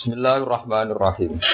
[0.00, 1.44] Bismillahirrahmanirrahim.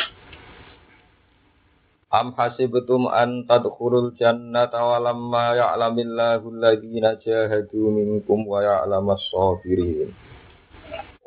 [2.14, 10.14] Am hasibtum an tadkhulul jannata wa lamma ya'lamillahu alladhina jahadu minkum wa ya'lamas sabirin.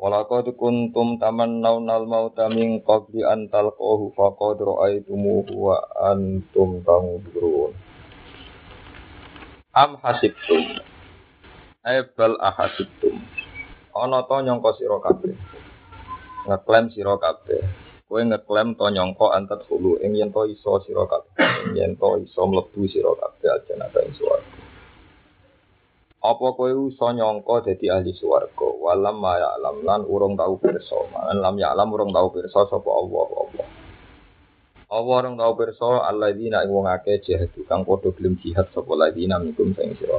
[0.00, 7.76] Walaqad kuntum tamannawna al-mauta min qabli an talqahu faqad ra'aytumuhu wa antum tanzurun.
[9.76, 10.80] Am hasibtum
[11.84, 13.20] Ebal ahasibtum
[13.92, 15.59] Ana to nyangka sira kabeh
[16.48, 17.62] ngeklaim sira kabeh.
[18.08, 20.00] Kowe ngeklaim to nyangka antat hulu.
[20.04, 21.74] Ing yen to iso sira kabeh.
[21.76, 24.58] Yen to iso mlebu sira kabeh ajanata ing swarga.
[26.20, 28.68] Apa kowe iso nyangka dadi ahli swarga?
[28.80, 30.96] Walam ma alam lan urung tau pirsa.
[31.36, 33.26] Lam ya alam urung tau pirsa sapa Allah?
[33.40, 33.68] Allah.
[34.90, 37.54] Allah orang tahu perso alladzina ing wong akeh jihad.
[37.70, 40.18] Kang padha gelem jihad sapa ladina minkum sing sira.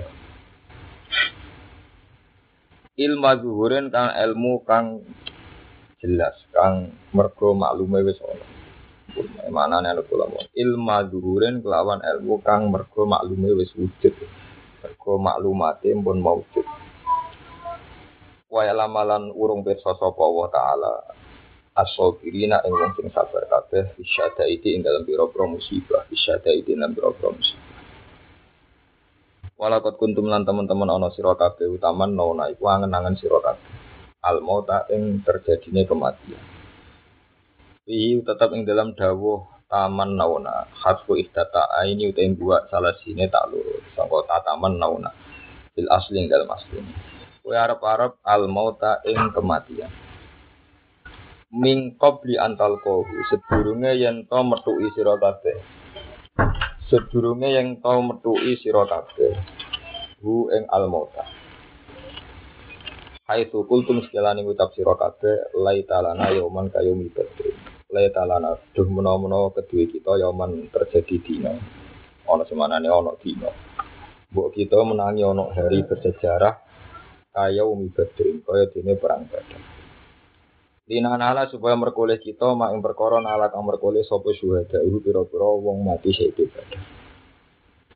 [2.95, 5.03] Ilmu zuhurin kang ilmu kang
[6.01, 8.45] jelas kang mergo maklume wis ana.
[9.53, 14.17] Mana nek kula ilmu zuhurin kelawan ilmu kang mergo maklume wis wujud.
[14.81, 16.65] Mergo maklumate pun maujud.
[18.51, 20.93] Wa lamalan urung pirsa sapa Allah taala
[21.71, 26.91] asobirina ing wong sing sabar kabeh isyada iki ing dalam pira-pira musibah isyada iki dalam
[26.91, 27.71] pira-pira musibah
[29.61, 33.37] Walakot kuntum lan teman-teman ana sira kabeh utaman nona iku angen-angen sira
[34.21, 36.41] al mauta ing terjadine kematian.
[37.89, 40.69] Ihi tetap ing dalam dawuh taman nauna.
[40.69, 43.81] Hasbu ihtata ini uta ing buat salah sini tak lurus.
[43.97, 45.09] Sangka tataman nauna.
[45.73, 46.77] Bil asli ing dalam asli
[47.41, 49.89] Kowe arep-arep al mauta ing kematian.
[51.51, 55.57] Min qabli antal kohu sedurunge yen to metuki sira kabeh.
[56.85, 59.33] Sedurunge yen to metuki sira kabeh.
[60.21, 61.40] Hu ing al mauta
[63.31, 67.55] Hai tu kultum sekelani ngucap sira kabeh lai talana yauman kayomi badri
[67.87, 71.55] lai talana duh menawa-menawa kedue kita yauman terjadi dina
[72.27, 73.47] ana semanane ana dina
[74.35, 76.59] mbok kita menangi ana hari bersejarah
[77.31, 79.63] kaya umi badri kaya dene perang badar
[80.91, 85.87] Lina nala supaya merkoleh kita mak ing perkara kang merkoleh sapa syuhada iku pira-pira wong
[85.87, 86.83] mati syahid badar.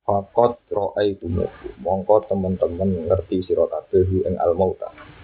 [0.06, 5.15] Fakot ro'ai tumuku, mongko teman-teman ngerti sira kabeh ing al mauta.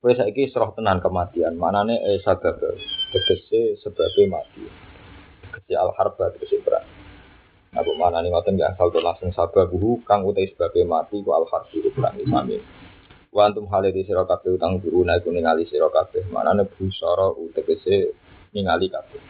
[0.00, 2.56] Kowe saiki serah tenan kematian, manane e sabab
[3.12, 4.64] tegese sebabe mati.
[5.44, 6.88] Tegese al harba tegese perang.
[7.76, 9.68] Nah, bu mana nih ngoten nggak asal langsung sabab
[10.08, 12.56] kang utai sebabe mati ku al harbi perang sami.
[13.28, 16.32] Wa antum hale di sira kabeh utang duruna iku ningali sira kabeh.
[16.32, 18.16] Manane busara utegese
[18.56, 19.20] ningali kabeh.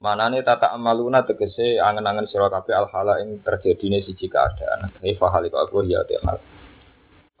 [0.00, 4.88] Manane tata amaluna tegese angen-angen sira kabeh al hala ing terjadine siji keadaan.
[5.04, 6.16] Kaifa halika aku ya te.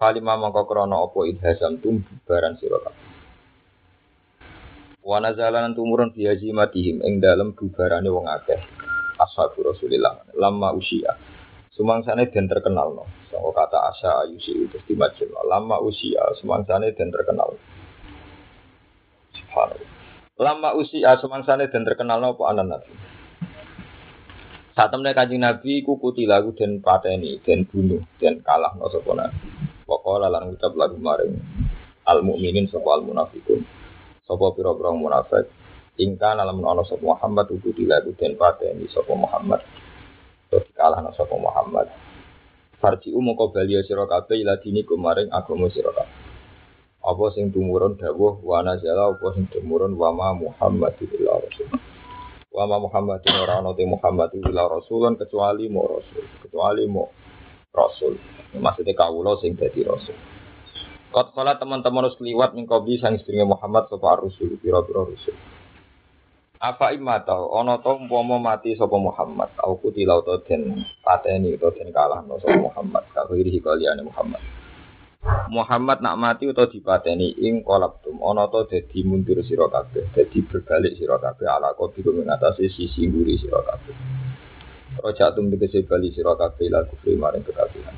[0.02, 3.06] Kalimah mangko krana apa idhasam tum bubaran sira kabeh.
[4.98, 8.58] Wa nazalan tumurun fi hazimatihim ing dalem bubarane wong akeh.
[9.22, 11.14] Ashabu Rasulillah lama usia.
[11.70, 13.06] Sumangsane den terkenal no.
[13.30, 14.98] Sangka kata asa ayusi itu di.
[15.46, 17.54] Lama usia sumangsane den terkenal.
[19.38, 19.90] Subhanallah.
[20.34, 22.90] Lama usia sumangsane den terkenal no apa anan nabi.
[24.74, 25.94] Saat temen kanjeng nabi ku
[26.26, 29.71] lagu den pateni, den bunuh, den kalah no sapa nabi.
[29.82, 31.34] Pokoke lan ngucap lagu maring
[32.06, 33.62] al mukminin sapa al munafikun.
[34.22, 35.50] Sapa pira-pira munafik
[36.00, 39.60] ingkang alam ana sapa Muhammad uku lagu den pateni sapa Muhammad
[40.52, 41.88] terus kalah nang sapa Muhammad.
[42.76, 45.94] Farji umu kau sira kabeh ila dini kumaring agama sira.
[47.02, 51.70] Apa sing tumurun dawuh wa nazala apa sing tumurun wa ma Muhammad illa rasul.
[52.52, 57.10] Wa ma Muhammad ora te Muhammad illa rasulun kecuali mo rasul, kecuali mo
[57.72, 58.20] rasul.
[58.52, 60.14] Maksudnya kawula sing dadi rasul.
[61.12, 65.36] Kot kala teman-teman harus liwat mingkobi sang istrinya Muhammad sapa rasul, pira-pira rasul.
[66.62, 71.90] Apa imata ana to umpama mati sapa Muhammad au kutilau to den pateni to den
[71.90, 74.38] kalah no sapa Muhammad kalau iri kaliane Muhammad
[75.50, 80.94] Muhammad nak mati utawa dipateni ing kolaptum ana to dadi mundur sira kabeh dadi berbalik
[80.94, 83.94] sira kabeh ala kopiku mengatasi sisi nguri sira kabeh
[85.00, 87.96] Rojak tum dikese bali sira kabeh la kufri maring kekafiran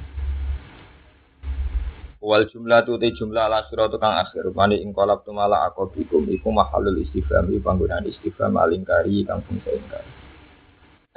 [2.25, 6.97] Wal jumlah tu te jumlah ala surat tukang akhir mani ing malah akobikum iku mahalul
[6.97, 10.09] istifham iku panggunaan istifham alingkari kang fungsi ingkari.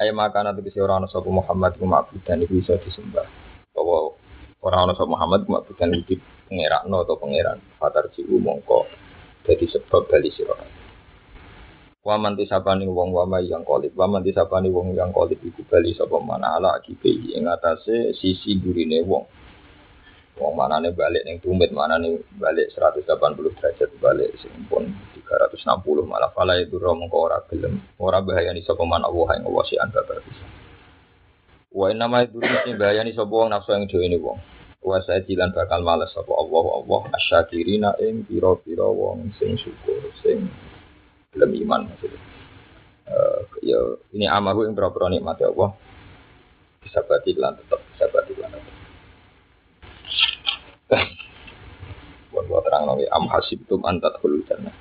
[0.03, 3.23] Ayo makan nanti kesi orang nasabu Muhammad iku makbudan iku bisa disembah.
[3.71, 4.19] Bahwa
[4.59, 6.19] orang nasabu Muhammad iku makbudan iku
[6.51, 7.63] pengerak no atau pangeran.
[7.79, 8.83] Fatar jiwu mongko
[9.47, 10.59] jadi sebab bali sirah.
[12.07, 16.55] Waman tisapani wong wamai yang kolib, waman tisapani wong yang kolib iku bali sapa mana
[16.55, 19.27] ala akibai ing atase sisi gurine wong
[20.37, 23.09] Wong mana nih balik yang tumit, mana nih balik 180
[23.57, 24.93] derajat balik simpun
[25.25, 27.81] 360 malah fala itu mengko ora gelem.
[27.97, 30.45] Ora bahaya ni sapa man Allah yang Allah si anta bisa.
[31.73, 34.37] Wa nama itu mesti bahaya ni sapa wong nafsu yang dhewe wong.
[34.85, 40.47] Wa saya jilan bakal males sapa Allah Allah asyakirina ing pira-pira wong sing syukur sing
[41.37, 42.21] gelem iman maksudnya.
[43.07, 43.79] Uh, ya
[44.11, 45.71] ini amahu yang berapa nikmat ya Allah
[46.83, 48.75] bisa berarti lan tetap bisa berarti lan tetap
[52.35, 54.75] buat buat terang nabi am hasibtum antat hulu jannah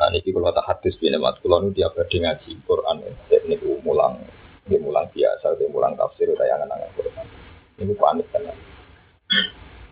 [0.00, 4.16] Nah, ini kalau tak hadis bini mat kalau nu dia berdi ngaji Quran ini mulang,
[4.64, 7.26] ini mulang biasa, ini mulang tafsir, tayangan angan Quran.
[7.84, 8.48] Ini panik kan?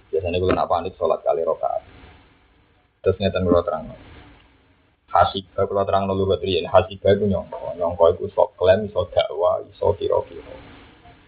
[0.08, 1.82] Biasanya kalau nak panik sholat kali rokaat.
[3.04, 3.84] Terus ngeten kalau terang.
[5.08, 9.96] Hasibah kalau terang nolu batrian, hasibah itu nyongko, nyongko itu sok klaim, iso dakwa, iso
[9.96, 10.52] kiro-kiro.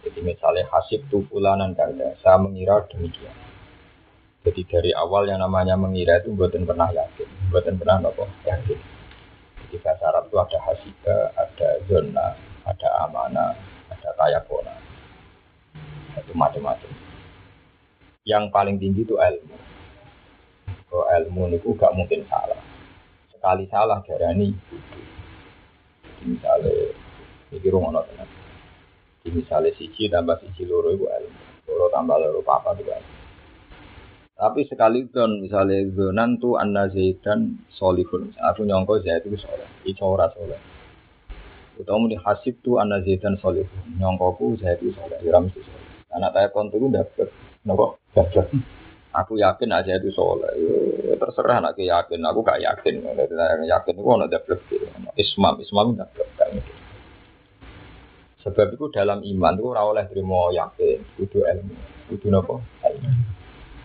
[0.05, 3.33] Jadi misalnya hasib tu fulanan kada, saya mengira demikian.
[4.41, 8.81] Jadi dari awal yang namanya mengira itu buatan pernah yakin, buatan pernah nopo yakin.
[9.65, 12.27] Jadi bahasa Arab itu ada hasiba, ada zona,
[12.65, 13.53] ada amanah,
[13.93, 14.77] ada tayakona,
[16.17, 17.10] itu macam-macam.
[18.29, 19.57] Yang paling tinggi itu ilmu.
[20.91, 22.61] Kalau ilmu itu gak mungkin salah.
[23.33, 24.53] Sekali salah darani
[26.21, 26.93] misalnya,
[27.49, 28.05] ini rumah.
[29.21, 31.41] Jadi misalnya siji tambah siji loro itu ilmu.
[31.69, 33.21] Loro tambah loro papa juga ilmu.
[34.41, 38.33] Tapi sekali don misalnya zonan tu anna zaidan solihun.
[38.41, 39.69] Aku nyongko zaid itu soleh.
[39.85, 40.57] Itu ora soleh.
[41.77, 44.01] Utawa muni hasib tu anna zaidan solihun.
[44.01, 45.21] Nyongko ku zaid itu soleh.
[45.21, 45.85] Ya mesti soleh.
[46.17, 47.29] Anak saya kontu itu dapat.
[47.69, 48.47] Nopo dapat.
[49.11, 50.55] Aku yakin aja itu soleh.
[51.03, 52.23] Ya, terserah anak yakin.
[52.31, 53.03] Aku gak yakin.
[53.03, 54.59] Saya yakin itu ada dapat.
[55.19, 56.31] Ismam, ismam dapat.
[58.41, 61.77] Sebab itu dalam iman itu ora oleh terima yakin, kudu ilmu,
[62.09, 63.13] kudu nopo ilmu.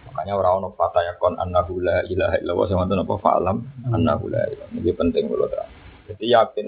[0.07, 3.57] Makanya orang ono fata yakon annahu la ilaha illallah sama apa fa'alam
[3.91, 4.71] annahu la ilaha.
[4.71, 5.67] Ini penting kalau terang.
[6.07, 6.65] Jadi yakin.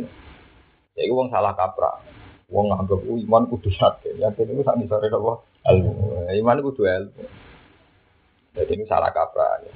[1.00, 2.04] Ya itu wong salah kaprah.
[2.51, 4.19] Wong nganggap iman kudu yakin.
[4.19, 5.33] Yakin itu sak sore apa?
[5.71, 5.92] Ilmu.
[6.27, 7.24] Iman kudu ilmu.
[8.57, 9.62] Jadi ini salah kaprah.
[9.62, 9.74] Ya.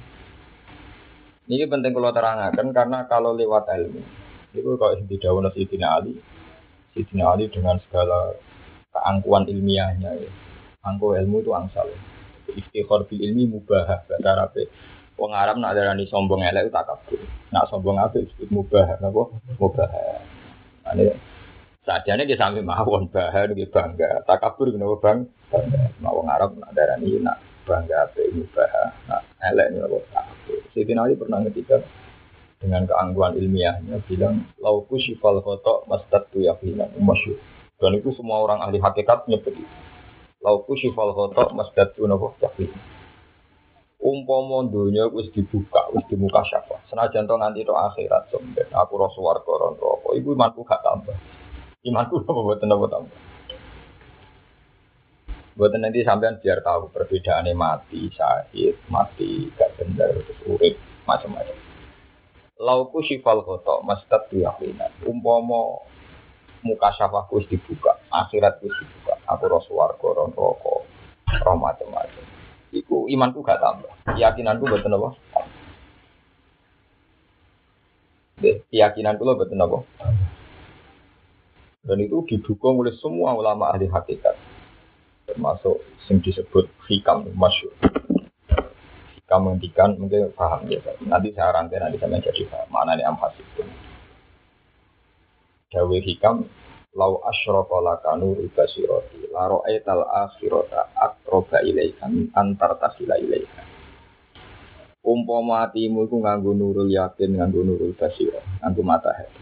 [1.46, 4.02] Ini penting kalau terangkan karena kalau lewat ilmu
[4.52, 6.12] itu kalau di daun Sidina Ali,
[6.92, 8.36] Sidina Ali dengan segala
[8.92, 10.30] keangkuhan ilmiahnya ya.
[10.82, 11.88] Angku ilmu itu angsal.
[11.88, 11.98] Ya
[12.56, 14.52] istighfar bil ilmi mubah bahasa Arab
[15.16, 17.20] wong Arab nak darani sombong elek tak kabur
[17.52, 19.22] nak sombong apa disebut mubah napa
[19.60, 19.90] mubah
[20.92, 21.16] ane
[21.84, 25.18] sajane dia sampai mawon bahar dia bangga takabur kenapa bang
[25.52, 28.72] bangga nah, wong Arab nak darani nak bangga apa mubah
[29.06, 29.22] nak
[29.52, 31.76] elek napa takabur Sayyidina Ali pernah ketika
[32.62, 37.38] dengan keangguan ilmiahnya bilang lauku syifal kotok mastat tu yakinan masyur
[37.82, 39.66] dan itu semua orang ahli hakikat nyebut itu
[40.42, 42.66] Lauku syifal khotok masjid nopo yakin.
[44.02, 46.82] Umpama dunia wis dibuka, wis dibuka syafa.
[46.90, 48.66] Senajan to nganti to akhirat somben.
[48.74, 50.08] Aku ro swarga ro neraka.
[50.18, 51.14] Iku imanku gak tambah.
[51.86, 53.18] Imanku apa mboten napa tambah.
[55.52, 61.56] Buat nanti sampean biar tahu perbedaannya mati, syahid, mati, gak bener, terus urip, macam-macam.
[62.56, 64.88] Lauku syifal khotok, masjid yakinan.
[65.04, 65.84] Umpama
[66.64, 69.20] muka syafaku wis dibuka, akhirat wis dibuka.
[69.28, 70.74] Aku roh swarga, roh neraka,
[71.44, 72.24] roh macam-macam.
[72.72, 73.92] Iku imanku gak tambah.
[74.08, 75.08] Keyakinanku betul apa?
[78.40, 79.78] Keyakinanku lo betul apa?
[81.84, 84.51] Dan itu didukung oleh semua ulama ahli hakikat.
[85.28, 85.76] Termasuk
[86.10, 87.72] yang disebut hikam, masyur.
[89.16, 90.82] Hikam menghentikan, mungkin paham ya.
[91.06, 92.68] Nanti saya rangkai, nanti saya menjadi paham.
[92.68, 93.62] Mana nih amhas itu.
[95.72, 96.44] Dawe hikam
[96.92, 103.64] lau asyraka laka nuru basirati la ra'aital akhirata aqraba ilaika min antar tasila ilaika
[105.00, 109.40] umpama atimu iku nganggo nurul yakin nganggo nurul basira nganggo mata hati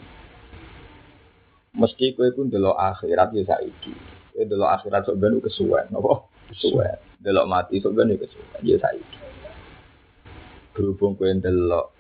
[1.75, 3.93] mesti kowe iku ndelok akhirat ya saiki
[4.31, 9.19] kowe ndelok akhirat sok ben kesuwen napa kesuwen ndelok mati sok ben kesuwen ya saiki
[10.73, 11.91] berhubung kowe ndelok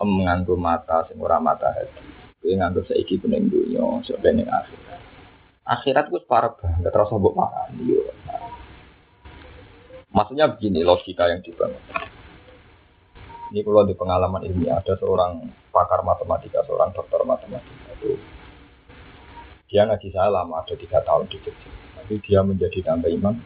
[0.00, 5.00] nganggo mata sing ora mata hati Kowe nganggep saiki pening dunya, sok ning akhirat.
[5.68, 7.68] Akhirat gue parah banget, terasa mbok makan.
[7.84, 8.00] Yo.
[10.08, 11.84] Maksudnya begini logika yang dibangun.
[13.52, 18.16] Ini kalau di pengalaman ilmiah ada seorang pakar matematika, seorang dokter matematika itu
[19.70, 21.70] dia ngaji saya lama, ada tiga tahun di Jogja.
[21.94, 23.38] Tapi dia menjadi tambah iman,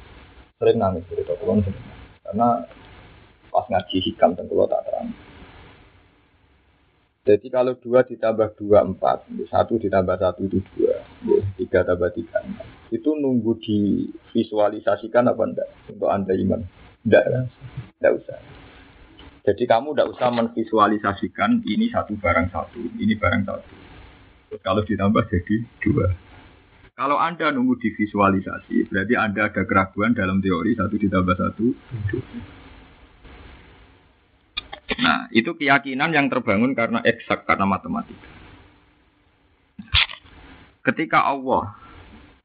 [0.57, 1.85] sering nangis cerita kulon sering
[2.25, 2.65] Karena
[3.53, 5.13] pas ngaji hikam tengkulo tak terang.
[7.25, 10.97] Jadi kalau dua ditambah dua empat, satu ditambah satu itu dua.
[11.61, 12.41] Tiga tambah tiga
[12.89, 16.65] Itu nunggu divisualisasikan apa enggak untuk anda iman?
[17.05, 17.49] Enggak,
[18.01, 18.41] enggak usah.
[19.45, 23.84] Jadi kamu enggak usah menvisualisasikan ini satu barang satu, ini barang satu.
[24.63, 26.07] Kalau ditambah jadi dua.
[26.95, 31.67] Kalau anda nunggu divisualisasi, berarti anda ada keraguan dalam teori satu ditambah satu.
[34.95, 38.31] Nah, itu keyakinan yang terbangun karena eksak, karena matematika.
[40.85, 41.73] Ketika Allah,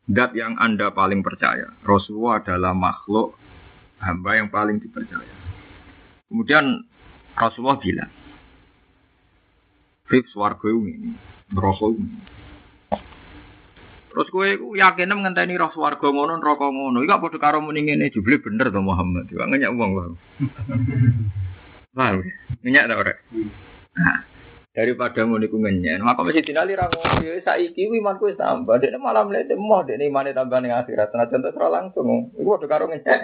[0.08, 3.36] dat yang Anda paling percaya, Rasulullah adalah makhluk
[4.00, 5.36] hamba yang paling dipercaya.
[6.32, 6.88] Kemudian
[7.36, 8.12] Rasulullah bilang,
[10.08, 11.14] Fif swarga ini,
[11.54, 12.06] neraka ini.
[14.10, 17.06] Terus kowe iku yakin ngenteni roh swarga ngono neraka ngono.
[17.06, 19.30] Iku padha karo muni ngene jebule bener to Muhammad.
[19.30, 20.12] Iku ngenyak wong wae.
[21.98, 22.26] Paham?
[22.66, 23.14] Ngenyak ta ora?
[23.96, 24.18] Nah,
[24.74, 26.02] daripada ngono iku ngenyen.
[26.02, 28.82] Maka mesti dinali ra ngono ya saiki imanku wis tambah.
[28.82, 31.14] Dekne malah mlete moh dekne imane tambah ning akhirat.
[31.14, 32.34] Nah contoh ora langsung.
[32.34, 33.22] Iku padha karo ngenyek.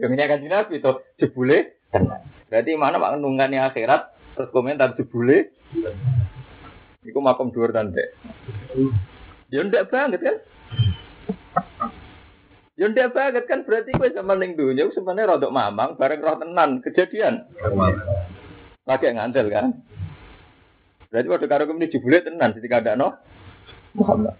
[0.00, 1.76] Ya ngenyek kan Nabi to jebule.
[2.48, 5.52] Berarti mana mak nungani akhirat terus komentar jebule.
[7.02, 8.14] Iku makom dhuwur tandek.
[9.50, 10.36] Ya ndak banget kan?
[12.78, 17.42] Ya banget kan berarti kowe zaman ning donya sebenarnya rodok mamang bareng roh tenan kejadian.
[18.86, 19.82] Lagi ngandel kan.
[21.10, 23.18] Berarti waktu karo kemini jebule tenan ketika ada no
[23.98, 24.38] Muhammad.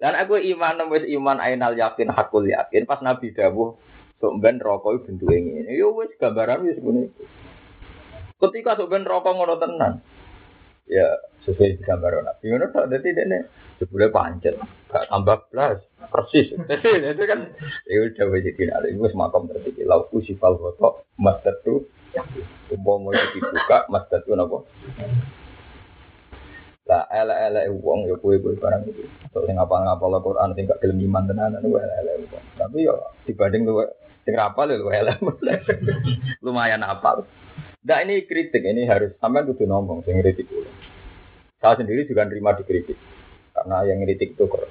[0.00, 3.76] Dan aku iman wis iman ainal yakin hakul yakin pas Nabi dawuh
[4.18, 5.68] sok ben rokok bentuk ini.
[5.76, 7.12] Yo wis gambaran wis ngene.
[8.40, 10.13] Ketika sok ben rokok ngono tenan.
[10.84, 11.08] Ya
[11.48, 13.38] sesuai gambar Nabi ngono tok dadi dene
[13.80, 14.56] jebule pancet
[14.88, 15.80] gak tambah blas
[16.12, 16.52] persis.
[17.12, 17.40] Itu kan
[17.88, 18.68] ya udah wis iki
[19.00, 21.88] wis makam tertiki lau usifal foto mastatu
[22.70, 24.66] Umpama itu dibuka, mas datu nopo.
[26.84, 29.08] Lah elek-elek wong ya kowe-kowe barang itu.
[29.32, 32.44] Sok sing ngapal-ngapal Al-Qur'an sing gak gelem iman tenanan ku elek-elek wong.
[32.60, 33.88] Tapi yo dibanding luwe
[34.22, 35.18] sing rapal yo elek.
[36.44, 37.24] Lumayan apal.
[37.84, 40.68] Nah ini kritik, ini harus sampai kudu ngomong sing kritik dulu.
[41.60, 42.96] Saya sendiri juga nerima dikritik.
[43.52, 44.64] Karena yang kritik itu kok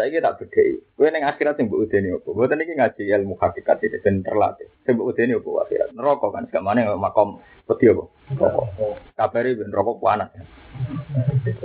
[0.00, 0.64] saya tak beda.
[0.96, 2.32] Gue neng akhirat yang bu udeni opo.
[2.32, 4.64] Gue tadi ngaji ilmu hakikat ini dan terlatih.
[4.80, 5.92] Saya bu udeni opo akhirat.
[5.92, 8.08] Neroko kan sekarang mana makom peti opo.
[8.32, 8.96] Rokok.
[9.12, 10.32] Kabari ben rokok panas.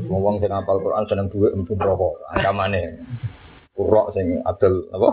[0.03, 2.27] Uang sing apal Quran seneng duit untuk rokok.
[2.36, 3.00] Ancamane.
[3.72, 5.10] Kurok sing adil apa?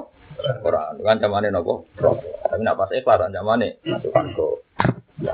[0.66, 0.92] Quran.
[1.06, 1.87] Ancamane nopo?
[1.94, 2.42] Rokok.
[2.42, 4.49] Tapi nak pas ikhlas ancamane masukkan ke.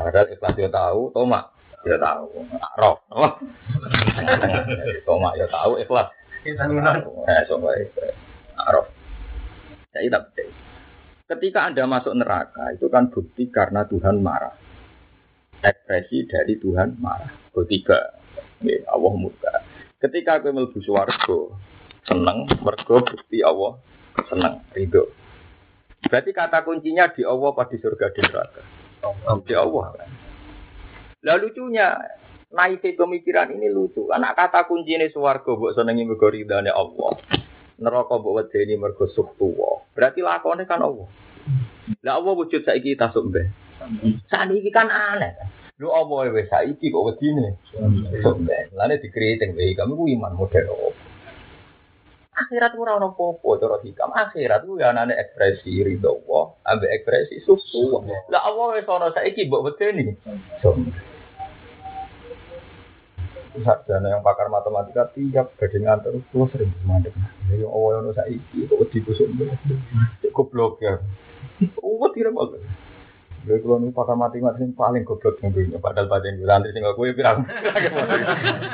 [0.09, 1.53] Ya ada ikhlas dia tahu, tomak
[1.85, 2.49] dia tahu.
[2.81, 3.29] Roh, apa?
[5.05, 6.09] Tomak ya tahu ikhlas.
[6.49, 7.77] Eh, coba
[8.57, 8.89] Araf.
[9.93, 10.53] Saya tidak percaya.
[11.29, 14.57] Ketika Anda masuk neraka, itu kan bukti karena Tuhan marah.
[15.61, 17.29] Ekspresi dari Tuhan marah.
[17.53, 18.17] Ketiga,
[18.65, 19.53] ya, Allah murka.
[20.01, 21.53] Ketika aku melebu suwargo,
[22.09, 23.77] seneng, mergo bukti Allah
[24.25, 25.13] seneng, ridho.
[26.09, 28.78] Berarti kata kuncinya di Allah pada surga di neraka.
[29.45, 29.85] Di Allah.
[31.23, 31.99] Lalu lucunya,
[32.53, 34.09] naik pemikiran ini lucu.
[34.09, 37.19] Karena kata kunci ini suwargo buat senengi mergo ridane Allah.
[37.79, 39.87] Neraka buat wedeni mergo tuwa.
[39.95, 41.07] Berarti lakonnya kan Allah.
[42.05, 43.47] Lah Allah wujud saiki kita mbeh.
[44.29, 45.39] Saat ini kan aneh.
[45.79, 47.57] Lu Allah wis saiki kok wedine.
[47.79, 48.75] Mbeh.
[48.75, 50.95] Lane dikriting wae kamu iman model Allah.
[52.39, 54.11] Akhirat ora ono apa-apa cara hikam.
[54.15, 57.99] Akhirat ku ya anane ekspresi ridho Allah, ambek ekspresi susu.
[58.31, 60.15] Lah Allah wis ono saiki mbok wedeni.
[63.59, 67.11] sarjana yang pakar matematika tiap badhe ngantor itu sering mandek.
[67.51, 69.27] Ya Allah ono saiki kok wedi kusuk.
[70.31, 71.03] Goblok ya.
[71.83, 72.63] Oh, tidak bagus.
[73.47, 77.07] Lha kalau nih pakar matematika sing paling goblok yang dunia padahal pancen santri sing aku
[77.15, 77.47] pirang.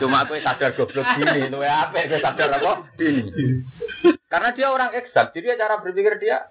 [0.00, 2.88] Cuma aku sadar goblok gini, luwe apa aku sadar apa?
[2.96, 3.28] Ini.
[4.32, 6.48] Karena dia orang eksak, jadi cara berpikir dia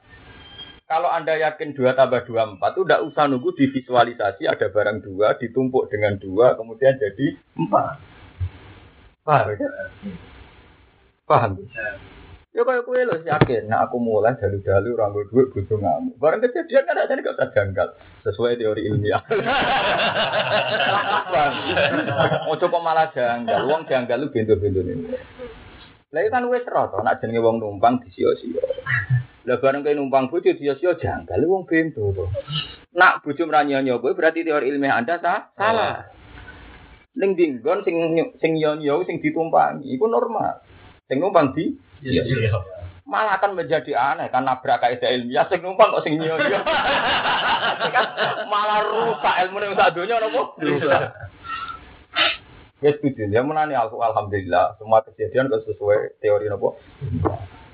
[0.85, 5.33] kalau Anda yakin 2 tambah 2 4 itu tidak usah nunggu divisualisasi ada barang dua
[5.39, 7.97] ditumpuk dengan dua kemudian jadi empat.
[9.23, 9.67] Paham ya?
[11.23, 11.51] Paham.
[11.71, 12.13] Ya
[12.61, 16.21] kayak kue lo yakin, nah aku mulai dalu-dalu rambut duit butuh ngamuk.
[16.21, 17.87] Barang kejadian kan aja gak usah janggal
[18.21, 19.25] sesuai teori ilmiah.
[22.45, 25.17] Mau coba malah janggal, uang janggal lu bintu-bintu ini.
[26.13, 28.61] Lah kan wis rata, nak jenenge wong numpang disio-sio.
[29.49, 32.29] Lah bareng kowe numpang bojo disio-sio janggal wong bintu to.
[32.93, 35.49] Nak bojo mranyo kowe berarti teori ilmiah Anda sah?
[35.57, 36.21] salah.
[37.13, 37.93] Ning dinggon sing
[38.41, 40.62] sing yo yo sing ditumpangi iku normal.
[41.11, 42.55] Sing numpang di iya, iya.
[43.03, 46.59] malah akan menjadi aneh kan nabrak kaidah ilmiah sing numpang kok sing yo yo.
[48.53, 50.41] malah rusak ilmu donya napa?
[50.59, 51.01] Rusak.
[52.83, 53.31] Ya setuju.
[53.31, 56.75] Ya menani aku alhamdulillah semua kejadian kok sesuai teori nopo.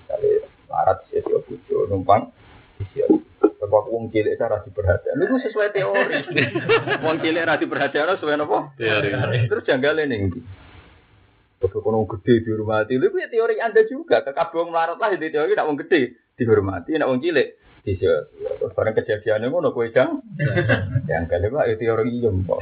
[0.06, 0.30] Kali
[0.70, 2.30] larat sih bojo numpang
[2.78, 3.02] isi
[3.60, 5.20] Sebab wong cilik cara diperhatikan.
[5.20, 6.16] Itu sesuai teori.
[7.06, 8.70] wong cilik ra diperhatikan sesuai nopo?
[8.78, 9.50] Teori.
[9.50, 10.40] Terus janggale ning ndi?
[11.60, 14.24] Kalau kono gede dihormati, itu ya teori anda juga.
[14.24, 17.60] Kekabung melarat lah itu teori, nak wong gede dihormati, nak wong cilik.
[17.84, 20.24] Terus barang kejadiannya ngono kue jang,
[21.10, 22.62] yang kali itu teori iya kok.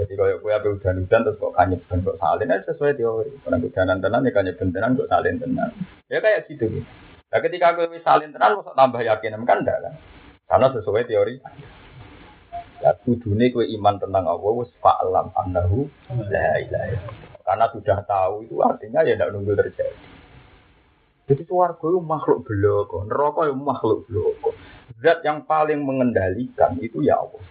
[0.00, 3.30] Jadi kalau kue apa hujan-hujan terus kok kanyep dan kok salin aja sesuai teori.
[3.44, 5.70] Orang hujanan tenan ya kanyep tenan kok salin tenan.
[6.08, 6.88] Ya kayak gitu gitu.
[7.30, 9.94] Nah ketika kue salin tenan kok tambah yakin kan enggak kan?
[10.44, 11.34] Karena sesuai teori.
[12.80, 15.86] Ya kudune kue iman tentang Allah wis fa'lam annahu
[16.32, 17.29] la ilaha.
[17.50, 20.06] Karena sudah tahu itu artinya ya tidak nunggu terjadi.
[21.26, 24.54] Jadi suarga itu makhluk beloko, neraka itu makhluk beloko.
[25.02, 27.42] Zat yang paling mengendalikan itu ya Allah.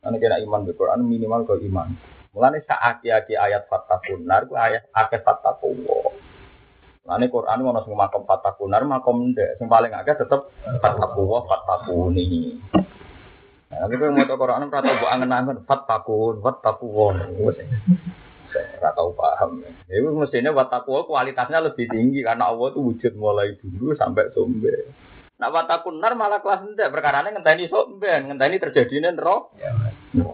[0.00, 1.92] Karena kena iman di Quran minimal ke iman.
[2.32, 6.16] Mulanya saat-aki ayat fatakunar, itu ayat akeh fatakuwa.
[7.04, 9.60] Mulanya Quran mau nasi makom fatakunar, makom ndek.
[9.60, 10.48] Yang paling agak tetap
[10.80, 12.56] fatakuwa, fatakuni.
[13.68, 17.12] Nah, kalau mau Quran, kata buat angen-angen, fatakun, fatakuwa.
[18.76, 19.64] Gak tahu paham.
[19.88, 20.52] Ya, itu mestinya
[20.84, 24.92] kualitasnya lebih tinggi karena Allah itu wujud mulai dulu sampai sombe.
[25.36, 29.52] Nah watakunar malah kelas enggak perkara ini ngenteni sombe, ngenteni terjadinya roh.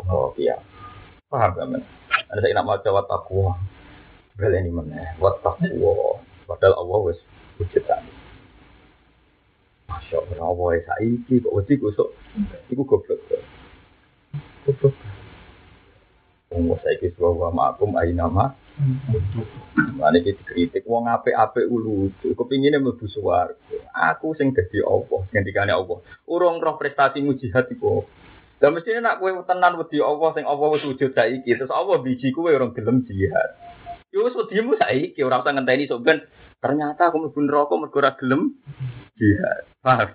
[0.06, 0.58] Oh iya.
[1.26, 1.82] Paham men?
[2.30, 3.56] Ada saya nak maca watakwa.
[4.36, 5.16] Bel ini mana?
[5.18, 6.20] Watakwa.
[6.46, 7.18] Padahal Allah wis
[7.58, 8.12] wujud tadi.
[9.88, 12.12] Masya Allah, Allah ya saiki kok wedi kusuk.
[12.72, 13.20] Iku goblok.
[14.64, 14.94] Goblok.
[16.52, 18.52] Wong saiki suwa makum aina ma.
[19.96, 22.36] Mane iki dikritik wong apik-apik lucu.
[22.36, 23.56] Kepingine mlebu swarga.
[24.12, 25.98] Aku sing dadi Allah, ngendikane Allah.
[26.28, 28.04] Urung roh prestasimu jihad iku.
[28.62, 32.30] Lah mestine nak kowe tenan wedi Allah sing Allah wis wujud saiki, terus Allah biji
[32.30, 33.58] kowe orang gelem jihad.
[34.14, 36.06] Yo wis wedimu saiki ora usah ngenteni sok
[36.62, 38.54] ternyata aku mlebu neraka mergo ora gelem
[39.18, 39.66] jihad.
[39.82, 40.14] Paham?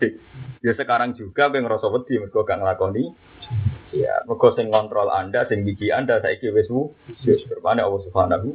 [0.63, 3.12] Ya sekarang juga kowe ngrasa wedi mergo gak nglakoni
[3.96, 6.68] Ya, mergo sing kontrol Anda, sing biji Anda saiki wis
[7.24, 8.51] wis bermana Allah Subhanahu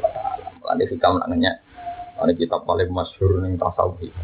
[0.00, 0.48] wa taala.
[0.64, 1.60] Lan hikam nanya.
[2.16, 4.16] Ana kitab paling masyhur ning tasawuf iki.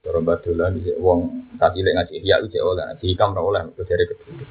[0.00, 3.82] Cara badolan di wong tak cilik ngaji ya uje oleh ngaji hikam ora oleh mergo
[3.84, 4.44] dari kedua.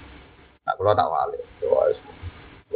[0.70, 1.40] Nah, kula tak wale.
[1.66, 1.98] Wis.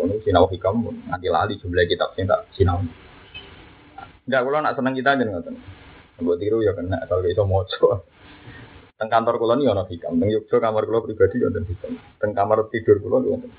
[0.02, 2.82] Ono sinau hikam nanti lali jumlah kitab sing tak sinau.
[4.24, 5.56] Enggak, kula nak seneng kita aja ngoten.
[6.24, 8.08] Mbok tiru ya kena kalau iso maca.
[8.96, 11.92] Teng kantor kula ni ana hikam, teng Yogyo kamar kula pribadi yo wonten hikam.
[12.22, 13.52] Teng kamar tidur kula wonten.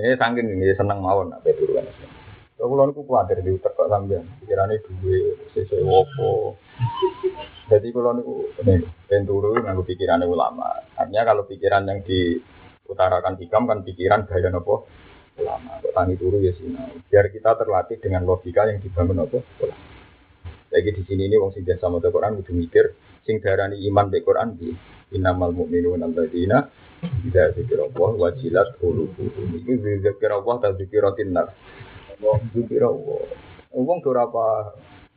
[0.00, 1.84] Ini saking ini seneng mawon nak tidur kan.
[2.56, 4.24] Kalau kula niku kuwatir di utek kok sampean.
[4.40, 6.56] Pikirane duwe sesuk opo.
[7.68, 8.48] Jadi kula niku
[9.10, 10.72] ben turu nganggo pikirane ulama.
[10.96, 14.88] Artinya kalau pikiran yang diutarakan hikam kan pikiran gaya nopo
[15.40, 15.80] ulama.
[15.80, 16.92] Kok tangi turu ya sinau.
[17.08, 19.84] Biar kita terlatih dengan logika yang dibangun nopo ulama.
[20.70, 22.94] Lagi di sini ini wong sing biasa maca Quran kudu mikir
[23.26, 24.70] sing darani iman be Quran di
[25.10, 26.70] innamal mu'minuna alladzina
[27.26, 29.50] idza dzikra Allah wajilat qulubuhum.
[29.58, 29.72] Iki
[30.04, 31.50] dzikra Allah ta dzikiratin nar.
[32.20, 33.22] Allah dzikra Allah.
[33.74, 34.46] Wong ora apa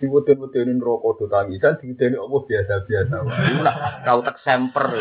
[0.04, 3.16] diweden-wedenin rokok do tangisan diwedeni Allah biasa-biasa.
[3.64, 4.92] Nak kau tak semper.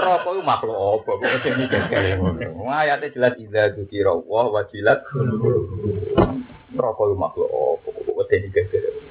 [0.00, 2.64] Rokok itu makhluk apa kok wedeni gegel ngono.
[2.72, 5.04] Ayate jelas idza dzikra Allah wajilat.
[6.72, 9.04] Rokok itu makhluk apa kok wedeni gegel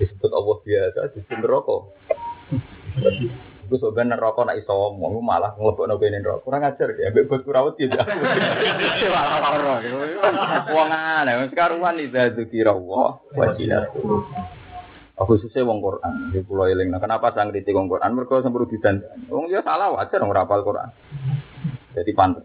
[0.00, 1.76] disebut Allah biasa disebut neraka.
[3.64, 6.44] Gue sebenarnya neraka nak iso ngomong malah ngelebok kene neraka.
[6.44, 7.88] Kurang ajar ya, mbek bos kurawat ya.
[10.68, 13.88] Wong aneh, sekaruan idza dzikra Allah wajilat.
[13.88, 14.20] Aku
[15.14, 16.90] susah wong Quran, di pulau eling.
[16.90, 18.18] Nah, kenapa sang kritik wong Quran?
[18.18, 18.98] Mereka semburu didan.
[19.30, 20.90] Wong dia salah wajar wong rapal Quran.
[21.94, 22.42] Jadi pantas.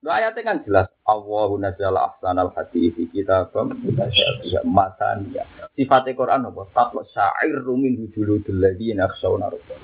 [0.00, 0.88] Nah, ayatnya kan jelas.
[1.04, 5.44] Allahu nazzala ahsanal hadis kita mutasyabih mataniya.
[5.76, 6.72] Sifatnya Quran apa?
[6.72, 9.80] Tatwa syair rumin hujuludul ladina khshawna rabbah.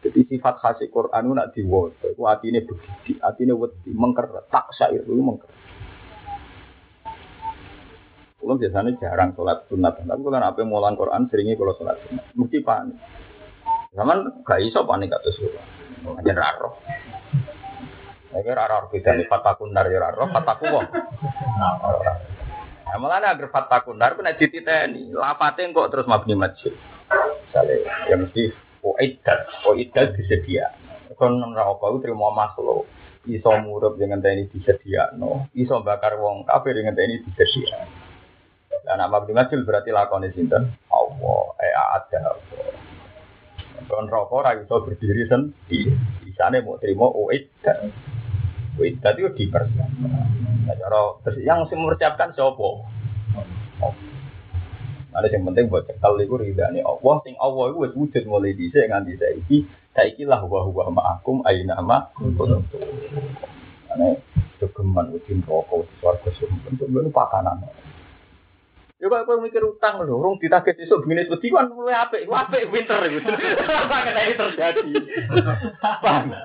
[0.00, 2.06] Jadi sifat khas Quran itu nak diwaca.
[2.08, 5.52] Itu artinya begitu, artinya wedi, mengker, tak syair itu mengker.
[8.40, 12.58] Kalau biasanya jarang sholat sunat, tapi kalau apa mulan Quran seringnya kalau sholat sunat, mesti
[12.64, 12.96] panik.
[13.92, 15.66] Zaman gak iso panik atau sholat,
[16.24, 16.80] hanya raro.
[18.32, 20.86] Saya raro beda nih, fatakun ya raro, fataku wong.
[22.88, 26.72] Nah, malah agar fatakun pun ada titeni, lapatnya kok terus mabni masjid.
[27.44, 27.76] Misalnya,
[28.08, 30.72] ya mesti Uiddat, uiddat disedia.
[31.20, 32.88] Kon neraka itu terima makhluk.
[33.28, 35.52] Iso murup dengan tni disedia, no.
[35.52, 37.84] Iso bakar wong kafir dengan tni disedia.
[38.90, 42.74] Dan nama Abdul Majid berarti lakoni sinten Allah, eh ada Allah.
[43.86, 45.94] Kon neraka ora iso berdiri sendiri.
[46.26, 47.86] Isane mau terima uiddat.
[48.74, 50.10] Widat itu dipersiapkan.
[50.66, 52.68] Nah, cara yang mesti mempersiapkan siapa?
[55.14, 57.14] Ada yang penting buat cekal itu ridhani Allah.
[57.22, 59.70] Sing Allah itu wis wujud mulai dhisik nganti saiki.
[59.94, 62.66] Saiki lah wa huwa ma'akum aina ma kuntum.
[63.94, 64.18] Ane
[64.58, 66.74] jogeman udin rokok swarga sumpah.
[66.74, 67.70] Itu pakanan.
[69.00, 72.68] Ya kok aku mikir utang lho, urung ditagih esuk begini wedi kan luwe apik, apik
[72.68, 73.32] winter iku.
[73.32, 74.92] Sakit iki terjadi.
[76.04, 76.36] Paham?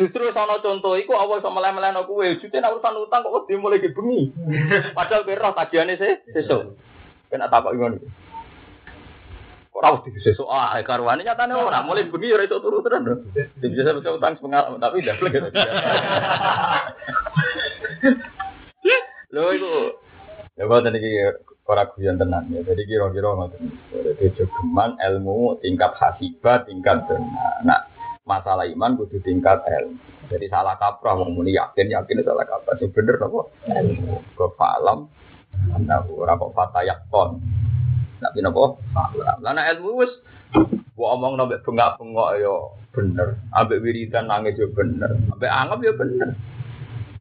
[0.00, 3.84] Justru sono contoh iku apa iso meleh-melehno kuwe, jute nek urusan utang kok wedi mulai
[3.84, 4.32] bengi.
[4.96, 6.00] Padahal kowe roh tagihane
[6.32, 6.72] sesuk.
[7.28, 8.00] Kena takok ngono.
[9.68, 13.28] Kok ora wedi sesuk ah karuane nyatane ora mulai bengi ora iso turu terus.
[13.60, 15.52] Bisa bisa utang pengalaman tapi ndak gitu.
[19.36, 20.00] Lho iku
[20.58, 20.98] Ya kok tadi
[21.66, 22.60] ora guyon tenan ya.
[22.66, 23.62] Jadi kira-kira ngoten.
[23.92, 27.62] Jadi jogeman ilmu tingkat hasibah, tingkat tenan.
[27.62, 27.80] Nah,
[28.26, 29.98] masalah iman kudu tingkat ilmu.
[30.30, 32.78] Jadi salah kaprah mau muni yakin yakin salah kaprah.
[32.78, 33.40] Sing bener apa?
[33.66, 34.14] Ilmu.
[34.38, 35.10] Ke falam
[35.74, 37.42] anda ora kok fatayakon.
[38.22, 38.78] Tapi napa?
[38.94, 39.36] Falam.
[39.42, 40.12] Lah nek ilmu wis
[40.94, 42.54] gua omong nambah bengak-bengok ya
[42.94, 43.28] bener.
[43.54, 45.18] Ambek wiridan nangis ya bener.
[45.34, 46.28] Ambek anggap ya bener.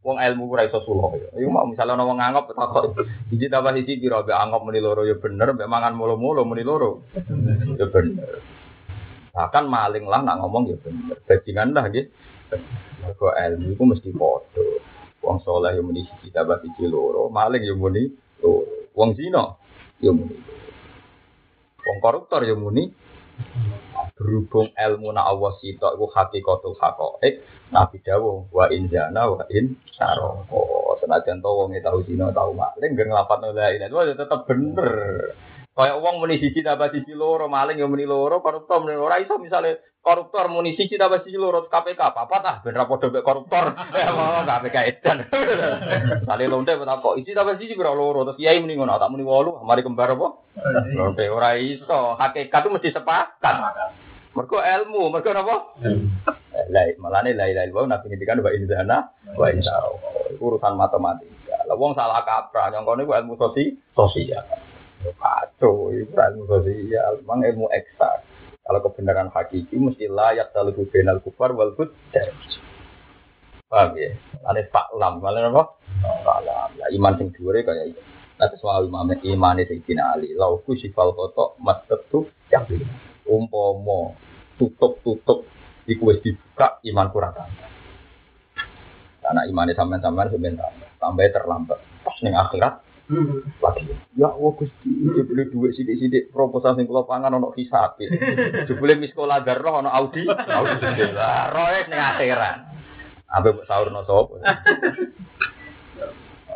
[0.10, 1.30] Wong ilmu ora iso sulo ya.
[1.38, 2.98] Iku mau misalnya ana wong anggap takok
[3.30, 7.06] iki tambah siji kira be anggap muni loro ya bener, be mangan mulu-mulu muni loro.
[7.78, 8.42] Ya bener.
[9.30, 11.22] Bahkan maling lah nak ngomong ya bener.
[11.30, 12.10] Bajingan lah nggih.
[13.06, 14.66] Mergo ilmu iku mesti padha.
[15.22, 18.10] Wong soleh ya muni siji tambah siji loro, maling ya muni
[18.42, 18.90] loro.
[18.98, 19.46] Wong zina
[20.02, 20.42] ya muni.
[21.86, 22.90] Wong koruptor ya muni
[24.20, 27.40] berhubung ilmu na Allah sitok iku hakikatul haqaiq
[27.72, 33.00] Nabi dawuh wa in zana wa in saroko senajan to wong tau zina tau maling
[33.00, 34.92] geng nglapat la ilaha itu tetep bener
[35.80, 39.40] Kayak uang muni siji tambah siji loro, maling yang muni loro, koruptor muni ora iso
[39.40, 43.80] misale koruptor muni siji tambah siji loro KPK apa tah ben ra padha mek koruptor.
[43.96, 45.18] Ya mau KPK edan.
[46.28, 49.24] Sale lonte tak kok siji tambah siji pira loro terus kiai muni ngono tak muni
[49.24, 50.28] 8, mari kembar apa?
[51.00, 52.20] Lonte ora iso.
[52.20, 53.56] Hakikat itu mesti sepakat.
[54.40, 55.76] Mergo ilmu, mergo napa?
[56.72, 58.98] Lah malane la ilaha illallah nabi ngendikan wa inzana
[59.36, 59.76] wa insya
[60.40, 61.60] Urusan matematika.
[61.68, 63.76] Lah wong salah kaprah nyongkone ku ilmu sosial.
[63.92, 64.48] sosial.
[65.20, 68.24] Kacau, itu ilmu sosial, memang ilmu eksak.
[68.64, 72.32] Kalau kebenaran hakiki mesti layak dalam benal kufar wal fujjar.
[73.68, 74.16] Paham ya?
[74.48, 75.64] Ane pak lam, malah apa?
[76.00, 76.70] Pak lam.
[76.80, 78.00] Lah iman sing dhuwure kaya iki.
[78.40, 82.64] Lah soal imam imane sing dinali, lauku sifal kotok mastetu yang
[83.30, 84.29] umpama
[84.60, 85.48] tutup-tutup
[85.88, 87.70] iku wis dibuka iman kurang tambah.
[89.24, 90.70] Karena imannya sampean-sampean sebentar
[91.00, 91.80] tambah terlambat.
[92.04, 92.86] Pas ning akhirat
[93.58, 93.90] lagi.
[94.14, 97.98] Ya Allah Gusti jebule duit sithik-sithik proposal sing kula pangan ana hisab
[98.70, 100.30] jebule miskola darah ana Audi.
[100.30, 100.86] Audi.
[101.16, 102.58] Lah roe ning akhirat.
[103.30, 104.42] Ape mbok saurno sapa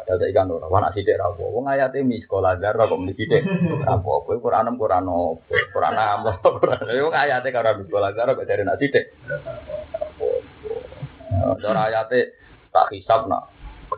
[0.08, 3.44] ada ikan ora wana sithik ra apa wong ayate miskola darah kok muni sithik?
[3.84, 8.64] Ra apa Quran Quran opo Quran amlo Quran yo ayate karo miskola darah kok dari
[8.68, 9.16] nak sithik.
[11.44, 12.36] Ora ayate
[12.74, 13.50] tak hisab nak.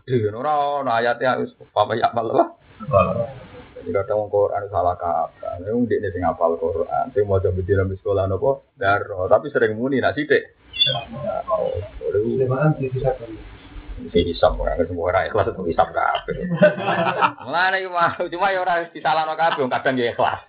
[0.05, 2.49] Gede ora ana ayate wis apa ya lah.
[3.85, 5.61] Jadi kadang wong Quran salah kata.
[5.69, 8.73] Wong ndekne sing apal Quran, sing maca bidina di sekolah nopo?
[8.73, 10.57] Daro, tapi sering muni nak sithik.
[13.95, 16.35] Si hisap ora semua ora ikhlas itu hisap kabeh.
[17.47, 20.39] Mulane iki mah cuma ya ora disalahno kabeh kadang ya ikhlas.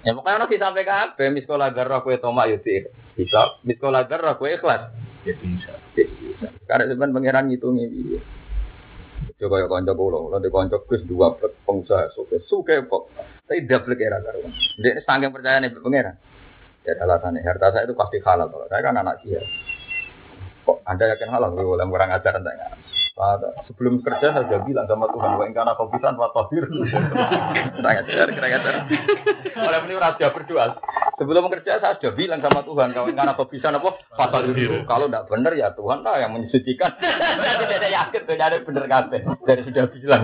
[0.00, 2.80] Ya pokoknya ono disampe kabeh miskola garra kowe tomak yo di
[3.20, 4.88] hisap, miskola garra kowe ikhlas.
[5.28, 5.76] Ya bisa.
[6.64, 8.18] Karena sebenarnya pangeran ngitungi piye.
[9.36, 13.12] Coba ya kula, kula di kanca Gus dua pengusaha suke suke kok.
[13.44, 14.50] Tapi double kira karuan.
[14.80, 16.16] Dia saking percaya nih pangeran.
[16.88, 18.48] Ya alasannya harta saya itu pasti halal.
[18.48, 19.44] Kalau saya kan anak dia.
[20.62, 21.54] Kok Anda yakin halal?
[21.54, 22.78] Gue boleh kurang ajar enggak?
[23.68, 26.64] Sebelum kerja saya sudah bilang sama Tuhan, wa ingkana kopisan wa tahir.
[27.76, 28.74] Kurang ajar, kurang ajar.
[29.52, 30.80] Oleh ini raja berdoa.
[31.20, 34.00] Sebelum kerja saya sudah bilang sama Tuhan, kalau ingkana kopisan apa?
[34.16, 34.80] Pasal itu.
[34.88, 36.90] Kalau tidak benar ya Tuhan lah yang menyucikan.
[37.44, 39.18] Jadi tidak yakin tuh, jadi benar kata.
[39.44, 40.22] Dari sudah bilang.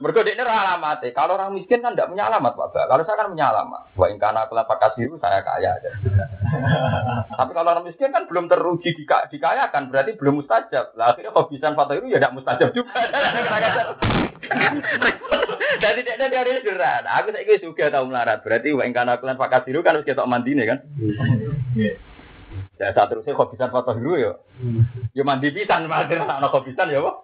[0.00, 2.72] Mereka ini alamat Kalau orang miskin kan tidak punya alamat Pak.
[2.88, 3.92] Kalau saya kan punya alamat.
[4.00, 5.90] Wah ingkana kelapa kasih saya kaya aja.
[7.38, 10.96] Tapi kalau orang miskin kan belum teruji dika, dikayakan, berarti belum mustajab.
[10.96, 12.96] Lah akhirnya kok bisa foto itu ya tidak mustajab juga.
[15.84, 17.10] Jadi tidak ada dari sederhana.
[17.20, 18.40] Aku saya juga tahu melarat.
[18.40, 20.78] Berarti wah ingkana kelapa kasih kan harus kita mandi nih kan.
[22.80, 24.32] Ya saat terusnya kok bisa foto dulu ya.
[25.12, 27.16] Ya mandi pisan, mandi anak kok bisa ya, Pak.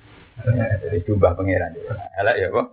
[0.44, 1.94] Jadi jubah pangeran ya.
[2.20, 2.66] Elek ya kok.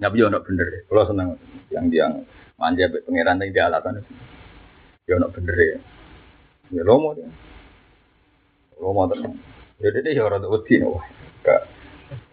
[0.00, 0.66] Nabi yo nak bener.
[0.88, 1.28] Kalau seneng
[1.68, 2.12] yang yang
[2.56, 4.12] manja be pangeran yang dia alatan itu.
[5.10, 5.78] Yo nak bener ya.
[6.72, 7.28] Ya lomo dia.
[8.80, 9.28] Lo mau terus.
[9.80, 11.04] Ya dia ya orang wedi wah.
[11.44, 11.80] Gak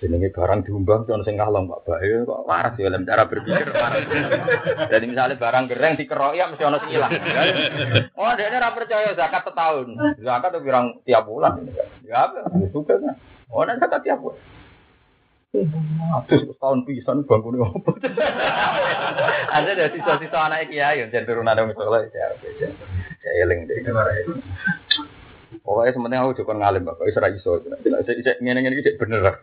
[0.01, 3.69] jenenge barang diumbang sono sing kalong Pak Bae kok waras ya dalam cara berpikir.
[4.89, 7.13] Jadi misalnya barang gereng dikeroki ya mesti ono ilang.
[8.17, 9.87] Oh, dia ora percaya zakat setahun.
[10.17, 11.69] Zakat tuh pirang tiap bulan.
[12.01, 12.49] Ya apa?
[12.73, 13.15] Suka kan.
[13.47, 14.39] Oh, nek zakat tiap bulan.
[16.27, 17.95] Terus tahun pisan bangkune opo?
[19.55, 22.27] Ada dari sisa-sisa anak kiai yang turunan dong misalnya ya.
[23.23, 23.79] Saya eling deh.
[25.63, 27.63] Pokoknya sementing aku juga ngalim bapak, itu iso.
[27.63, 29.23] Tidak saya ngene ngene iki bener.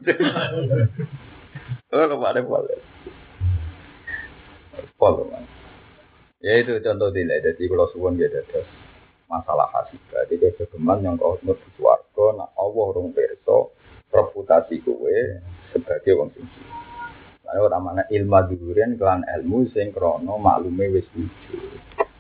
[1.95, 2.67] Oh, kok ada pol.
[4.99, 5.31] Pol,
[6.43, 7.47] Ya itu contoh tidak.
[7.47, 8.67] Jadi kalau suwon dia ada
[9.31, 10.03] masalah hasil.
[10.27, 13.71] Jadi kegeman yang kau mau suwargo, nah Allah rong perso
[14.13, 15.41] reputasi kue
[15.73, 16.63] sebagai wong suci.
[17.45, 21.07] Lalu orang mana ilmu durian kelan ilmu sing krono maklume wis.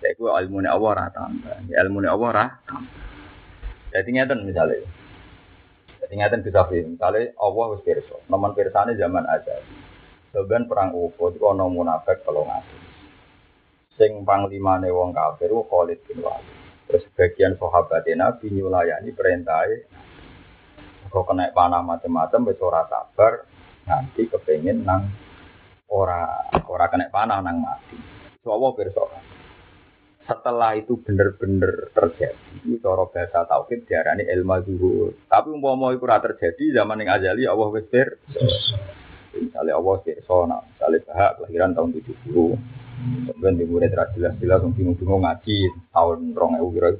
[0.04, 1.32] Ya gue ilmu Allah rata
[1.66, 2.76] Ya ilmu Allah rata
[3.94, 4.82] jadi ngeten misalnya.
[6.02, 6.98] Jadi ngeten bisa film.
[6.98, 8.18] Misalnya Allah wis pirsa.
[8.26, 9.62] Nomor pirsane zaman aja.
[10.34, 12.80] Sebenarnya perang Uhud itu ono munafik kalau ngasih.
[13.94, 16.58] Sing panglimane wong kafir Khalid bin Walid.
[16.90, 19.86] Terus sebagian sahabat Nabi nyulayani perintahnya
[21.14, 23.46] kok kena panah macam-macam wis ora sabar
[23.86, 25.06] nanti kepengen nang
[25.86, 27.94] ora ora kena panah nang mati.
[28.42, 29.02] So Allah pirsa
[30.24, 36.16] setelah itu benar-benar terjadi itu cara bahasa tauhid diarani ilmu zuhur tapi umpama itu ora
[36.16, 37.84] terjadi zaman yang azali Allah wis
[39.36, 42.32] misalnya Allah sona misalnya bahak kelahiran tahun 70
[43.28, 46.96] kemudian di murid jelas-jelas bingung-bingung ngaji tahun rong ewu kira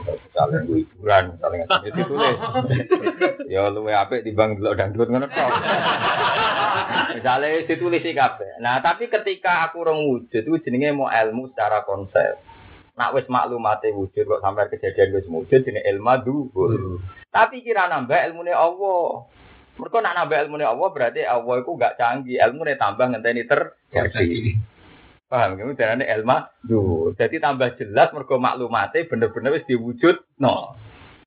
[0.00, 2.36] misalnya gue hiburan misalnya nggak itu tulis
[3.52, 5.28] ya lu apa di bang dulu dangdut ngono
[7.12, 8.58] Misalnya ditulis sih kafe.
[8.58, 12.40] Nah, tapi ketika aku orang wujud itu jenenge mau ilmu secara konsep.
[12.92, 16.66] Nak wis maklumate wujud kok sampai kejadian wis wujud jenenge ilmu dulu.
[16.66, 16.96] Hmm.
[17.32, 19.28] Tapi kira nambah ilmune Allah.
[19.80, 24.56] Mereka nak nambah ilmune Allah berarti Allah itu gak canggih, ilmune tambah ngenteni terjadi.
[25.32, 27.16] Paham kamu darane ilmu dulu.
[27.16, 30.76] Jadi tambah jelas mereka maklumate bener-bener wis diwujud no.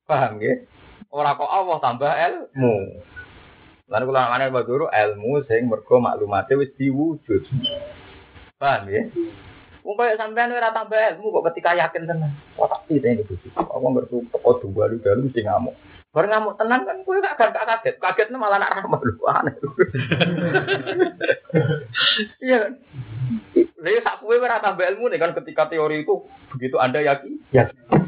[0.06, 0.62] Paham ya?
[1.10, 3.02] Orang kok Allah tambah ilmu.
[3.90, 4.46] Lalu kalau mana
[5.10, 7.50] ilmu sing mergo maklumate wis diwujud.
[8.62, 9.10] Paham ya?
[9.82, 12.30] Kaya sampean ora tambah ilmu kok ketika yakin tenan.
[12.54, 13.48] Kok tak ini bojo.
[13.58, 15.74] Aku ngerti teko dua di dalam mesti ngamuk.
[16.16, 18.00] Baru ngamuk tenan kan kowe gak gak kaget.
[18.00, 19.56] Kagetnya malah nak ramah lu aneh.
[22.40, 22.72] Iya kan?
[23.84, 26.24] Lha sak kowe ora tambah ilmu nih kan ketika teori itu
[26.56, 27.36] begitu Anda yakin?
[27.52, 28.08] Yakin.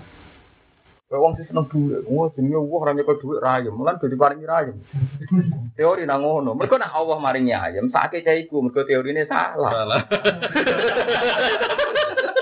[1.08, 4.44] Kayak wong sih seneng duit, wah jenenge wah ora nyekel duit rayem, mulan dadi paringi
[4.44, 4.76] rayem.
[5.80, 6.52] Teori nang ngono.
[6.52, 9.72] Mergo nek Allah maringi ayem, sakake cah iku mergo teorine salah.
[9.72, 10.02] Salah.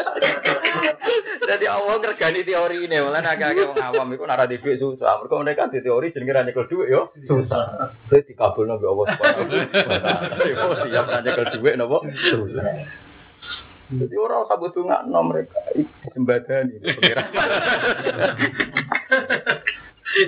[1.46, 5.22] Jadi Allah ngergani teori ini, malah agak-agak wong awam iku nara di duit susah.
[5.22, 7.94] Mergo mereka di teori jenenge ra nyekel duit yo susah.
[8.10, 10.84] Terus dikabulno mbek Allah Subhanahu wa taala.
[10.90, 11.98] Siap nyekel duit napa?
[12.32, 12.66] Susah.
[13.86, 14.82] Jadi orang usah butuh
[15.22, 15.62] mereka
[16.10, 16.90] sembadan ini.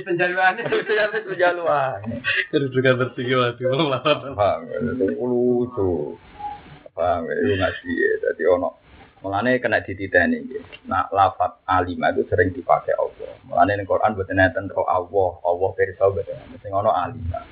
[0.03, 0.77] Penjaluan itu
[1.25, 1.97] penjaluan.
[2.51, 4.35] Kedudukan tertinggi waktu melawan.
[4.35, 4.67] Paham,
[4.99, 6.19] lucu.
[6.91, 8.11] Paham, itu ngaji ya.
[8.29, 8.77] Jadi ono
[9.17, 10.85] Mulane kena dititeni nggih.
[10.85, 13.33] Nah, lafat alimah itu sering dipakai Allah.
[13.49, 16.37] Mulane ning Quran boten enten roh Allah, Allah pirsa boten.
[16.61, 17.45] Sing ono alimah.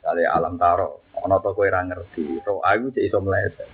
[0.00, 2.40] Kali alam taro, ono to kowe ora ngerti.
[2.48, 3.68] Roh aku cek iso meleset.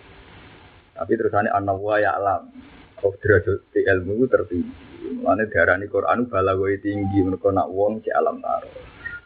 [0.99, 2.51] Tapi terusannya anak wa ya alam.
[2.99, 4.75] Kau derajat ilmu itu tertinggi.
[5.23, 7.23] Mana darah ini Quran balagoi tinggi.
[7.23, 8.71] Mereka nak wong ci alam taro.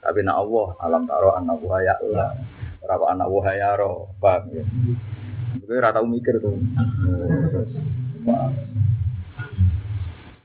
[0.05, 2.35] Tapi nak Allah alam taro anak wa ya alam.
[2.85, 4.13] Berapa anak wa ya roh.
[4.21, 4.65] Paham ya?
[5.63, 6.59] Gue rata mikir tuh.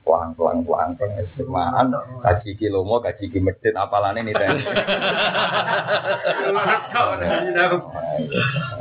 [0.02, 1.94] Kuang kuang kuang kuang semaan
[2.26, 4.48] kaji kilo mau kaji ki medit apalane nih teh.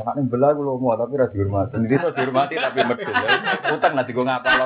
[0.02, 1.78] Anak belah kulo mau tapi rasa dihormati.
[1.78, 3.14] Ini tuh dihormati tapi medit.
[3.70, 4.50] Utang nanti gue ngapa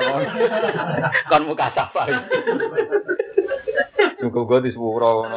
[1.28, 2.08] kan muka sapa.
[4.24, 5.28] Muka gue di sepuro,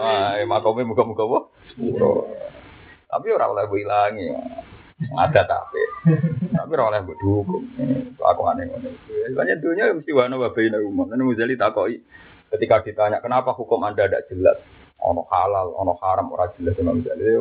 [0.48, 1.42] makomnya muka muka gue
[1.76, 2.32] sepuro.
[3.12, 4.28] Tapi orang oleh gue hilangi.
[5.00, 5.80] Ada tapi,
[6.52, 7.64] tapi orang lain berdukung.
[8.20, 8.92] Aku aneh aneh.
[9.32, 11.08] Banyak dunia mesti wana babain rumah.
[11.08, 12.04] Nanti Muzali takoi
[12.52, 14.60] ketika ditanya kenapa hukum anda tidak jelas,
[15.00, 17.32] ono halal, ono haram, orang jelas sama Muzali.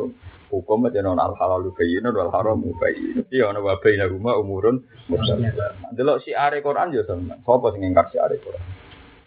[0.49, 3.27] Hukum aja non al halal bayin, al haram bayin.
[3.27, 4.79] Iya ono babain rumah umurun.
[5.99, 7.43] Delok si are Quran yo sama.
[7.43, 8.63] Sopo sing ngingkar si are Quran?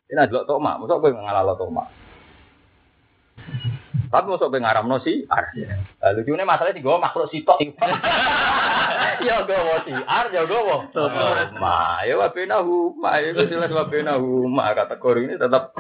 [0.09, 1.85] Ini delok toma, mosok kowe ngalalo toma.
[4.12, 5.57] Tapi masuk ke ngaram no si ar.
[5.57, 7.57] Lalu Lucunya masalahnya sih gue makhluk sitok.
[9.27, 10.85] ya gue mau si ar, ya gue mau.
[11.57, 14.77] Ma, ya wabena huma, ya jelas wabena huma.
[14.77, 15.72] Kategori ini tetap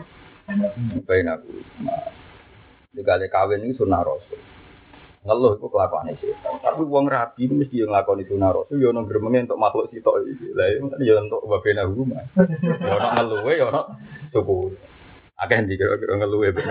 [1.06, 1.50] Bain aku.
[2.92, 4.40] Dikali kawin ini sunnah rasul.
[5.22, 6.58] Ngeluh itu kelakuan setan.
[6.58, 8.80] Tapi uang rapi itu mesti yang ngelakoni sunnah rasul.
[8.80, 10.56] Ya ono gremenge untuk makhluk sitok iki.
[10.56, 12.24] Lah itu kan ya untuk baben aku mah.
[12.80, 13.82] Ya ono ngeluh ya ono
[14.34, 14.72] suku.
[15.38, 16.68] Akeh ndi kira-kira ngeluh ya ben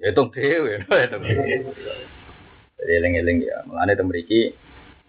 [0.00, 0.74] Ya itu itu dhewe.
[2.80, 3.60] Jadi eling-eling ya.
[3.68, 4.56] Mulane teng mriki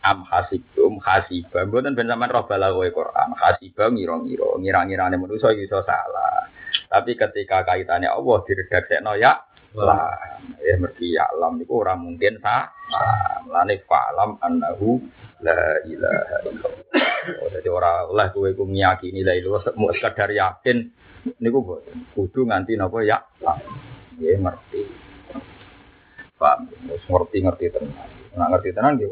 [0.03, 3.31] am hasibum hasibam mboten ben sampean roh balagoe Quran.
[3.39, 6.51] Hasibam ngira-ngira ngira-ngirane manusa iso salah.
[6.91, 9.39] Tapi ketika kaitannya Allah diredaksekno ya
[9.79, 10.11] lah.
[10.59, 13.39] Ya mergi ya alam itu orang mungkin salah.
[13.47, 14.99] Lane falam annahu
[15.39, 17.07] la ilaha illallah.
[17.55, 20.91] Jadi orang lah kowe ku ngiyakini la ilaha mau sekadar yakin
[21.39, 21.79] niku
[22.17, 23.55] kudu nganti napa ya lah
[24.19, 24.81] ya ngerti
[26.35, 29.11] paham wis ngerti-ngerti tenan nah ngerti tenan nggih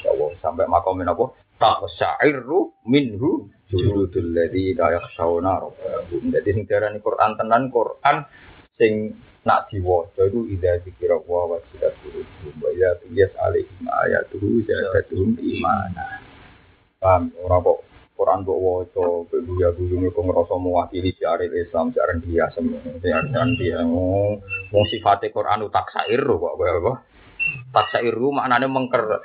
[0.00, 1.28] Insyaallah sampai makomin apa?
[1.60, 6.32] Tak syairu minhu juludul ladzi la yakhshawna rabbahum.
[6.32, 8.24] Dadi sing diarani Quran tenan Quran
[8.80, 9.12] sing
[9.44, 16.24] nak diwaca itu idza zikra wa wasilat qulubum wa ya tuyas alaihim ayatuhu zadatuhum imana.
[16.96, 17.84] Paham ora kok
[18.20, 23.24] Quran kok waca beguya guyune kok ngrasa mewakili syiar Islam syiar dia semono syiar
[23.56, 27.08] dia wong sifate Quran utak syair kok apa
[27.70, 29.22] tak sairu maknanya mengker.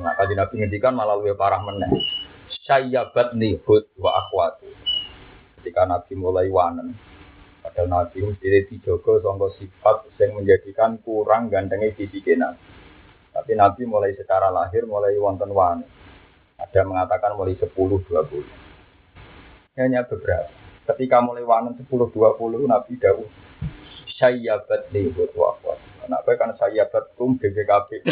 [0.00, 1.90] Nah, kaji Nabi ngendikan malah lebih parah meneh.
[2.64, 4.68] Sayyabat nihud wa akhwatu.
[5.60, 6.96] Ketika Nabi mulai wanen,
[7.60, 12.64] padahal Nabi mesti dijogo sangka sifat yang menjadikan kurang gantengnya sisi Nabi.
[13.30, 15.99] Tapi Nabi mulai secara lahir mulai wonten wanen.
[16.60, 19.80] Ada mengatakan mulai 10 20.
[19.80, 20.52] Hanya beberapa.
[20.84, 23.28] Ketika mulai wanen 10 20 Nabi dawuh
[24.20, 25.88] sayyabat nihud wa akhwatu.
[26.10, 28.02] Nak kan saya betum BPKB.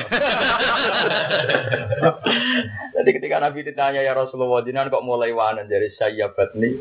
[2.94, 6.78] Jadi ketika Nabi ditanya ya Rasulullah, jinan kok mulai wanen dari saya batni.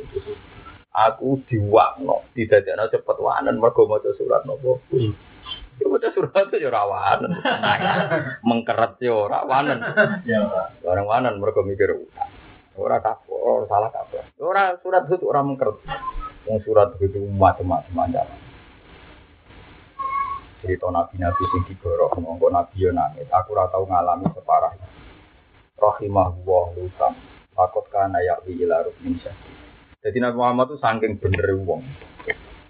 [0.93, 4.81] Aku diwakno, tidak ada cepet wanen mergo maca surat nopo.
[5.85, 6.81] Maca surat itu ya.
[8.41, 9.79] Mengkeret ya ora wanen.
[10.25, 10.41] Ya
[10.81, 11.93] Orang wanen mergo mikir
[12.73, 14.25] ora kapok, salah kapok.
[14.41, 15.77] Ora surat itu ora mengkeret.
[16.49, 18.47] Wong surat itu macam-macam
[20.57, 24.73] cerita nabi-nabi sing digorok monggo nabi yo nangis aku ora tau ngalami separah
[25.77, 27.13] rahimahullah lutam
[27.53, 29.21] takut kana ya wi ila rukmin
[30.01, 31.85] jadi Nabi Muhammad itu saking bener wong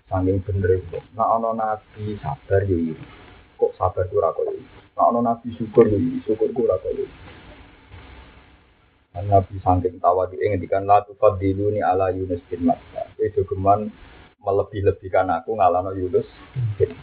[0.07, 2.95] saking bener wong nah ono nabi sabar yo iki
[3.59, 4.59] kok sabar ora koyo
[4.95, 7.07] nah ono nabi syukur yo syukur ora koyo
[9.17, 13.09] Nabi saking tawa di ngendikan la tufadiluni ala Yunus bin Matta.
[13.17, 13.89] Itu geman
[14.45, 16.29] melebih-lebihkan aku ngalano Yunus
[16.77, 16.93] bin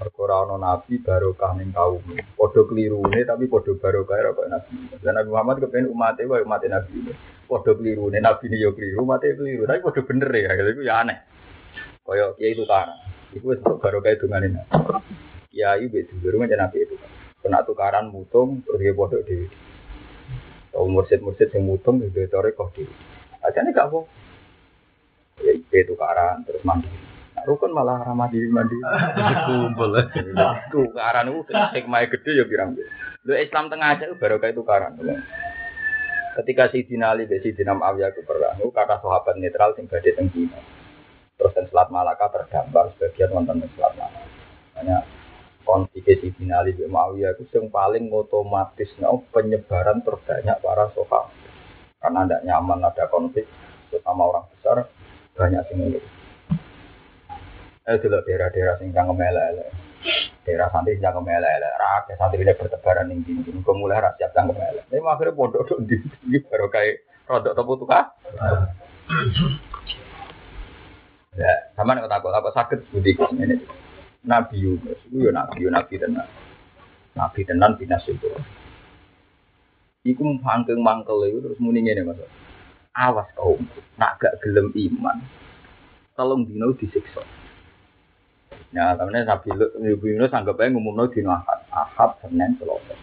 [0.00, 2.00] Perkara ana nabi barokah ning kaum.
[2.34, 4.74] Padha klirune tapi padha barokah ora kok nabi.
[5.04, 7.14] Dan Nabi Muhammad kepen umate wae umat nabi.
[7.44, 10.50] Padha klirune nabi ne yo kliru, umate kliru, tapi padha bener ya.
[10.56, 11.29] Itu ya aneh.
[12.10, 12.90] Kaya kiai itu kan.
[13.30, 14.98] Iku wis barokah dungane nabi.
[15.54, 16.98] Kiai wis dulu kan nabi itu.
[17.38, 19.46] Kena tukaran mutung terus dia padha dhewe.
[20.74, 22.90] Tau mursid-mursid sing mutung di tore kok dhewe.
[23.46, 24.02] Ajane gak apa.
[25.46, 26.90] Ya itu tukaran terus mandi.
[27.46, 28.74] Rukun malah ramah diri mandi.
[29.46, 29.94] Kumpul.
[30.74, 32.74] Tukaran itu hikmah gede ya pirang.
[33.22, 34.98] Lu Islam tengah aja baru kayak tukaran.
[36.34, 40.30] Ketika si Ali dan Sidina Muawiyah itu perang, itu kata sahabat netral sing badhe teng
[41.40, 44.28] Terus dan Selat Malaka tergambar sebagian wonten Selat Malaka.
[44.76, 45.00] Hanya
[45.64, 51.32] konflik Sidina Ali dan Muawiyah itu yang paling otomatis no, penyebaran terbanyak para sahabat.
[51.96, 53.48] Karena tidak nyaman ada konflik,
[53.88, 54.84] terutama orang besar,
[55.32, 55.80] banyak sing
[57.88, 59.72] Eh dulu daerah-daerah sing kang melele.
[60.44, 61.68] Daerah santri sing kang melele.
[61.80, 63.48] Rakyat santri ini bertebaran ning dindi.
[63.50, 64.84] Kok mulai rakyat kang melele.
[64.84, 65.96] Tapi akhirnya pondok tok ndi
[66.44, 68.04] baru kayak rodok topo tukah.
[71.38, 73.62] Ya, sama nek takut apa sakit budi ini.
[74.26, 76.26] Nabi Yunus, itu ya Nabi, Nabi tenan.
[77.14, 78.28] Nabi tenan binas itu.
[80.02, 82.20] Iku mangkel mangkel itu terus muni ngene Mas.
[82.90, 83.62] Awas kaum,
[83.94, 85.22] nak gak gelem iman.
[86.18, 87.22] Tolong dino disiksa.
[88.74, 89.54] Ya, temennya Nabi
[89.86, 92.94] Yunus anggap aja ngumumno dino ahad, ahad Senin Selasa.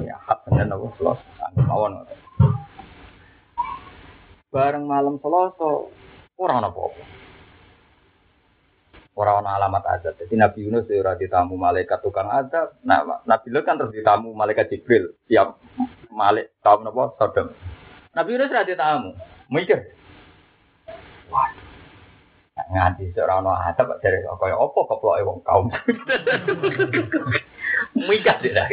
[0.00, 1.92] Ya, ahad Senin apa Selasa, anggap mawon.
[4.50, 5.70] Bareng malam Selasa,
[6.40, 7.04] orang apa-apa.
[9.12, 10.16] Orang ana alamat azab.
[10.16, 12.80] Jadi Nabi Yunus ya ora ditamu malaikat tukang azab.
[12.88, 15.12] Nah, Nabi Lut kan terus ditamu malaikat Jibril.
[15.28, 15.60] Siap
[16.08, 17.52] malik kaum napa Sodom.
[18.16, 19.12] Nabi Yunus ora ditamu.
[19.52, 19.78] Mikir.
[21.28, 21.70] Waduh
[22.70, 25.66] nganti seorang no atap dari kaya apa keploke wong kaum.
[27.96, 28.68] Mikah sih dah.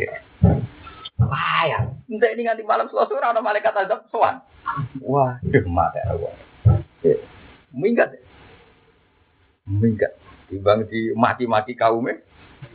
[1.18, 4.06] Wah, entah ini nganti malam selasa ora ana malaikat azab.
[5.02, 6.34] Wah, duh mate Allah.
[7.76, 8.16] Minggat.
[9.68, 10.14] Minggat.
[10.48, 12.24] Timbang di maki-maki kaumnya,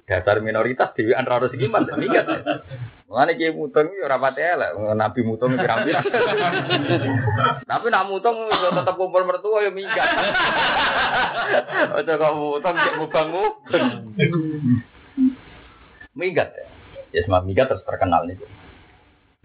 [0.04, 2.28] dasar minoritas dewi antara harus gimana minggat.
[3.08, 5.84] Mengenai kiai mutong ya rapat elek, nabi mutong pirang
[7.68, 10.08] Tapi nak mutong tetap kumpul mertua ya minggat.
[11.96, 13.28] Ojo kok mutong cek mubang
[16.12, 16.64] Minggat ya.
[17.12, 18.36] Ya semua minggat terus terkenal nih.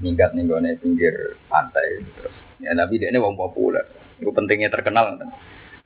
[0.03, 1.15] Minggat nih gue pinggir
[1.47, 2.35] pantai terus.
[2.59, 3.87] Ya nabi dia ini wong populer.
[4.17, 5.17] Itu pentingnya terkenal.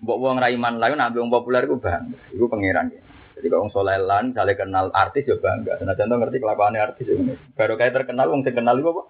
[0.02, 2.10] Mbok wong raiman lain nabi wong populer itu bang.
[2.34, 3.02] Itu pangeran ya.
[3.38, 5.82] Jadi kalau orang soleh lan, saling kenal artis ya bangga.
[5.82, 7.16] Nah contoh ngerti kelakuan artis ya.
[7.58, 9.04] Baru terkenal, orang terkenal itu apa?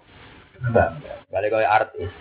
[0.71, 1.13] Bangga.
[1.27, 2.11] Kali kayak artis.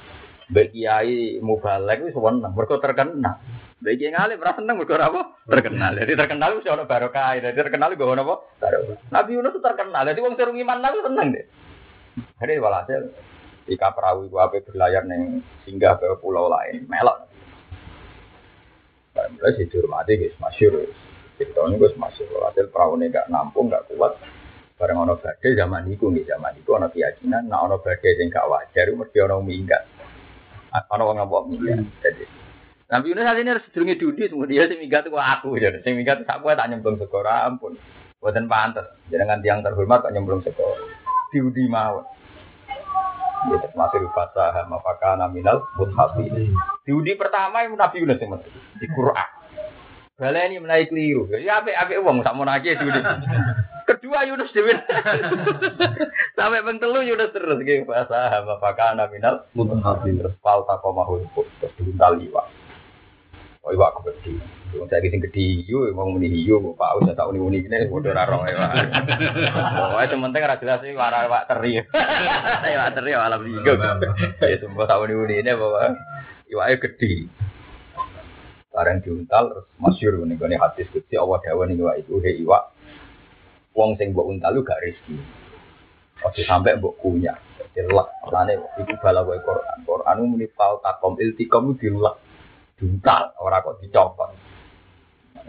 [0.51, 3.39] Baik kiai mubalek itu seneng, mereka terkenal.
[3.79, 5.21] Baik kiai ngalih merasa seneng mereka apa?
[5.47, 5.93] Terkenal.
[6.03, 7.39] Jadi terkenal orang baru kaya.
[7.39, 8.35] Jadi terkenal itu apa?
[8.59, 8.79] Baru.
[9.15, 10.03] Nabi Yunus terkenal.
[10.11, 11.47] Jadi orang seru iman nabi seneng deh.
[12.43, 13.01] Jadi walhasil
[13.71, 17.31] jika perahu itu apa berlayar neng singgah ke pulau lain, melok.
[19.15, 20.99] Mulai sih dihormati guys, masyur guys.
[21.39, 24.19] Cerita ini gue masih hasil perahu ini gak nampung, gak kuat.
[24.77, 28.49] Bareng ono badai zaman itu nih zaman itu ono keyakinan, nah ono badai yang gak
[28.51, 29.87] wajar, mesti ono minggat.
[30.91, 31.81] Ono orang ngabok minggat.
[32.03, 32.25] Jadi
[32.91, 36.27] Nabi Yunus saat ini harus sedurungi dudi, semua dia minggat itu aku, jadi sing minggat
[36.27, 37.79] aku tak nyemplung sekora ampun.
[38.19, 40.91] Buatan pantas, jangan tiang terhormat tak nyemplung sekora.
[41.31, 42.03] Diudi mau.
[43.41, 46.29] Ya, masih fasah mafaka naminal muthafi.
[46.85, 48.37] Diudi pertama yang Nabi Yunus yang
[48.77, 49.29] di Quran.
[50.21, 51.25] Baleni mulai keliru.
[51.41, 53.01] Ya apik apik wong sak monake dhewe.
[53.89, 54.77] Kedua Yunus dhewe.
[56.37, 61.73] Sampai ping telu Yunus terus nggih bahasa apakah ana minal mutahafin terus fal taqamahu terus
[61.81, 62.45] diuntal iwak.
[63.61, 64.41] Oh iwak gede.
[64.73, 68.09] Wong saya sing gede yo wong muni yo kok Pak usah tak uni-uni kene padha
[68.17, 68.57] ora roh ya.
[69.77, 71.85] Pokoke sementing ora jelas iki wara iwak teri.
[72.73, 73.73] Iwak teri alam ligo.
[74.41, 75.89] Ya sumpah tak uni-uni ini pokoke
[76.49, 77.13] iwake gede.
[78.73, 82.59] Barang diuntal terus masyur nih gue hadis kecil Allah dawa nih iwa itu he iwa.
[83.77, 85.21] Wong sing mbok untal lu gak rezeki.
[86.25, 87.37] Oke sampai mbok kunyah.
[87.77, 89.85] Dilak lane iku bala wae Quran.
[89.85, 92.30] Quran muni fal takom iltikom dilak.
[92.81, 94.33] Diuntal ora kok dicopot.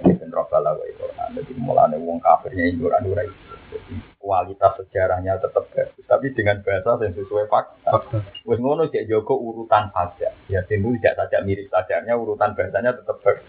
[0.04, 1.30] Ini ben bala wae Quran.
[1.40, 3.56] Jadi mulane wong kafirnya Quran ora itu.
[3.72, 8.04] Jadi kualitas sejarahnya tetap bagus, tapi dengan bahasa yang sesuai fakta.
[8.44, 10.36] Wes ngono cek Joko urutan saja.
[10.52, 13.48] Ya tentu tidak saja mirip sajarnya, urutan bahasanya tetap bagus.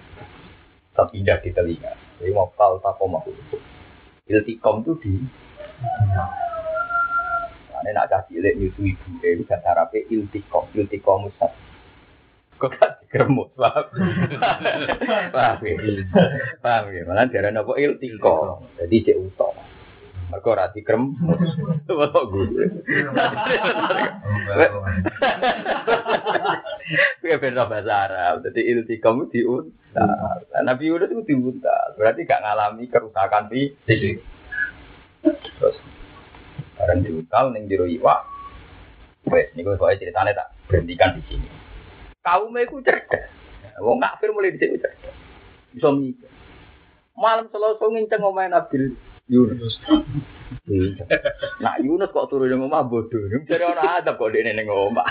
[0.95, 1.93] Tetap indah di telinga.
[2.23, 3.27] Jadi mau kal tapo mau
[4.31, 5.13] Iltikom itu di
[7.83, 11.51] Ini nak kasih lihat nyusu ibu, itu kan harape iltikom, iltikom musab.
[12.63, 12.79] Kok
[13.13, 13.87] dikeremut, paham?
[15.37, 15.77] Paham ya?
[16.65, 17.03] Paham ya?
[17.05, 19.63] Malah darah apa iltikom, jadi cek utama.
[20.33, 21.13] Mereka ora dikrem.
[21.85, 22.65] Bapak gue.
[27.21, 28.41] Kuwi beda bahasa Arab.
[28.41, 30.41] Jadi iltikamu diuntal.
[30.65, 31.93] Nabi Yunus itu diuntal.
[32.01, 34.25] Berarti gak ngalami kerusakan fisik.
[35.21, 35.77] Terus
[36.81, 38.25] barang diuntal ning jero iwak.
[39.29, 41.62] Wes niku kok ceritanya tak berhentikan di sini.
[42.23, 43.27] Kaum iku cerdas.
[43.83, 45.15] Wong kafir mulai dhisik cerdas.
[45.75, 46.31] Bisa mikir.
[47.19, 48.97] Malam Selasa nginceng omahe Nabi
[49.31, 49.79] Yunus.
[51.59, 53.27] Nah Yunus kok turun yang omah bodoh.
[53.47, 55.07] Jadi orang adab kok dia neng omah.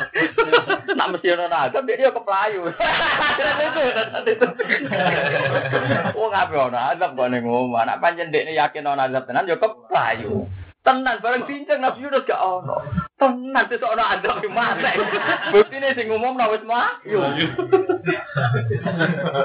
[0.91, 2.69] Nak mesti orang adab dia dia keplayu.
[6.15, 7.81] Oh ngapain orang adab kok neng omah.
[7.87, 10.47] Nak panjang dia yakin orang adab tenan dia keplayu.
[10.81, 12.81] Tenan bareng cincang Nabi Yunus gak ono.
[13.21, 14.97] Tenan itu orang adab di mana?
[15.53, 16.97] Bukti ini sing umum nawes mah.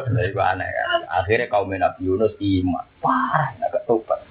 [0.09, 1.01] Nah itu aneh kan.
[1.13, 2.89] Akhirnya kaum Nabi Yunus iman.
[3.05, 4.25] Parah, nggak tobat.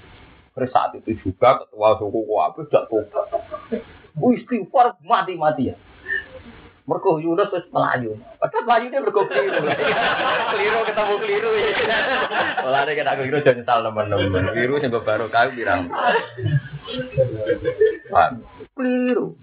[0.57, 3.29] Terus saat itu juga ketua suku Kuwabe tidak tobat.
[4.17, 5.77] Oh istighfar mati-matian.
[6.85, 8.13] Mergo Yunus wis melayu.
[8.37, 9.57] Padahal melayu dia mergo keliru.
[10.53, 11.49] keliru ketemu keliru.
[12.61, 14.45] Mulane kena keliru jangan nyesal teman-teman.
[14.53, 15.89] Keliru sing baru kau bilang.
[18.77, 19.33] Keliru.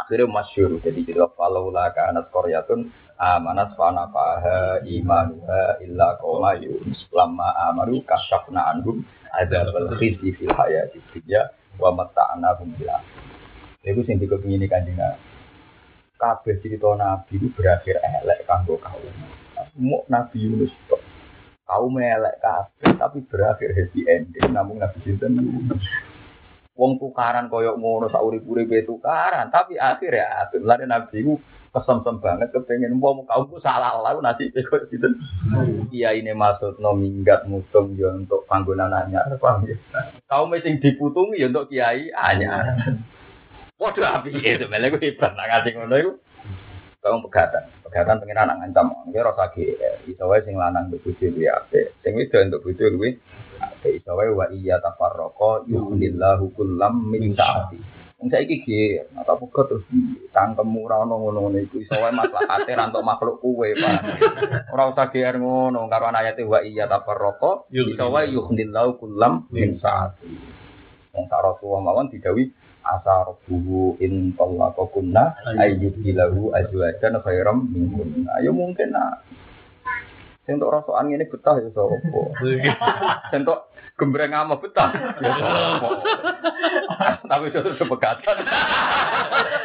[0.00, 0.80] Akhirnya masyur.
[0.80, 2.88] Jadi kita kalau lah kanat koryatun
[3.20, 9.02] amanat fana faha imanuha illa koma yunus lama amaru kasyafna anhum
[9.34, 9.66] ada
[9.98, 11.50] khizi fil hayati dunya
[11.82, 12.88] wa mata'na hum bil
[13.82, 14.98] Iku sing dikepingin kanjeng
[16.18, 19.14] kabeh cerita Nabi itu berakhir elek kanggo kaum.
[19.72, 20.98] Semua Nabi Yunus kok
[21.64, 25.38] kaum elek kabeh tapi berakhir happy ending namun Nabi sinten.
[26.78, 31.38] Wong tukaran koyok ngono sak urip-uripe tukaran tapi akhir ya lare Nabi ku
[31.68, 35.10] kesem-sem banget kepengen mau kaumku salah lalu nasi kok gitu.
[35.90, 39.76] Iya ini maksud no minggat mutung ya untuk panggonan anyar paham ya.
[40.30, 42.78] Kaum sing diputungi ya untuk kiai anyar.
[43.78, 46.12] Waduh api itu, malah gue hebat nak ngasih ngono itu.
[46.98, 51.30] Kamu pegatan, pegatan pengen anak ngancam, gue rasa GR, iso wae sing lanang untuk bojo
[51.30, 53.22] luwe apik, sing wedok untuk bojo luwe
[53.62, 57.78] apik, iso wae wa iya tafarraqa yuhnillahu kullam min sa'ati.
[58.18, 59.86] Wong saiki GR, atau pegat terus
[60.34, 63.94] tangkemmu ora ono ngono-ngono iku, iso wae maslahate ra entuk makhluk kuwe, Pak.
[64.74, 70.34] Ora usah GR ngono, karo ayate wa iya tafarraqa, iso wae yuhnillahu kullam min sa'ati.
[71.14, 72.50] Wong sak Rasulullah mawon didawi
[72.88, 78.24] asa rabbuhu in tallaqa kunna ayyudilahu azwajan khairam minkum.
[78.40, 79.28] Ayo mungkin nak
[80.48, 81.96] Sing tok rasokan ngene betah ya sapa.
[83.28, 83.68] Sing tok
[84.00, 84.88] gembreng ama betah
[85.20, 85.36] ya.
[87.28, 88.36] Tapi itu terus pegatan.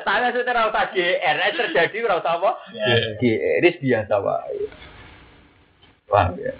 [0.03, 2.51] Tapi itu ora usah GR, nek terjadi ora usah apa?
[3.15, 4.59] GR ini biasa wae.
[6.11, 6.51] Wah ya.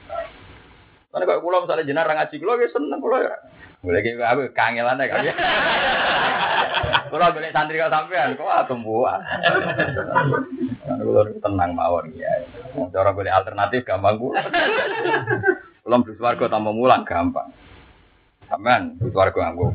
[1.12, 3.36] Karena kalau pulau misalnya jenar ngaji kulo ya seneng kulo ya.
[3.84, 5.28] Boleh gitu apa kangelan ya kan.
[7.10, 9.22] Kulo boleh santri kau sampean kok tumbuhan.
[10.84, 12.32] Karena kulo tenang mawon ya.
[12.90, 14.42] Cara boleh alternatif gampang kulo.
[15.86, 17.54] Kulo beli warga tambah mulang gampang.
[18.50, 19.74] Sampean beli warga nganggo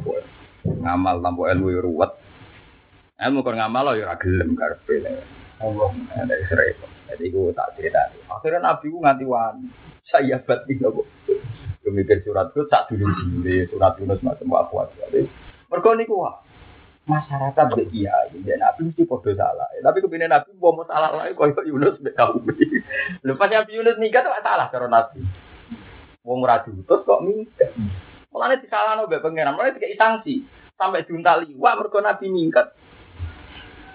[0.67, 2.13] ngamal tanpa ilmu ya ruwet.
[3.19, 5.03] Ilmu kon ngamal lo ya ora gelem karepe.
[5.59, 6.79] Allah ada Israel.
[7.11, 8.15] Jadi gue tak cerita.
[8.31, 9.67] Akhirnya Nabi gue nganti wani.
[10.07, 11.07] Saya batin kok.
[11.83, 13.67] Kemikir surat itu tak dulu sendiri.
[13.71, 15.25] Surat Yunus macam apa Jadi
[15.69, 16.48] mereka niku wah.
[17.09, 19.65] Masyarakat be iya, ya Nabi mesti podo salah.
[19.81, 22.45] Tapi kepindah Nabi mau mau salah kau Yunus be kaum.
[23.25, 25.25] Lepas Nabi Yunus nikah tuh salah cara Nabi.
[26.21, 27.73] Wong raju terus kok minggat.
[28.29, 30.45] Mulane disalahno mbek pangeran, mulane dikei sanksi.
[30.77, 32.77] Sampai diuntali, wah mergo Nabi minggat.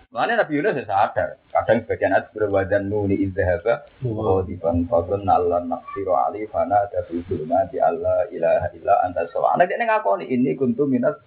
[0.10, 1.38] Mulane Nabi Yunus ya sadar.
[1.54, 7.22] Kadang sebagian ayat berwadan nuni izhaba wa diban fadun Allah naqsiru ali fana ada fi
[7.22, 9.70] di Allah ilaha illa anta subhana.
[9.70, 11.22] Dia ngakoni ini kuntu minas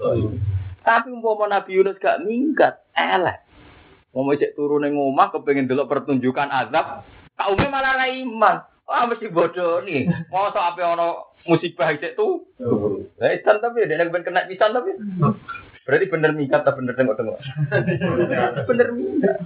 [0.87, 3.43] Tapi umpama Nabi Yunus gak minggat, elek.
[4.15, 7.05] Mau cek turun yang ngomah kepengen dulu pertunjukan azab,
[7.37, 8.65] kaumnya malah ra iman.
[8.87, 10.07] Wah mesti bodoh nih.
[10.31, 12.47] Mau so apa ono musibah cek tuh.
[13.19, 14.95] Lah isan tapi dia yang kena pisan tapi.
[15.85, 17.39] Berarti bener minggat atau bener tengok tengok.
[18.71, 19.37] bener minggat.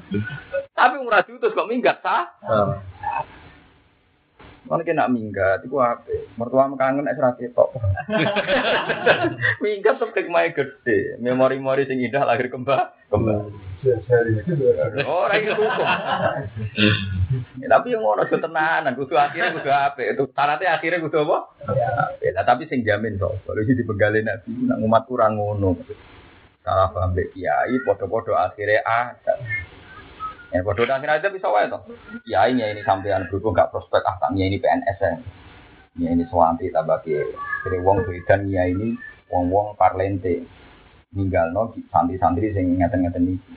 [0.76, 2.30] Tapi umrah terus kok minggat sah?
[4.70, 6.06] Mana kena minggat, itu apa?
[6.38, 7.74] Mertua kangen es rati tok.
[9.66, 13.50] minggat tuh kemai gede, memori-memori sing indah lahir kembang, kembang.
[15.10, 15.86] Oh, itu hukum.
[17.58, 20.00] Ya, tapi yang ngono tenanan, kudu akhirnya kudu apa?
[20.06, 21.38] Itu syaratnya akhirnya kudu apa?
[22.22, 23.42] Ya, tapi sing jamin kok.
[23.42, 25.82] Kalau di penggalin nabi, nak umat kurang ngono.
[26.60, 29.34] Salah paham kiai, podo-podo akhirnya ada.
[30.50, 31.86] Ya bodoh akhirnya aja bisa wae toh.
[32.26, 35.12] Ya ini ini sampean berhubung gak prospek ah kami ini PNS ya.
[36.02, 37.30] Ya ini suwanti tambah kiri.
[37.66, 38.98] Jadi wong dan ya ini
[39.30, 40.42] wong-wong parlente.
[41.14, 43.52] Ninggal no santri-santri sing ngeten-ngeten iki.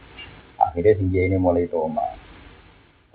[0.62, 2.06] Akhirnya sing ini mulai toma.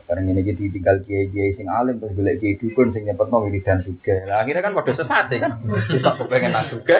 [0.02, 4.42] Sekarang ini kita tinggal kiai-kiai sing alim terus golek kiai dukun sing nyepetno wiridan juga.
[4.42, 5.54] Akhirnya kan pada sesat ya.
[5.86, 6.98] Kita kepengen nang juga.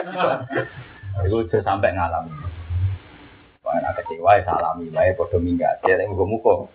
[1.27, 2.48] Itu sampai ngalamin.
[3.69, 6.65] Karena kecewa ya salami, baik podo minggat, ya yang muka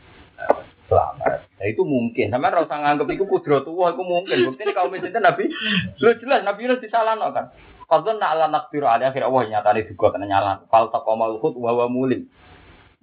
[0.86, 1.42] selamat.
[1.58, 4.54] Nah itu mungkin, sama rasa nganggep itu kudro tua, itu mungkin.
[4.54, 5.50] Ini kaum itu Nabi,
[5.98, 7.50] lu jelas Nabi Yunus disalahno kan.
[7.84, 10.64] Kalau nak ala nakbiru ada akhir Allah nyata nih juga kena nyala.
[10.72, 12.26] Kalau tak komal hut wawa mulim.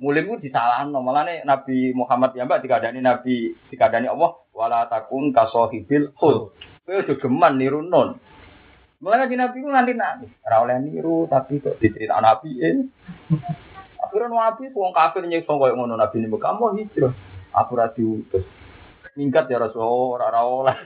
[0.01, 5.29] Mulim itu disalahno, malah nih Nabi Muhammad ya mbak dikadani Nabi dikadani Allah wala takun
[5.29, 6.57] kasohibil hut.
[6.81, 8.17] Kau udah geman niru non.
[9.01, 12.83] Mulanya di Nabi itu nganti nabi, rawleh niru tapi kok dicerita Nabi ini.
[14.11, 17.15] Akhirnya nabi wong kafir nyekso koyo ngono nabi ini kamu hijrah.
[17.55, 18.43] Aku ra diutus.
[19.15, 20.75] Mingkat ya Rasul ora ora oleh.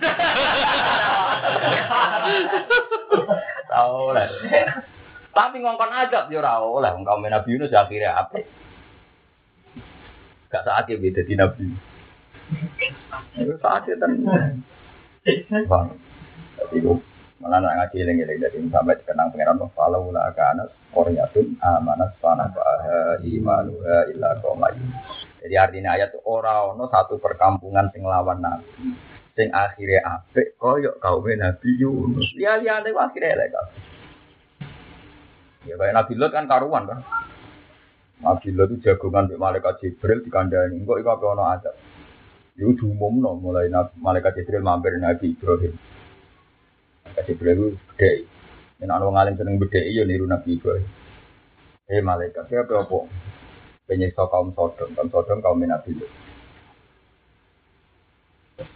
[3.73, 4.29] Tahu lah.
[5.33, 8.45] Tapi ngongkon ajak ya ora oleh wong kaum Nabi Yunus ya akhirnya apa?
[10.53, 11.65] Gak saatnya beda di Nabi.
[13.41, 14.13] Itu saatnya kan.
[15.65, 15.97] Bang.
[16.61, 16.77] Tapi
[17.45, 20.65] Malah nak ngaji eling-eling dari sampai dikenang pangeran kalau la kana
[20.95, 24.79] qaryatun amanat fana baha imanuha illa qaumayu.
[25.43, 28.95] Jadi artinya ayat ora ono satu perkampungan sing lawan nabi.
[29.35, 32.31] Sing akhirnya apik koyo kaum Nabi Yunus.
[32.39, 33.51] Ya liyane akhirnya elek
[35.67, 37.03] Ya kayak Nabi Lot kan karuan kan.
[38.23, 40.79] Nabi Lot itu jagongan di malaikat Jibril dikandani.
[40.87, 41.75] Kok iku apa ono azab.
[42.55, 43.67] Itu diumumno mulai
[43.99, 45.73] malaikat Jibril mampir Nabi Ibrahim.
[47.11, 48.34] Kasih beliau gede.
[48.79, 50.89] Yang anak ngalim seneng gede iya niru Nabi Ibrahim.
[51.87, 53.07] Eh malaikat siapa apa?
[53.85, 56.07] Penyiksa kaum Sodom, kaum Sodom kaum Nabi itu.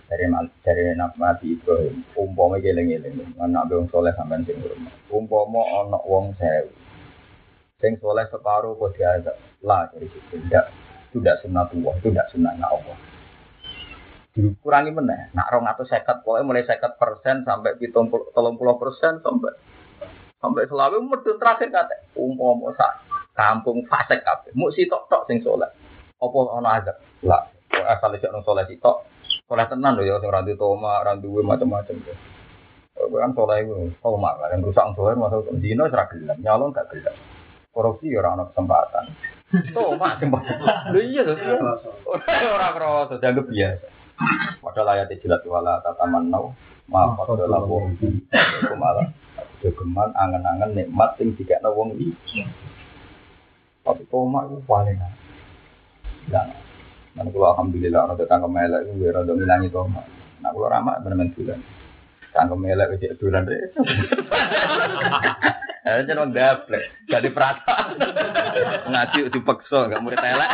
[0.07, 0.25] Dari
[0.63, 4.93] dari Nabi Ibrahim, umpama geleng geleng, anak wong soleh sampean sing rumah.
[5.11, 6.71] Umpama anak wong sewu,
[7.79, 9.35] Sing soleh separuh kok diazab.
[9.63, 10.71] Lah dari situ tidak.
[11.09, 12.93] Tidak sunnatullah, itu tidak sunnahnya Allah.
[14.29, 15.33] Dikurangi meneh.
[15.33, 19.57] Nak rong atau sekat, pokoknya mulai sekat persen sampai pitung puluh persen sampai
[20.39, 23.03] sampai selalu medun terakhir kata umpama sak
[23.35, 24.51] kampung fasik kabeh.
[24.55, 25.67] Mu sitok tok sing soleh.
[26.19, 26.95] Apa ana azab?
[27.23, 29.07] Lah, asal iki ono soleh sitok.
[29.47, 31.95] Soleh tenan lho ya sing ra toma, ra duwe macam-macam.
[32.99, 36.91] Kowe kan soleh iku, toma kan yang rusak soleh masuk dino ora gelem, nyalon gak
[36.91, 37.15] gelem.
[37.71, 39.05] Korupsi ya ora ono kesempatan.
[39.75, 40.91] Toma kesempatan.
[40.91, 41.31] Lho iya to.
[42.27, 43.87] Ora kroso dianggap biasa.
[44.59, 46.51] Padahal ayat jelas wala tataman nau
[46.91, 49.07] ma fadala wa itu malah
[49.59, 52.47] jogeman angen-angen nikmat sing dikekno wong iki.
[53.83, 54.99] Tapi toma itu paling
[56.29, 56.53] dan
[57.17, 60.05] dan kalau alhamdulillah ada tangga melek itu biar ada ngilangi toma.
[60.39, 61.59] Nah kalau ramah benar-benar bulan.
[62.31, 63.59] Tangga melek itu bulan deh.
[65.79, 67.95] Eh jangan gaplek, jadi perasaan.
[68.91, 70.51] Ngaji dipaksa, nggak murid elek.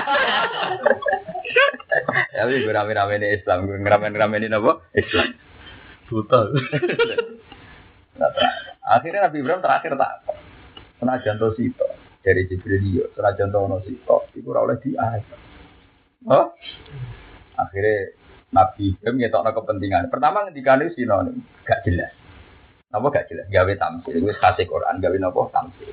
[2.37, 4.85] Ya wis rame-rame ini Islam, ngerame-ngerame ini apa?
[4.93, 5.33] Islam.
[6.07, 6.39] Buta.
[8.85, 10.13] Akhirnya Nabi Ibrahim terakhir tak
[11.01, 11.87] senajan to sito
[12.23, 15.23] dari Jibril senajan to ono sito ora oleh diayat.
[16.25, 16.55] Oh?
[17.59, 18.15] Akhirnya
[18.55, 20.07] Nabi Ibrahim ngetokno kepentingan.
[20.07, 21.37] Pertama ketika ini sinonim
[21.67, 22.13] gak jelas.
[22.95, 23.51] Apa gak jelas?
[23.51, 24.23] Gawe tamsil.
[24.23, 25.91] Wis kasih Quran gawe napa tamsil.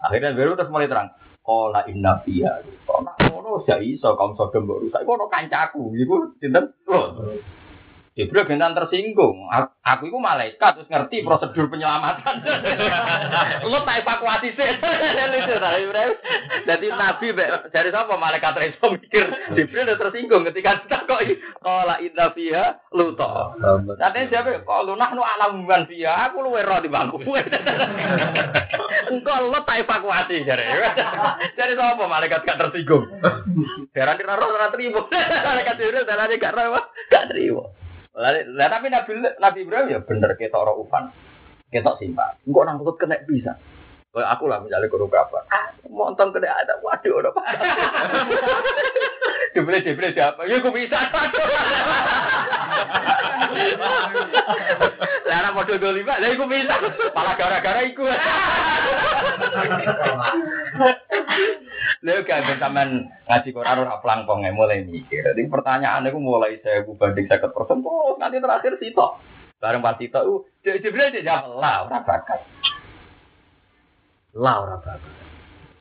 [0.00, 1.12] Akhirnya baru terus mulai terang.
[1.44, 2.64] Kola inna fiha.
[2.88, 5.04] Kok nak ngono sak iso kaum Sodom mbok rusak.
[5.04, 5.92] Iku ono kancaku.
[5.92, 6.72] Iku sinten?
[6.88, 7.36] Loh.
[8.18, 9.46] Jibril gentan tersinggung.
[9.86, 12.42] Aku, itu malaikat terus ngerti prosedur penyelamatan.
[13.70, 14.66] Lo tak evakuasi sih.
[16.68, 17.26] Jadi Nabi
[17.70, 21.22] dari siapa malaikat reso mikir Jibril udah tersinggung ketika kita kok
[21.62, 23.54] kola inna fiha luto.
[23.94, 27.22] Nanti siapa kalau nahnu alam man fiha aku luwe roh di bangku.
[29.10, 30.66] Engkau lo tak evakuasi jadi.
[31.54, 33.06] Jadi siapa malaikat gak tersinggung.
[33.94, 35.06] Heran di roh ora terima.
[35.46, 36.74] Malaikat Jibril darane gak roh
[37.06, 37.70] gak terima.
[38.14, 41.14] Lah tapi Nabi Nabi Ibrahim ya bener ketok ora ufan.
[41.70, 42.34] Ketok simpang.
[42.42, 43.54] Engkau nangkut kena bisa.
[44.10, 45.46] Kayak aku lah misalnya guru kabar.
[45.54, 46.74] Ah, montong kena ada.
[46.82, 47.42] Waduh, udah apa?
[49.54, 50.50] Dibeli dibeli siapa?
[50.50, 50.98] Ya aku bisa.
[55.30, 56.74] Anak model dua lima, lah aku bisa.
[57.14, 58.02] Malah gara-gara iku.
[62.00, 65.20] Lha kan sampean ngaji Quran ora plangpong mulai mikir.
[65.20, 69.20] Jadi pertanyaan aku mulai saya banding 50% terus nanti terakhir sitok.
[69.60, 72.40] Bareng pas sitok uh Jibril dia jawab lah ora bakat.
[74.38, 75.14] Lah ora bakat.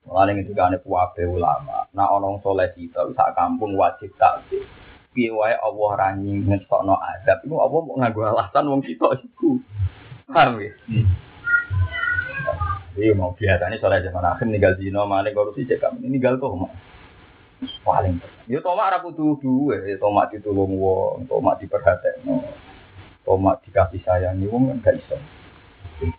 [0.10, 4.66] Mulane ketika ane kuwabe ulama, nah onong soleh sitok sak kampung wajib takbir.
[5.14, 9.62] Piye wae Allah ra ngetokno azab, iku apa mau nganggo alasan wong sitok iku.
[10.30, 10.74] Paham ya?
[13.00, 16.76] Iya mau biasanya soalnya zaman akhir ninggal zino, maling korupsi cek kami ninggal tuh mak
[17.88, 18.20] paling.
[18.52, 22.44] Ya tomak rapu tuh dua, tomak ditulung wong, tomak diperhatekno,
[23.24, 25.16] tomak dikasih sayangi wong kan gak iso.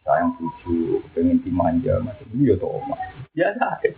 [0.05, 3.01] Sayang buju, pengen dimanja macam itu ya tomak.
[3.37, 3.89] Biasa aja.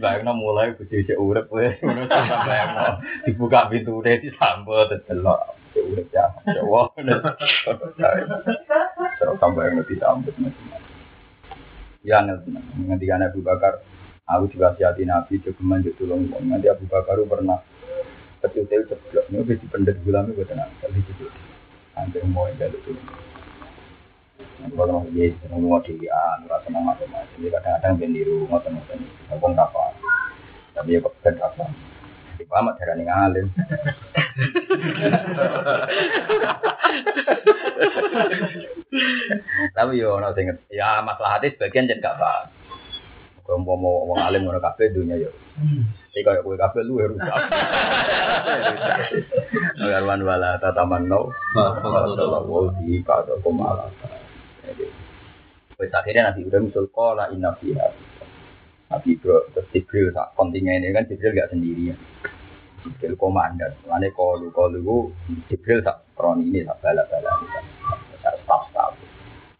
[0.00, 1.76] Bayangno mulai buju cek urep wes,
[2.48, 5.52] bayangno dibuka pintu deh disambut delok.
[5.76, 6.32] Urep ya,
[6.64, 7.20] wah, terus
[9.20, 10.75] yang lebih sambut macam
[12.06, 13.82] Ya nanti kan Abu Bakar
[14.30, 16.30] aku hati Nabi juga manjut tulung.
[16.30, 17.58] Nanti Abu Bakar pernah
[18.46, 21.26] kecil ceplok ini udah dipendek gulami gue tenang tapi gitu.
[21.98, 23.02] Hampir mau jalur tulung.
[24.62, 28.98] Nanti kalau mau jadi seneng mau di ah nggak seneng macam-macam jadi kadang-kadang bendiru ngotot-ngotot
[29.34, 29.84] ngomong apa?
[30.78, 31.64] Tapi ya kok apa
[32.46, 33.10] di pamat darah nih
[39.74, 42.46] Tapi yo ono sing ya masalah hati sebagian jadi gak paham.
[43.46, 45.30] Kau mau mau wong alim ngono kabeh dunia yo.
[46.14, 47.42] Iki kaya kowe kabeh lu rusak.
[49.82, 51.34] Agarwan wala tataman no.
[51.54, 53.90] Wa di kada komala.
[55.76, 57.86] Wes akhirnya Nabi Ibrahim musul kola inna fiha.
[58.90, 61.98] Nabi Ibrahim terus Jibril sak kontingen ini kan Jibril gak sendirian.
[62.86, 63.74] Jibril komandan.
[63.82, 65.10] Mulane kalu kalu
[65.50, 67.46] Jibril sak kroni ini sak bala-bala ini
[68.22, 68.94] sak staff-staff.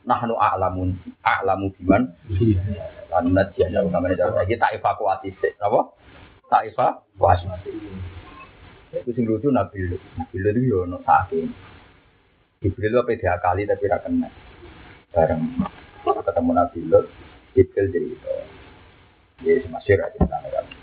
[0.07, 0.95] Nahnu a'lamun
[1.27, 2.07] a'lamu biman
[3.11, 5.91] lan najian ya kamane jare iki tak evakuasi sik apa?
[6.47, 7.51] Tak evakuasi.
[8.95, 10.03] Itu sing lucu Nabi Lut.
[10.15, 11.51] Nabi Lut itu yo ono saking.
[12.63, 14.31] Jibril itu apa kali tapi ra kena.
[15.11, 15.43] Bareng
[16.07, 17.07] ketemu Nabi Lut,
[17.59, 18.31] Jibril jadi itu.
[19.43, 20.76] Ya masih aja kan.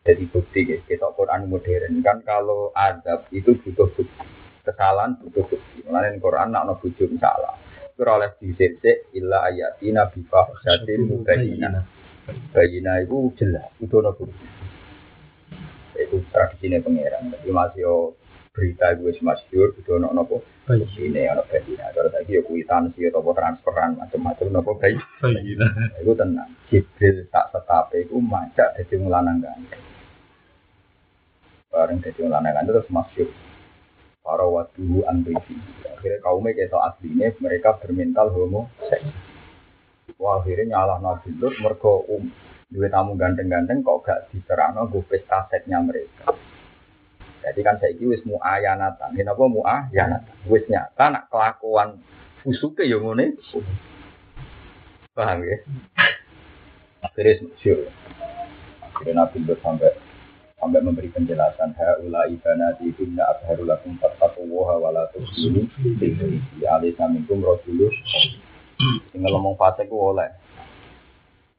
[0.00, 4.24] Jadi bukti guys, kita Quran modern kan kalau adab itu butuh bukti,
[4.64, 5.84] kesalahan butuh bukti.
[5.84, 7.60] Mulanya Quran nak no bujuk salah,
[7.92, 8.80] kira oleh disik
[9.12, 11.84] illa ayatina bi fahisatin mubayyinah.
[12.56, 14.16] Bayina itu jelas, itu ono
[16.00, 17.36] Itu tradisinya pangeran.
[17.36, 17.94] Jadi masih yo
[18.56, 20.40] berita gue semasyur, itu ono nopo
[20.72, 21.92] ini ono bayina.
[21.92, 24.96] Kalau tadi yo kuitansi atau transferan macam-macam nopo bayi.
[25.20, 25.68] Bayina.
[26.00, 26.56] Itu tenang.
[26.72, 29.89] Jibril tak tetapi itu macak jadi ngelanang ganteng.
[31.70, 33.30] Bareng jadi ngelanang ganteng terus masyur.
[34.20, 35.54] Para wadu antifi.
[35.86, 38.66] Akhirnya kaumnya kayak aslinya mereka bermental homo.
[40.18, 42.28] Wah akhirnya nyalah Nabi Lut mergo um
[42.70, 46.30] duwe tamu ganteng-ganteng kok gak diserangno gue pesta setnya mereka.
[47.40, 49.16] Jadi kan saya wis muayanatan.
[49.16, 50.36] Kenapa muayanatan?
[50.46, 52.02] Wis nyata nak kelakuan
[52.44, 53.38] fusuke yo ngene.
[55.16, 55.56] Paham ya?
[57.00, 57.78] Akhirnya masyur.
[58.84, 60.09] Akhirnya Nabi sampai
[60.60, 65.64] sampai memberi penjelasan haula ibanati inna abharulakum fattaqullaha wa la tusbihu
[66.60, 67.90] ya alisa minkum rajulun
[69.12, 70.30] Sing ngomong fasik ku oleh.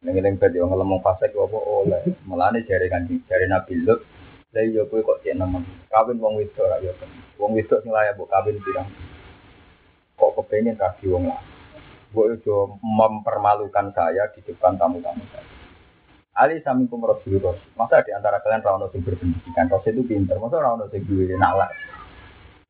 [0.01, 2.01] Ning ning pet yo ngomong fasik apa oleh.
[2.25, 4.01] Mulane jare kanjeng jare Nabi Lut,
[4.53, 5.61] lha yo kowe kok cek nemen.
[5.93, 6.97] Kawin wong wedok ra yo.
[7.37, 8.89] Wong wedok sing layak mbok kawin pirang.
[10.17, 11.41] Kok kepengen kaki wong lah.
[12.09, 15.50] Mbok yo mempermalukan saya di depan tamu-tamu saya.
[16.31, 17.59] Ali samikum rasulullah.
[17.75, 20.39] Masa di antara kalian rawon sing berpendidikan, Rasul itu pinter.
[20.39, 21.71] Masa rawon sing duwe nalar.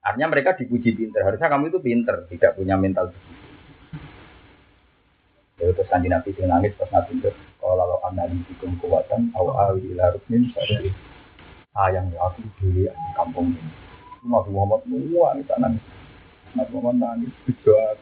[0.02, 1.22] Artinya mereka dipuji pinter.
[1.22, 3.42] Harusnya kamu itu pinter, tidak punya mental begitu.
[5.62, 7.30] Ya terus kanji nabi sing nangis pas nabi itu
[7.62, 10.90] kalau anak di kekuatan awal awi ila rukmin saya
[11.78, 13.70] sayang ya aku di kampung ini.
[14.26, 14.82] Nabi Muhammad
[15.38, 15.86] kita nangis.
[16.58, 17.94] Nabi Muhammad nangis berdoa.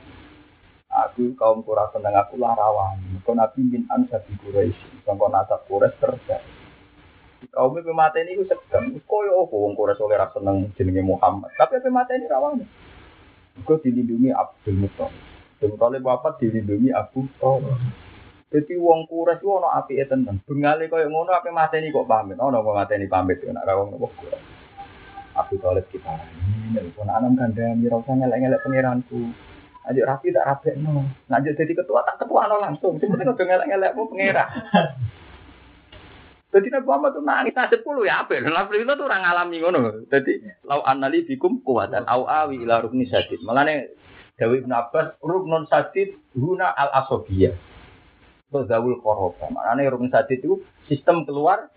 [1.08, 3.00] Aku kaum kurang seneng aku lah rawan.
[3.24, 5.08] Kau nabi bin ansar di Quraisy.
[5.08, 6.52] Kau nasab Quraisy terjadi.
[7.56, 9.00] Kaum itu mata ini sedang.
[9.08, 11.56] Koyo apa wong Quraisy oleh rasa seneng jenenge Muhammad.
[11.56, 12.64] Tapi apa mata ini rawan.
[13.64, 15.16] Gue dilindungi Abdul Muttalib.
[15.60, 17.76] Abdul Muthalib wafat dilindungi Abu Thalib.
[18.50, 20.42] Jadi wong kures ku ono apike tenan.
[20.42, 22.40] Bengale koyo ngono ape mateni kok pamit.
[22.42, 24.10] Ono kok mateni pamit ora wong nopo.
[25.38, 26.10] Abu Thalib kita.
[26.74, 29.22] Ini pun anam kandhani ora usah ngelek-ngelek pangeranku.
[29.90, 31.02] Ayo rapi tak rapi no.
[31.26, 33.02] Lanjut jadi ketua tak ketua no langsung.
[33.02, 34.50] Cuma udah ngelek-ngelek mau pangeran.
[36.50, 38.42] Jadi Nabi Muhammad tuh nangis nasib puluh ya apa?
[38.42, 39.80] Nabi itu tuh orang ngalami ngono.
[40.10, 43.42] Jadi lau anali bikum kuatan au awi ila rukni sadid.
[43.46, 43.86] Malahnya
[44.40, 47.54] Dawi Ibn Abbas, ruknun sadid guna al asobiyah.
[48.50, 49.46] Itu zawul koroba.
[49.52, 51.70] Maknanya rukun sadid itu sistem keluar.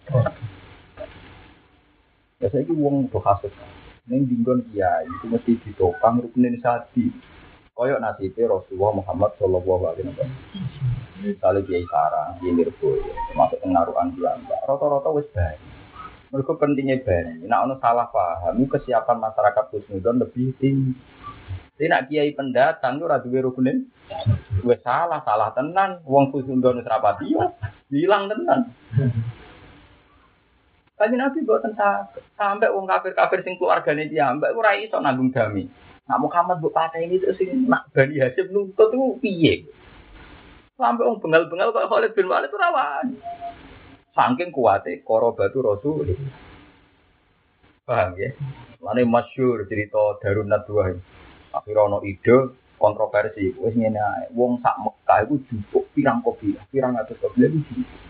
[2.41, 3.53] Ya saya itu uang untuk kasus.
[4.09, 7.13] Ini dinggon kiai itu mesti ditopang rukunin sadid.
[7.73, 10.31] Koyok nasibnya Rasulullah Muhammad Shallallahu Alaihi Wasallam.
[11.23, 14.37] Misalnya kiai sarang, kiai nirboyo, termasuk pengaruhan dia.
[14.69, 15.57] Rata-rata wis baik.
[16.35, 17.49] Mereka pentingnya baik.
[17.49, 20.93] Nah, ono salah paham, kesiapan masyarakat Husnudon lebih tinggi.
[21.81, 23.89] Jadi nak kiai pendatang itu radu rukunin.
[24.61, 26.05] Gue salah, salah tenan.
[26.05, 27.49] Wong kusundon serapati ya.
[27.89, 28.61] Hilang tenan.
[30.95, 31.75] Kaji nabi buatan
[32.39, 35.67] sampai wong kafir kafir sing keluargane dia mbak ora iso nanggung dami.
[36.11, 39.55] Nak Muhammad patah ini terus sing nak Bani Hasyim nuntut itu piye?
[40.75, 43.07] Sampai wong bengal-bengal kok Khalid bin Walid itu rawan.
[44.11, 46.19] Saking kuatnya korobatu Rasul.
[47.87, 48.35] Paham ya?
[48.83, 51.01] Mana masyur cerita Darun Nadwa ini.
[51.55, 52.51] Akhirnya ono ide
[52.83, 53.55] kontroversi.
[53.63, 54.25] Wes ngene ae.
[54.35, 58.01] Wong sak Mekah iku jupuk pirang kopiah, pirang atus kopiah itu jupuk.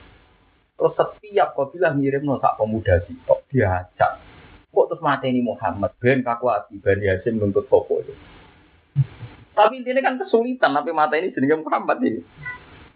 [0.81, 4.32] Terus setiap kopiah ngirim no sak pemuda sih, kok diajak.
[4.73, 8.17] Kok terus mateni Muhammad ben kakuati Bani Hasyim nuntut sopo itu.
[9.53, 12.25] Tapi intinya kan kesulitan, tapi mata ini jenenge Muhammad ini.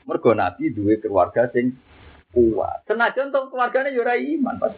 [0.08, 1.76] Mergo Nabi duwe keluarga sing
[2.32, 2.88] kuat.
[2.88, 4.72] Senajan untuk keluarganya yo iman pas.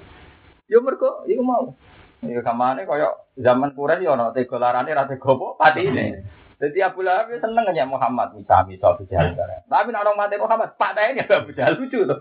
[0.66, 1.78] Yo mergo iku mau.
[2.18, 6.26] Ya kamane kaya zaman Quraisy yo ana tega larane ra tega apa patine.
[6.58, 9.38] Jadi Abu Lahab ya seneng nanya Muhammad misal misal Jahal.
[9.70, 12.18] Tapi orang mati Muhammad, Pak Daen ya lucu tuh.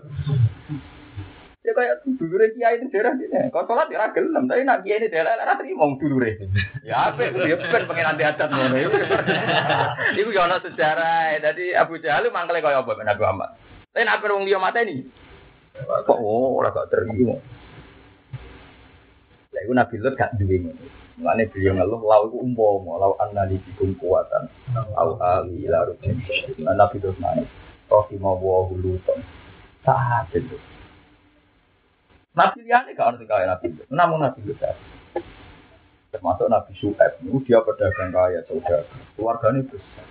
[1.68, 3.52] Ya kayak dulure kiai itu daerah ini.
[3.52, 6.40] Kalau sholat ya gelem, tapi nak kiai ini daerah ora trimo dulure.
[6.80, 8.76] Ya apa itu ya ben pengen nanti adat ngono.
[10.24, 11.36] Iku ya ana sejarah.
[11.44, 13.50] Jadi Abu Jahal mangkele kaya apa Nabi Muhammad.
[13.92, 15.04] Tapi nak wong liya mateni.
[15.84, 17.36] Kok oh ora gak terima.
[19.52, 20.88] Ya iku Nabi Lut gak duwe ngono.
[21.20, 24.48] Mulane beliau ngeluh lau iku umpama lau annali bikum kuwatan
[24.96, 26.16] au ali ila rukin.
[26.64, 27.44] Nah Nabi nangis.
[27.92, 29.20] Rahimah wa hulutan.
[29.84, 30.56] Saat itu.
[32.38, 33.86] Nabi liane gak ngerti kaya Nabi Lut.
[33.90, 34.62] Namun Nabi Lut
[36.14, 37.18] termasuk Nabi Suhaib.
[37.26, 38.86] Itu dia pedagang kaya saudara.
[39.18, 40.06] Keluarganya besar.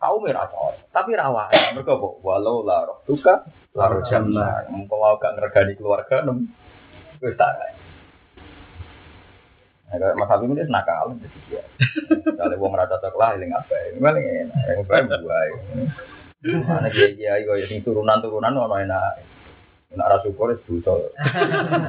[0.00, 0.48] Kau merah
[0.96, 1.76] tapi rawan.
[1.76, 3.44] Mereka kok walau lah roh suka,
[3.76, 4.64] lalu jannah.
[4.72, 6.48] Mengkau mau gak ngergani keluarga, nem.
[7.20, 7.36] Ya,
[9.98, 11.62] kayak Mas Habib ini nakal, jadi dia.
[12.32, 13.76] Kalau wong rata cocok lah, eling apa?
[13.90, 15.42] Ini paling enak, yang baik buah.
[16.64, 19.29] Mana kiai kiai kau yang turunan turunan ono enak.
[19.90, 21.10] Nak syukur itu so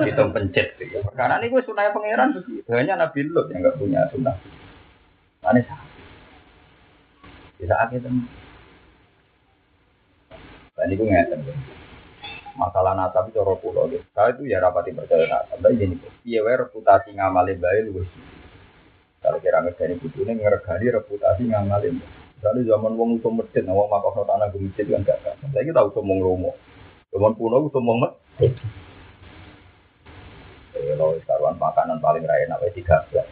[0.02, 0.74] hitung pencet.
[0.82, 1.06] gitu.
[1.14, 2.66] Karena ini gue sunah pangeran begitu.
[2.74, 4.34] Hanya Nabi Lut yang nggak punya sunnah.
[5.46, 5.78] Mana sah?
[7.62, 8.26] Bisa akhir teman.
[10.74, 11.46] Dan itu ngeten.
[12.58, 14.02] Masalah nasab itu cara pulau gitu.
[14.18, 15.62] Saya itu ya rapati percaya nasab.
[15.62, 15.96] Tapi gini,
[16.26, 18.10] iya wae reputasi ngamale bae luwes.
[19.22, 22.02] Kalau kira ngergani butuh ini ngergani reputasi ngamale.
[22.42, 25.38] Misalnya zaman wong usum masjid, nah wong makok tanah gue masjid kan gak kan.
[25.54, 26.58] Saya kita usum wong romo.
[27.12, 28.56] Zaman kuno wong masjid.
[30.72, 33.28] Eh, Kalau sekarang makanan paling raya nak tiga belas.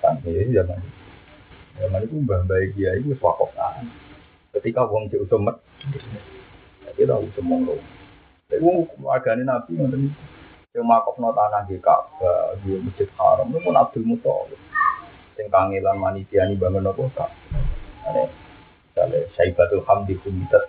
[0.00, 0.80] Kan ini zaman
[1.76, 3.92] zaman itu mbah baik dia itu swakotan.
[4.56, 6.00] Ketika wong cek usum masjid,
[6.96, 7.84] kita usum wong romo.
[8.48, 10.08] Tapi wong wargane nabi iki.
[10.76, 14.60] Yang makokno tanah di Ka'bah, di Masjid Haram, itu pun Abdul Muthalib.
[15.32, 17.30] Sing kangelan manitiani bangun apa kak?
[18.04, 18.28] Ane,
[18.92, 20.68] misalnya Saibatul Hamdi Kumitas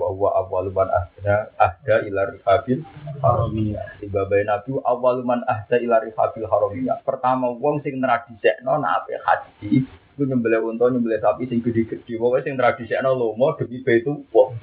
[0.00, 2.80] Kisolubus, bahwa awaluman ahda ahda ila rihabil
[3.20, 4.00] haramiyah.
[4.00, 7.04] Di babai Nabi awaluman ahda ila rihabil haramiyah.
[7.04, 12.16] Pertama wong sing tradisekno nak ape haji itu nyembelih unta nyembelih sapi sing gede-gede.
[12.16, 14.56] Wong sing tradisekno lomo demi baitu wong.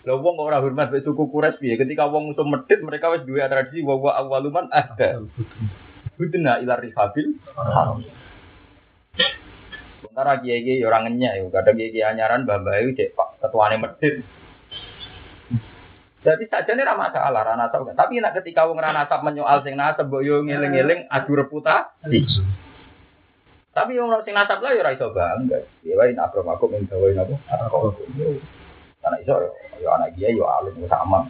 [0.00, 1.74] Lha wong kok ora hormat mek suku Quraisy piye?
[1.76, 5.22] Ketika wong musuh medhit mereka wis duwe tradisi wa wa awaluman ahda.
[6.18, 8.00] Budena ila rihabil haram.
[10.00, 14.24] Sementara kiai kiai orang ya, kadang kiai kiai anyaran itu cek pak ketuane medit.
[16.20, 17.96] Jadi saja ini ramah masalah rana nasab kan.
[17.96, 22.28] Tapi nak ketika wong rana nasab menyoal sing nasab mbok yo ngeling-eling adu reputasi.
[23.72, 25.64] Tapi yang sing nasab lah yo ora iso bangga.
[25.80, 27.40] Ya wae nak pro aku min gawe napa?
[29.00, 29.50] Karena iso yo
[29.80, 31.24] yo anak dia yo alim yo sama.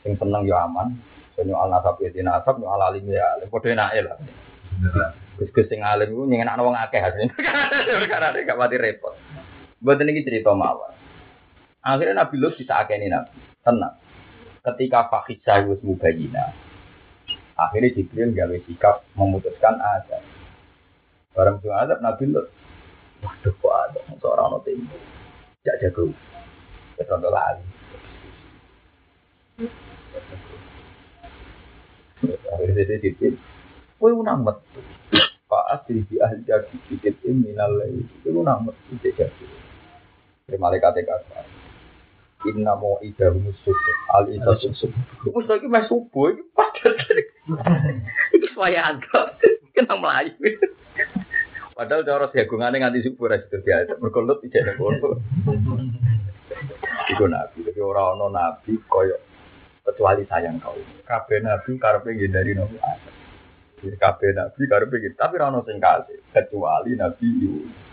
[0.00, 0.96] Sing seneng yo aman.
[1.36, 3.52] Sing nyoal nasab ya di nasab, nyoal alim ya alim.
[3.52, 4.16] Padha enake lah.
[5.36, 7.36] Gus-gus sing alim iku nyenengno wong akeh asline.
[8.08, 9.12] Karena dia gak mati repot.
[9.84, 10.88] Mboten iki cerita mawon.
[11.84, 13.34] Akhirnya Nabi Lut bisa akeni Nabi.
[13.60, 14.01] Tenang.
[14.62, 16.54] Ketika Fakhisah wis mubayina.
[17.58, 20.22] Akhirnya Jibril gawe sikap memutuskan azab.
[21.34, 22.46] Barang sing azab Nabi Lut.
[23.22, 24.94] Waduh kok ada seorang ono tempo.
[25.66, 26.14] Jak jago.
[26.94, 27.66] Keton lali.
[32.54, 33.34] Akhirnya dia Jibril.
[33.98, 34.78] Kowe unang metu.
[35.46, 38.06] Pak asri di ahli jadi sedikit minal lain.
[38.22, 39.46] Kowe unang metu jadi.
[40.54, 41.61] Malaikat kata.
[42.42, 43.76] Inna mau ida musuh
[44.10, 44.90] al ida musuh.
[45.30, 46.98] Musuh lagi mas subuh ini padahal
[48.34, 49.38] itu supaya ada.
[49.72, 50.34] Kena melayu.
[51.72, 53.94] Padahal cara jagungannya nganti subuh ras itu biasa.
[53.96, 55.22] Tidak ada kolut.
[57.14, 57.62] Iku nabi.
[57.62, 59.20] Tapi orang ono nabi koyok
[59.86, 60.74] kecuali sayang kau.
[61.06, 62.58] Kabeh nabi karepe ngindari.
[63.80, 64.98] Jadi kabeh nabi karepe.
[65.14, 65.78] Tapi ora ono sing
[66.34, 67.91] kecuali nabi Yunus.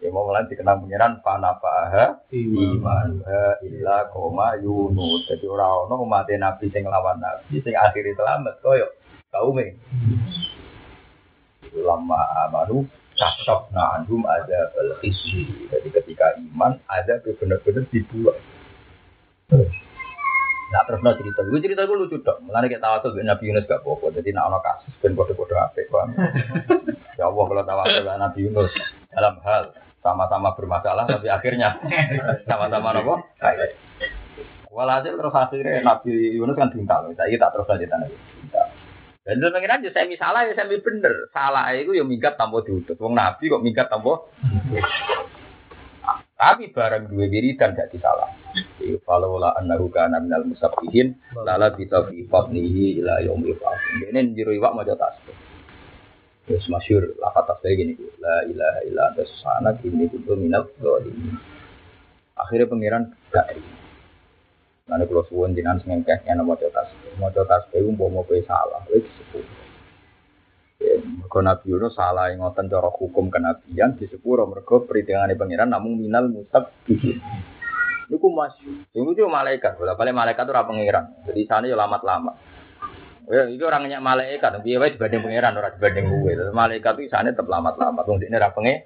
[0.00, 3.20] Ya mau mulai dikenal pengiran panafaha iman
[3.60, 5.28] illa koma Yunus.
[5.28, 8.88] Jadi ora ono umat nabi sing lawan nabi sing akhiri selamat koyo
[9.28, 9.76] kaume.
[11.76, 15.68] Lama amanu cakep nah anhum ada belkisi.
[15.68, 18.40] Jadi ketika iman ada benar-benar dibuat.
[20.70, 22.48] Nah terus no cerita, gue cerita gue lucu dong.
[22.48, 26.08] Mulai kayak tahu tuh Nabi Yunus gak apa Jadi nak ono kasus ben apik paham.
[27.20, 28.72] Ya Allah kalau tahu tuh Nabi Yunus
[29.12, 31.76] dalam hal sama-sama bermasalah tapi akhirnya
[32.48, 33.20] sama-sama nopo.
[34.70, 37.10] Walhasil terus akhirnya Nabi Yunus kan tinggal.
[37.18, 38.08] Saya tak terus aja tanah.
[39.20, 41.14] Dan itu pengen aja saya salah ya saya bener.
[41.34, 42.96] Salah itu ya minggat tanpa diutus.
[42.96, 44.24] Wong Nabi kok minggat tanpa.
[46.40, 48.32] Tapi barang dua diri dan gak disalah.
[48.80, 53.60] Kalau lah annahu kana minal musabbihin lala bisa fi fadlihi ila yaumil.
[54.08, 55.49] Ini jero iwak maca tasbih.
[56.48, 61.36] Terus masyhur lafaz tasbih gini, la ilaha illa anta subhanaka inni kuntu minal zalimin.
[62.36, 63.76] Akhirnya pangeran gak terima.
[64.90, 68.82] Nanti kalau suwun jinan sengkeh yang mau coba tasbih, mau coba tasbih mau mau salah,
[68.90, 69.44] itu disebut.
[70.80, 76.26] Ya, mergo Nabi Yunus salah ngoten cara hukum kenabian di mergo perhitungan pangeran namun minal
[76.26, 77.20] musab bihin.
[78.10, 81.04] Niku masih, yang itu malaikat, boleh balik malaikat itu pangeran.
[81.30, 82.34] Jadi sana ya lama-lama.
[83.30, 86.32] Ya, itu orangnya malaikat, biar wae dibanding pangeran orang dibanding gue.
[86.34, 88.02] Terus malaikat itu sana tetap lama-lama.
[88.02, 88.82] Tunggu ini orang pangeran.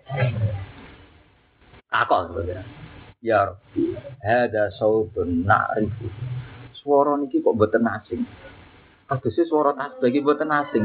[1.88, 2.60] Takut sebenarnya.
[3.24, 3.56] Ya
[4.20, 6.12] ada sautun na'rifu.
[6.76, 8.20] Suara niki kok boten asing.
[9.08, 10.84] Agusnya suara tasbih iki boten asing.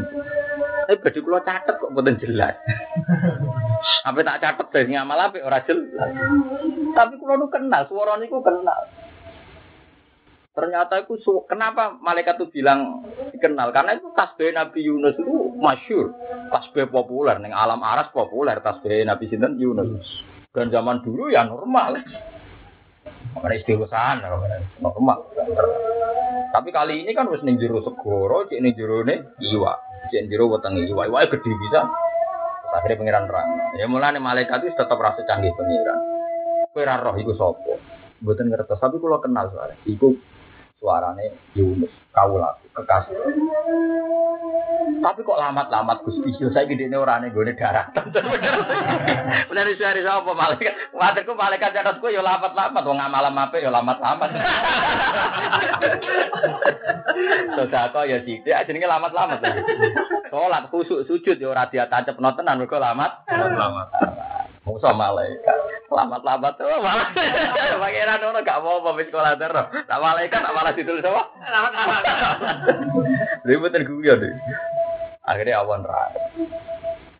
[0.88, 2.56] Tapi badhe kula catet kok boten jelas.
[4.08, 6.16] Apa tak catet dari ngamal apik ora jelas.
[6.96, 8.88] Tapi kula nu kenal, suara niku kenal.
[10.60, 13.00] Ternyata itu su- kenapa malaikat itu bilang
[13.32, 16.12] dikenal karena itu tasbih Nabi Yunus itu masyur,
[16.52, 20.04] tasbih populer neng alam aras populer tasbih Nabi Sinten Yunus.
[20.52, 22.04] Dan zaman dulu ya normal.
[23.40, 24.20] Makanya istighosahan
[24.84, 25.32] normal.
[26.52, 29.80] Tapi kali ini kan harus ning jero segoro, cek ning jero ne iwa,
[30.12, 31.88] cek jero weteng iwa, iwa gede bisa.
[32.76, 33.48] Akhirnya pengiran terang.
[33.80, 36.00] Ya mulai malaikat itu tetap rasa canggih pengiran.
[36.76, 37.80] Kue roh iku sopo.
[38.20, 39.80] Buatan ngertos, tapi kalau kenal soalnya.
[39.88, 40.12] Iku
[40.80, 43.20] suarane Yunus, kaulaku, kekasih.
[45.00, 48.12] Tapi kok lamat-lamat Gusti yo saya gede orane gue daratan.
[49.52, 50.96] Bener hari sapa malaikat.
[50.96, 54.30] Waduhku malaikat catatku yo lamat-lamat wong malam apik yo lamat-lamat.
[57.60, 59.40] Sedekah ya sithik jenenge lamat-lamat.
[60.32, 63.28] Salat khusuk sujud yo ora diatacepno tenan mergo lamat.
[63.28, 63.88] Lamat.
[64.64, 65.59] Musa malaikat.
[65.90, 67.10] Lamat-lamat tuh malah.
[67.82, 69.68] Pangeran ono gak apa-apa wis sekolah terus.
[69.90, 71.24] Tak malaikat tak malah ditulis apa?
[71.42, 72.04] Lamat-lamat.
[73.50, 74.34] Ribet guyon deh.
[75.26, 76.14] Akhirnya awan rai.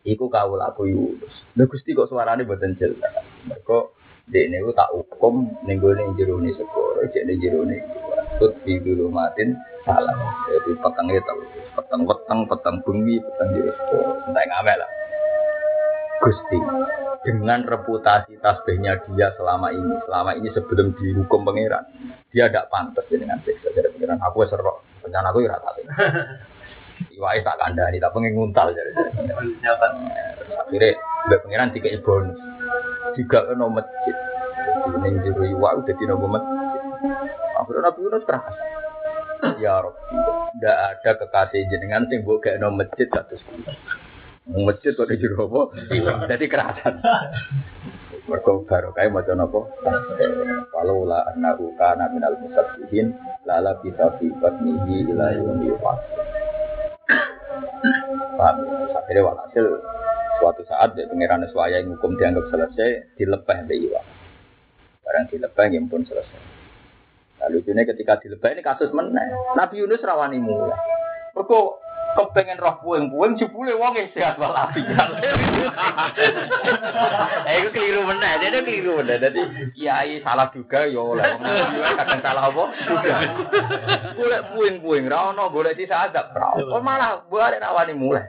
[0.02, 1.34] Iku kau laku Yunus.
[1.60, 3.12] Lha Gusti kok suarane mboten jelas.
[3.44, 3.92] Mergo
[4.32, 7.78] dekne ku tak hukum ning gone jero ne segoro, cek ning jero ne.
[8.40, 9.52] Tut di dulu matin
[9.84, 10.16] salah.
[10.48, 11.40] Jadi petengnya tahu.
[11.76, 14.12] Peteng peteng, peteng bengi, peteng jero segoro.
[14.32, 14.90] Entek ngamek lah.
[16.20, 16.58] Gusti
[17.24, 21.84] dengan reputasi tasbihnya dia selama ini, selama ini sebelum dihukum pangeran,
[22.32, 24.20] dia tidak pantas dengan siksa dari pangeran.
[24.24, 25.70] Aku serok, rencana aku ya rata.
[27.16, 28.92] Iwai tak kandani, tak pengen nguntal jadi.
[30.60, 30.92] Akhirnya
[31.28, 32.36] mbak pangeran tiga bonus,
[33.16, 34.16] tiga kena masjid.
[34.80, 36.56] Ini juru iwa udah di nopo masjid.
[37.56, 38.56] Akhirnya Nabi Yunus keras.
[39.56, 39.96] Ya Rob,
[40.52, 43.40] tidak ada kekasih jenengan sing kayak no masjid satu
[44.48, 45.62] Masjid kok di juru apa?
[46.32, 46.94] Jadi kerasan.
[48.24, 49.60] Mergo baru kae maca napa?
[50.70, 53.12] Kalau la annahu kana minal musabbihin
[53.44, 55.74] lala bisa fi batnihi ila yaumi
[58.38, 58.56] Paham?
[58.96, 59.66] Akhirnya walhasil
[60.40, 64.00] suatu saat ya pengiran suaya yang hukum dianggap selesai dilepeh mbak Iwa.
[65.04, 66.40] Barang dilepeh yang pun selesai.
[67.44, 69.26] Lalu ini ketika dilepeh ini kasus meneh.
[69.56, 70.76] Nabi Yunus rawani mulai.
[71.36, 71.80] Mergo
[72.16, 75.08] kepengen roh puing-puing jebule wong e sehat walafiat.
[77.46, 79.16] Eh iku keliru meneh, dia keliru meneh.
[79.22, 79.40] Dadi
[79.74, 81.42] kiai salah juga ya oleh wong
[81.98, 82.64] kadang salah apa?
[82.86, 83.14] Juga.
[84.18, 86.34] Golek puing-puing ra ono golek sisa adab.
[86.70, 88.26] Oh malah buare rawani mulai.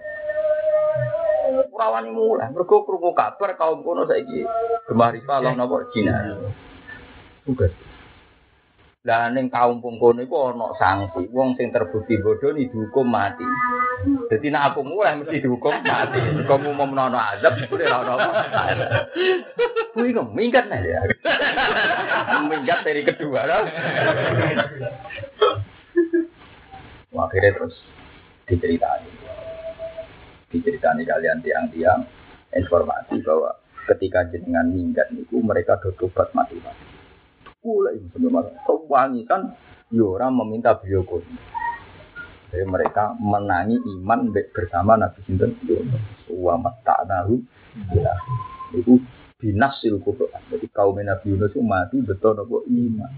[1.51, 4.45] Rawani mulai, mergo krungu kabar kaum kono saiki
[4.87, 6.39] gemah rifalah napa Cina.
[7.43, 7.73] Tugas.
[9.01, 11.25] Lah ning kaum pungkono iku ana sanksi.
[11.33, 13.41] Wong sing terbukti bodoh ni dihukum mati.
[14.29, 16.21] Jadi nek aku mulai mesti dihukum mati.
[16.45, 18.15] Kamu mau menono azab kuwi ora ono.
[19.97, 21.01] Kuwi kok minggat nah ya.
[22.45, 23.65] minggat dari kedua loh.
[27.25, 27.75] Akhirnya terus
[28.45, 29.09] diceritani.
[30.53, 32.05] Diceritani kalian tiang-tiang
[32.53, 33.49] informasi bahwa
[33.89, 36.90] ketika jenengan minggat niku mereka do tobat mati-mati
[37.61, 38.57] pula itu sebenarnya.
[38.65, 39.53] Sewangi kan
[39.93, 41.05] Yora meminta beliau.
[42.51, 45.55] Jadi mereka menangi iman bersama Nabi Sinten
[46.35, 46.59] Wa
[47.07, 47.39] nahu
[47.95, 48.11] ya.
[48.75, 48.99] Itu
[49.39, 50.41] binasil Quran.
[50.51, 53.11] Jadi kaum Nabi Yunus itu mati betul nopo iman.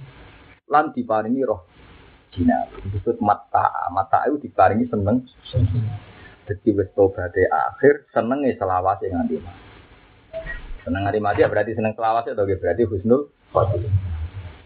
[0.70, 1.66] Lan diparingi roh
[2.30, 2.70] Cina.
[2.70, 3.90] Disebut mata.
[3.90, 5.26] Mata itu diparingi seneng.
[6.44, 9.62] Jadi wis tobaté akhir senenge selawase nganti mati.
[10.84, 14.23] Seneng nganti mati ya berarti seneng selawase atau berarti husnul khotimah.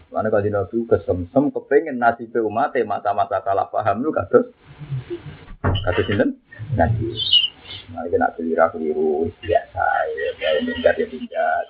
[0.08, 4.48] Mana kalau nabi kesemsem kepengen nasib umat mata-mata kalah paham lu kados
[5.60, 6.40] kados sinten
[6.72, 7.12] nabi.
[7.88, 9.10] Nah, ini nak keliru keliru
[9.40, 11.66] biasa ya, kayak minggat ya minggat.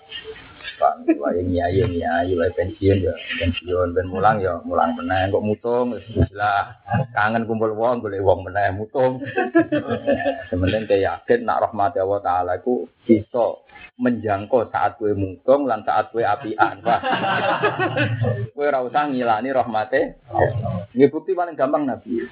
[0.79, 5.99] Bang, wae nyai nyai, wae pensiun ya pensiun, ben mulang ya mulang meneh, kok mutung,
[6.35, 6.71] lah
[7.11, 9.19] kangen kumpul wong, boleh wong meneh mutung.
[10.51, 13.59] Sementing kayak yakin nak rahmat Allah Taala ku bisa
[13.99, 16.79] menjangkau saat kue mutung lan saat kue apian.
[16.87, 17.03] Wah.
[18.55, 20.23] kue ora usah ngilani rahmate.
[20.95, 22.23] Nggih bukti paling gampang Nabi.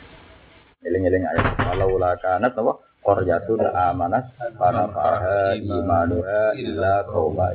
[0.86, 1.40] Eling-eling ae.
[1.58, 2.72] Kalau la kanat apa?
[3.06, 7.54] Qaryatun amanat para faha imanuha illa qauma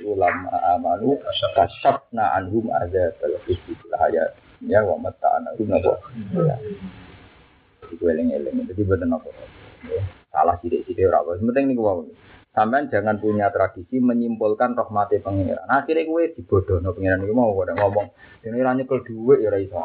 [0.00, 1.20] ulam amanu
[1.52, 4.32] kasyafna anhum adzabal khizyil hayat
[4.64, 6.00] ya wa mata'ana hum napa.
[7.92, 8.64] Iku eling-eling.
[8.72, 9.28] Jadi boten apa.
[10.32, 11.40] Salah sithik-sithik ora apa.
[11.40, 12.12] Penting niku wae.
[12.56, 15.68] Sampai jangan punya tradisi menyimpulkan rahmati pengiran.
[15.68, 18.08] Akhirnya gue dibodohno pengiran itu mau gue ngomong.
[18.48, 19.76] Ini ranya duit ya iso.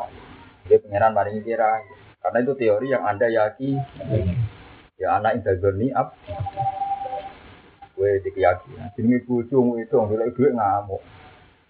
[0.72, 1.84] Dia pengiran paling kira.
[2.22, 3.82] Karena itu teori yang anda yakin.
[5.02, 6.14] Ya anak ini up.
[7.98, 8.70] Gue dikiyaki.
[8.94, 9.58] Jadi gue itu
[9.98, 11.02] nggak duit ngamuk.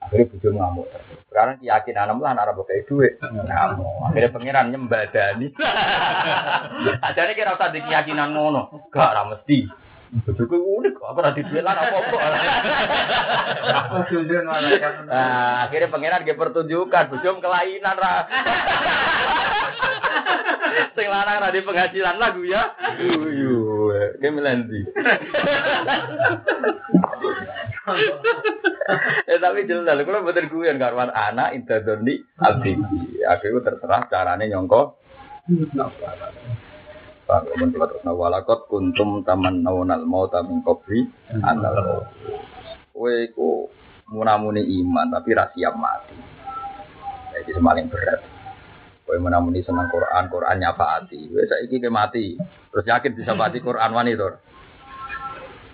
[0.03, 0.87] Akhirnya bojo ngamuk.
[1.31, 3.15] Sekarang keyakinan anak lah anak pakai duit.
[3.23, 4.11] Ngamuk.
[4.11, 5.47] Akhirnya pangeran nyembadani.
[7.07, 8.91] Ajane kira usah di keyakinan ngono.
[8.91, 9.71] Gak mesti.
[10.11, 12.17] Bojoku unik kok, aku ora di duit lah apa-apa.
[15.07, 18.27] Nah, akhirnya pangeran ge pertunjukan, bojo kelainan ra.
[20.97, 22.73] Sing lanang ra di penghasilan lagu ya.
[22.99, 24.81] Yuyu, ge melendi.
[29.25, 32.77] Eh tapi jelas, kalau bener gue yang karwan anak interdoni abdi.
[33.25, 34.97] Akhirnya terserah caranya nyongko.
[37.25, 41.07] Pak, kemudian kita terus nawalakot kuntum taman naunal mau tamin kopi
[41.41, 42.03] anal
[42.91, 43.71] Kue ku
[44.11, 46.17] munamuni iman tapi rasiap mati.
[47.31, 48.19] Jadi semaling berat.
[49.01, 51.19] Kue munamuni senang Quran, Quran nyafaati.
[51.31, 52.37] Kue saiki ke mati.
[52.71, 54.29] Terus yakin bisa mati Quran wani to.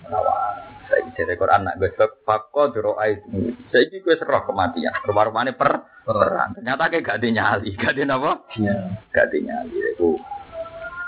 [0.10, 0.64] Nawal.
[0.88, 2.24] Saiki jere Quran nak besok
[2.74, 3.54] doa itu.
[3.70, 4.96] Saiki kue serah kematian.
[5.04, 6.56] Rumah-rumahnya per perang.
[6.56, 8.32] Ternyata kayak gak dinyali, gak di apa?
[9.12, 9.76] Gak dinyali.
[10.00, 10.16] Iku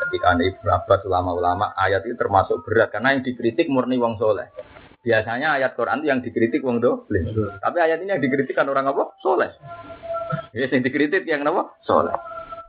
[0.09, 4.51] ketika Ibnu Abbas ulama-ulama ayat itu termasuk berat karena yang dikritik murni wong soleh.
[4.99, 7.31] Biasanya ayat Quran itu yang dikritik wong dolim.
[7.63, 9.15] Tapi ayat ini yang dikritik kan orang apa?
[9.23, 9.47] Soleh.
[10.53, 11.73] Ya, yang dikritik yang apa?
[11.85, 12.13] Soleh.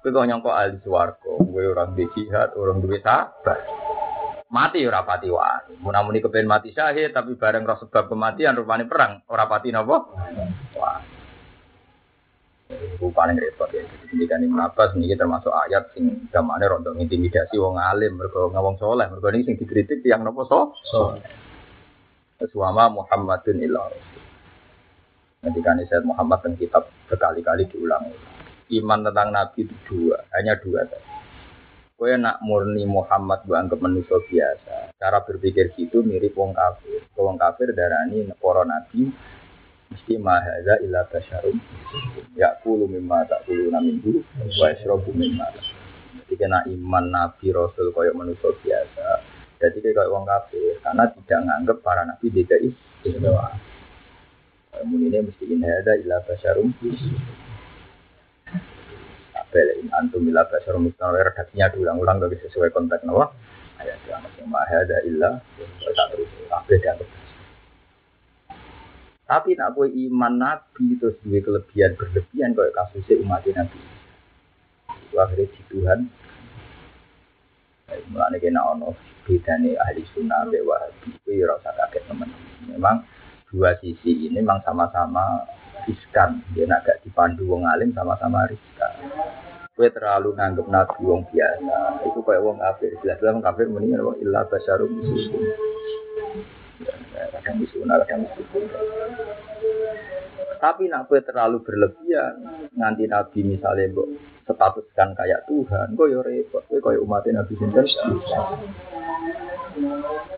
[0.00, 3.61] Kowe kok nyangka ahli swarga, kowe orang di jihad, orang duwe sabar.
[4.50, 5.76] Mati ora pati wani.
[5.78, 9.96] Munamuni kepen mati syahid tapi bareng roh sebab kematian rupane perang, ora pati napa?
[10.74, 10.98] Wah.
[12.70, 13.82] Itu paling repot ya.
[14.08, 19.06] Jadi kan Abbas ini termasuk ayat sing gamane rondo intimidasi wong alim mergo ngawong soleh.
[19.11, 20.72] Mergo ini sing dikritik yang nopo so?
[20.88, 21.22] Soleh.
[22.48, 24.29] Suama Muhammadun Nanti
[25.41, 28.12] kan Sayyid Muhammad dan kitab berkali-kali diulang.
[28.70, 30.84] Iman tentang Nabi itu dua, hanya dua.
[31.97, 34.95] Kue nak murni Muhammad gue anggap manusia biasa.
[34.97, 37.05] Cara berpikir gitu mirip wong kafir.
[37.16, 39.12] Wong kafir darani para nabi
[39.91, 41.03] mesti mahaza illa
[42.38, 45.51] ya kulu mimma tak kulu naminhu wa yasrobu mimma
[46.14, 49.07] jadi kena iman nabi rasul koyok manusia biasa
[49.59, 53.51] jadi kayak wong kafir karena tidak nganggep para nabi tidak istimewa
[54.80, 56.72] Mungkin ini mesti in hada illa basyarum
[59.50, 63.34] Bela in antum illa basyarum istimewa redaksinya diulang-ulang bagi sesuai konteks nawa
[63.82, 65.42] ayat yang mahada illa
[65.96, 67.08] tak terus kabeh dianggap
[69.30, 73.78] tapi nak kue iman nabi terus dua kelebihan berlebihan kayak kasusnya umat nabi.
[75.14, 76.10] Akhirnya di Tuhan.
[78.10, 82.26] Mulanya kena ono bedanya ahli sunnah be wahabi itu ya rasa kaget teman.
[82.66, 83.06] Memang
[83.51, 85.44] dua sisi ini memang sama-sama
[85.84, 86.40] riskan.
[86.55, 88.94] Dia nak gak dipandu wong alim sama-sama riskan.
[89.74, 92.07] Kue terlalu nganggep nabi wong biasa.
[92.07, 92.94] Itu kayak wong kafir.
[93.03, 94.90] Jelas-jelas wong kafir mendingan wong ilah basarum
[97.40, 98.28] kadang misuna, kadang.
[100.61, 104.09] Tapi nak kue terlalu berlebihan, nganti Nabi misalnya mbok
[104.44, 107.86] statuskan kayak Tuhan, kok yo repot, kue kayak umat Nabi sinten.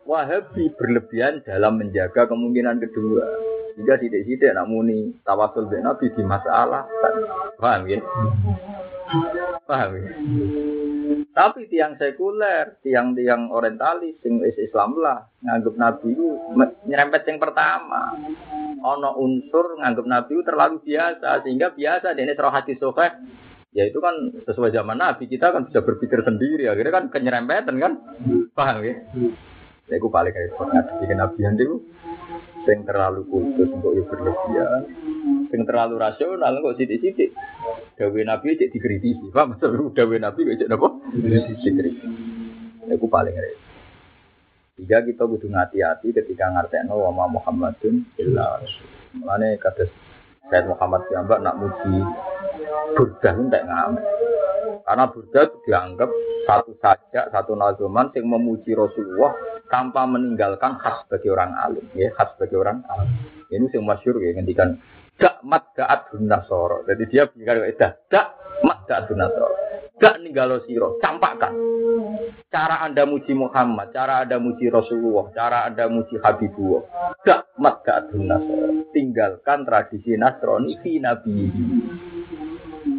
[0.04, 3.24] Wahabi berlebihan dalam menjaga kemungkinan kedua.
[3.72, 6.84] Jika tidak-tidak nak muni tawasul dengan Nabi di masalah,
[7.56, 8.04] paham ya?
[9.64, 10.12] Paham ya?
[11.32, 16.28] Tapi tiang sekuler, tiang-tiang orientalis, sing Islam lah, nganggep Nabi itu
[16.84, 18.12] nyerempet yang pertama.
[18.84, 23.08] Ono unsur nganggep Nabi itu terlalu biasa, sehingga biasa ini serah hati sohe.
[23.72, 24.12] Ya itu kan
[24.44, 27.92] sesuai zaman Nabi, kita kan bisa berpikir sendiri, akhirnya kan kenyerempetan kan.
[28.52, 29.00] Paham ya?
[29.88, 31.76] Ya itu paling repot ngadepi Nabi itu
[32.68, 34.82] sing terlalu khusus untuk yang berlebihan,
[35.48, 37.32] sing terlalu rasional kok sidik-sidik.
[37.96, 39.56] Dawe Nabi cek dikritisi, paham?
[39.56, 40.88] Maksud dawe Nabi cek apa?
[41.16, 41.68] Dikritisi.
[42.92, 43.72] Itu paling repot.
[44.72, 48.88] Tiga kita butuh hati-hati ketika ngertekno wa ma Muhammadun illa rasul.
[49.16, 49.92] Mulane kados
[50.52, 51.96] Sayyid Muhammad Siambak nak muji
[52.92, 54.04] burdah entek ngamet.
[54.84, 56.10] Karena burdah itu dianggap
[56.44, 59.32] satu saja, satu nazuman yang memuji Rasulullah
[59.72, 63.08] tanpa meninggalkan khas bagi orang alim, ya khas bagi orang alim.
[63.48, 64.76] Ini yang masyur ya ngendikan
[65.22, 66.82] dak mat daat nasoro.
[66.82, 68.26] Jadi dia bilang itu dak
[68.66, 69.54] mat daat nasoro.
[70.02, 71.54] Dak ninggalo siro, campakkan.
[72.50, 76.82] Cara anda muji Muhammad, cara anda muji Rasulullah, cara anda muji Habibullah.
[77.22, 78.90] Dak mat daat nasoro.
[78.90, 81.38] Tinggalkan tradisi Nasrani fi nabi.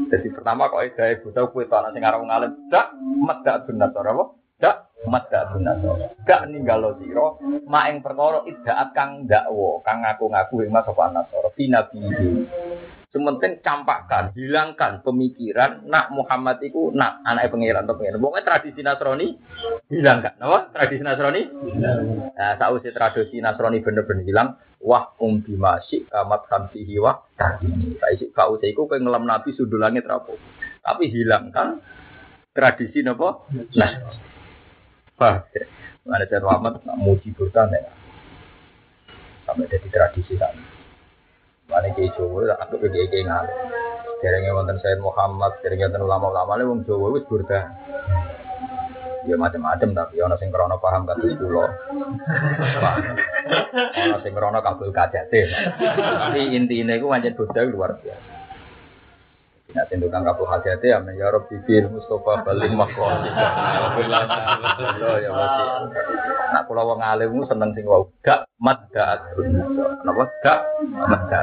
[0.08, 4.43] Jadi pertama kok ada ibu tahu kue tanah sing arep ngalim dak medak benator apa?
[5.04, 6.16] Medak benator.
[6.24, 7.36] Dak ninggalo sira
[7.68, 12.00] maing perkara idaat kang dakwa, kang ngaku-ngaku ing mas apa nasara fi nabi.
[13.14, 18.18] Sementing campakkan, hilangkan pemikiran nak Muhammad itu nak anak pengiran atau pengiran.
[18.18, 19.28] Pokoknya tradisi Nasrani
[19.94, 20.74] hilangkan, apa?
[20.74, 21.46] Tradisi Nasrani.
[22.34, 24.58] Nah, tahu si tradisi Nasrani bener-bener hilang.
[24.82, 27.70] Wah um bimasik kamat hamsihi wah tadi.
[28.02, 30.40] Saya sih kau saya kau ngelam nabi sudul langit rapuh.
[30.82, 31.86] Tapi hilangkan
[32.50, 33.46] tradisi nopo.
[33.78, 33.92] Nah,
[35.18, 35.36] wah,
[36.04, 37.92] mana cara Muhammad nak muji Burhan ya.
[39.48, 40.56] Sampai jadi tradisi kan.
[41.68, 43.56] Mana kiai Jawa, aku ke kiai kiai ngalih.
[44.24, 47.68] Derengnya wonten Sayyid Muhammad, derengnya wonten ulama-ulama ini wong Jawa wis Burhan.
[49.24, 51.72] Ya macam-macam tapi ono sing krono paham kados kula.
[53.96, 55.48] Ono sing krono kabul kajate.
[55.80, 58.43] Tapi intine iku pancen Buddha luar biasa.
[59.74, 63.26] Nah, sing tukang kabul kajate ya men ya Rabbi bil Mustafa balim makon.
[65.02, 65.64] Lo ya mesti.
[66.54, 69.34] Nak kula wong alim seneng sing wau gak madda
[70.06, 70.60] Napa gak
[71.10, 71.40] madda.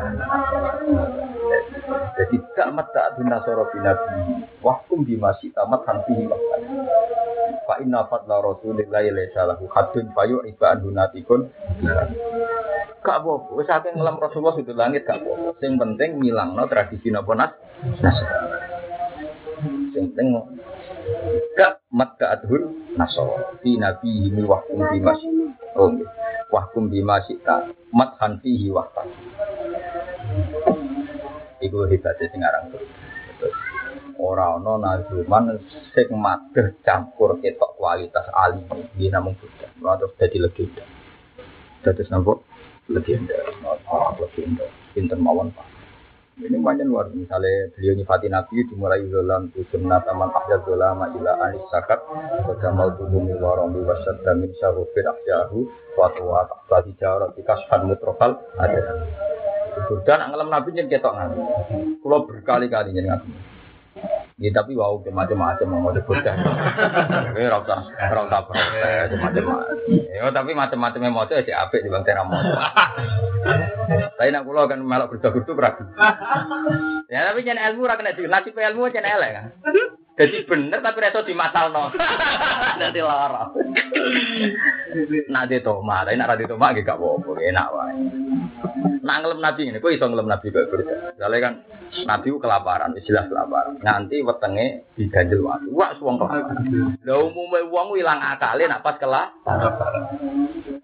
[2.22, 4.46] Jadi gak madda nasara binabi.
[4.62, 6.62] Wahkum bimasi tamat hanfihi waktan.
[7.70, 10.74] Fa inna fadla rasulillahi laisa lahu haddun fayu iba.
[13.00, 15.54] Gak apa-apa, wis akeh ngelam Rasulullah itu langit gak apa-apa.
[15.62, 17.54] Sing penting ngilangno tradisi napa nas.
[19.94, 20.34] Sing penting
[21.54, 25.22] gak matka adhun nasara fi nabi mi wahkum bimas.
[25.78, 25.94] Oh.
[26.50, 29.06] Wahkum bimas ta mathan fihi wahtan.
[31.62, 32.74] Iku hebatnya sing aran
[34.20, 35.56] ora ana nazuman
[35.96, 39.66] sing madheh campur ketok kualitas alim iki namung Buddha.
[39.80, 40.84] Ora terus dadi legenda.
[41.80, 42.36] Dados napa?
[42.92, 43.36] Legenda.
[43.88, 44.68] Ora legenda.
[44.92, 45.80] Pinten mawon Pak.
[46.40, 51.60] Ini banyak luar misalnya beliau nyifati Nabi dimulai dalam sunnah taman ahya dolama ila anis
[51.68, 52.00] sakat
[52.48, 59.04] warong di wasat dan min syarufin ahyahu suatu wa tadi jarak di kasfan mutrofal ada
[59.84, 61.12] Buddha nak ngelam Nabi jadi ketok
[62.00, 63.59] kalau berkali-kali jadi Nabi
[64.40, 66.32] Ya tapi wow macam-macam mau ada bocah.
[66.32, 69.76] Tapi rasa rasa protes macam-macam.
[69.88, 72.40] Ya tapi macam-macam yang mau itu aja apik di bang mau.
[74.16, 75.84] Tapi nak pulau kan malah berjaga-jaga ragu.
[77.12, 79.46] Ya tapi jangan ilmu ragu nanti nasib ilmu jangan elek kan.
[80.20, 81.88] Jadi bener tapi reso di matal no.
[82.80, 83.48] Nanti lara.
[85.32, 87.94] Nanti toma, tapi nak nanti toma gak apa-apa, enak wae.
[89.10, 91.18] Nak ngelem nabi ini, kok iso ngelem nabi kok berbeda.
[91.18, 91.54] Soalnya kan
[92.06, 93.82] nabi kelaparan, jelas kelaparan.
[93.82, 95.66] Nanti wetenge diganjel waktu.
[95.74, 96.62] Wah, suwong kelaparan.
[97.02, 100.14] Lah umume wong ilang akale nak pas kelaparan.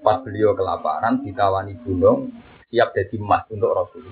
[0.02, 2.34] Pas beliau kelaparan ditawani gunung,
[2.66, 4.02] siap jadi emas untuk Rasul.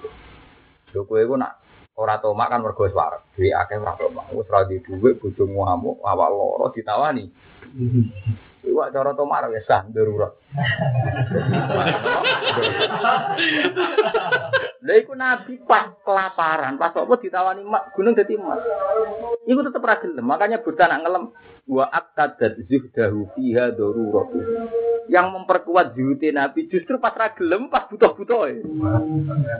[0.94, 1.58] Lho kowe iku nak
[1.98, 3.26] ora tomak kan mergo wis wareg.
[3.34, 4.30] Duwe akeh ora tomak.
[4.30, 7.26] Wis ra di dhuwit bojomu ngamuk, awak loro ditawani.
[8.64, 10.32] Iwak cara tomar wis sah darurat.
[14.84, 18.60] Lha iku nabi pas kelaparan, pas apa ditawani mak gunung dadi emas.
[19.44, 21.24] Iku tetep ra gelem, makanya buta nak ngelem
[21.68, 24.28] wa aqtadat zuhdahu fiha darurat.
[25.12, 28.64] Yang memperkuat zuhudnya nabi justru pas ra gelem, pas butuh-butuh.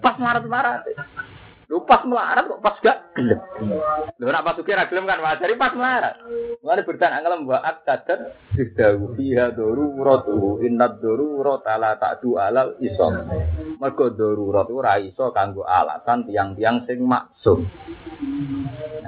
[0.01, 0.89] Pas marat-marat.
[1.75, 3.43] Lu pas melarat kok pas gak gelem.
[4.23, 6.23] Lu ora pas kira gelem kan wajar pas melarat.
[6.63, 13.27] Mulane bertan angelem wa aktadat didawu fiha daruratu innad darurata la ta'du alal isom.
[13.83, 17.67] Mergo darurat ora iso kanggo alasan tiang-tiang sing maksum.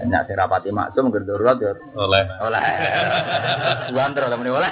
[0.02, 1.70] Nek sing rapati maksum ngger darurat ya
[2.02, 2.24] oleh.
[2.42, 2.62] Oleh.
[3.94, 4.70] Buan terus temen oleh.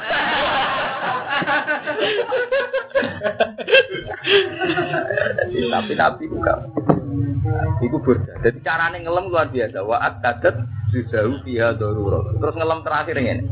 [5.71, 6.59] tapi tapi bukan.
[7.83, 8.41] Iku burda.
[8.43, 9.79] Jadi carane ngelem luar biasa.
[9.85, 10.57] Wa atadat
[10.91, 12.35] juzau fiha darurah.
[12.39, 13.45] Terus ngelem terakhir ini.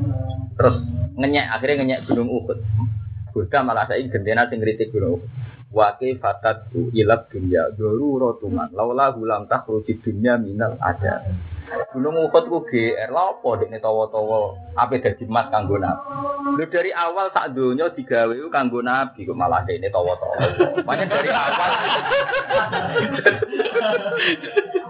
[0.57, 0.77] Terus
[1.19, 2.59] ngenyek akhirnya ngenyek gunung Uhud.
[3.33, 5.31] Burda malah saya gendena sing kritik gunung Uhud.
[5.73, 8.71] Wa fatatu ilab dunya daruratuman.
[8.77, 11.25] Laula hulam takhruji dunya minal ada.
[11.93, 16.09] Gunung Uhud ku GR lha apa dekne tawa-tawa ape dadi emas kanggo nabi.
[16.57, 20.37] Lho dari awal sak donya digawe ku kanggo nabi kok malah dekne tawa-tawa.
[20.85, 21.71] Makanya dari awal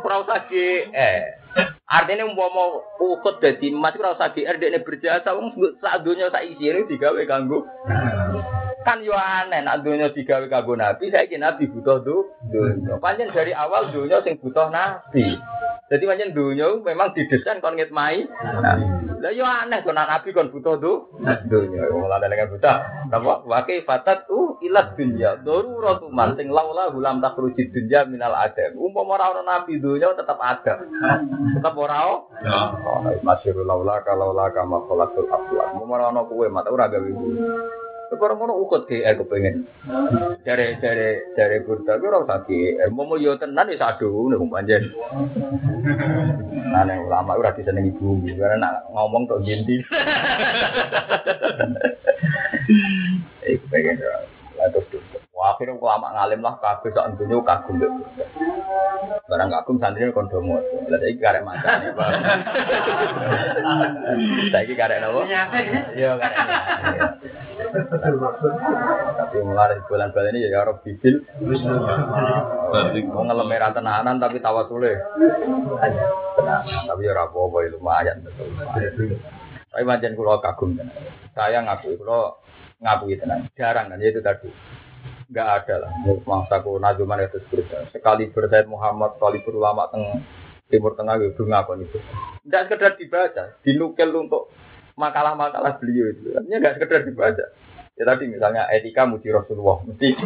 [0.06, 1.22] ora usah GR.
[1.86, 5.50] Artinya umpama Uhud dadi emas ora usah GR dekne berjasa wong
[5.82, 7.66] sak donya sak isine digawe kanggo
[8.82, 13.30] kan yo aneh nak dunia digawe kanggo nabi saya kira nabi butuh tuh dunia panjang
[13.30, 15.38] dari awal dunia sing butuh nabi
[15.92, 18.24] jadi panjang dunia memang didesain kon ngitmai.
[19.20, 21.12] Lah yo aneh kon nabi kon butuh tuh
[21.52, 21.84] dunia.
[21.92, 22.72] Mulai dengan buta.
[23.12, 23.44] Apa?
[23.44, 25.36] Wakai fatat tuh ilat dunia.
[25.44, 30.40] Darurat man sing laula hulam takhruji dunia minal adam umpama ora ono nabi dunia tetap
[30.40, 30.80] ada
[31.60, 33.12] tetap ora ono.
[33.20, 37.10] Masyhur laula kalau la kama khalaqul aflak umpama ora ono kowe mata ora gawe
[38.12, 39.64] Orang ngono ukut GR kepengen.
[40.44, 42.92] Dari dari dari burda ku ora usah GR.
[42.92, 44.84] Mau mau yo tenan wis adu ngono panjen.
[46.72, 49.80] Nah, ulama ora disenengi bumi karena nak ngomong tok ginti.
[53.42, 55.11] Iku pengen terus terus.
[55.42, 57.90] Wah, akhirnya ulama ngalim lah kabeh sak dunya kagum burda.
[59.26, 60.62] Barang kagum santri kon do mo.
[60.86, 62.10] Lah saiki karek macane, Pak.
[64.54, 65.26] Saiki karek napa?
[65.98, 66.38] Iya, karek.
[69.18, 71.26] Tapi mulai bulan-bulan ini ya Rob Bibil.
[73.10, 74.94] Mau ngelem merah tenanan tapi tawa sule.
[76.86, 78.22] Tapi ya apa-apa ya lumayan.
[79.74, 80.94] Tapi macam kulo kagum tenan.
[81.34, 82.38] Saya ngaku kulo
[82.78, 83.50] ngakui tenang.
[83.58, 84.46] Jarang kan ya itu tadi.
[85.32, 85.90] Enggak ada lah.
[86.28, 87.88] Mangsa ku najuman itu berita.
[87.88, 90.20] Sekali bersaid Muhammad, sekali berulama teng
[90.68, 91.96] Timur Tengah gitu ngakon itu.
[92.44, 94.52] Tidak sekedar dibaca, dinukil untuk
[95.00, 96.36] makalah-makalah beliau itu.
[96.36, 97.44] Artinya nggak sekedar dibaca.
[97.96, 100.20] Ya tadi misalnya etika muji Rasulullah, mesti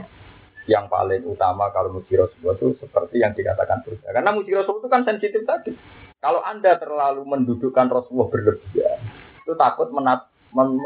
[0.66, 4.10] yang paling utama kalau muji Rasulullah itu seperti yang dikatakan Burda.
[4.10, 5.70] Karena muji Rasulullah itu kan sensitif tadi.
[6.18, 8.98] Kalau Anda terlalu mendudukkan Rasulullah berlebihan,
[9.46, 10.82] itu takut menat, men.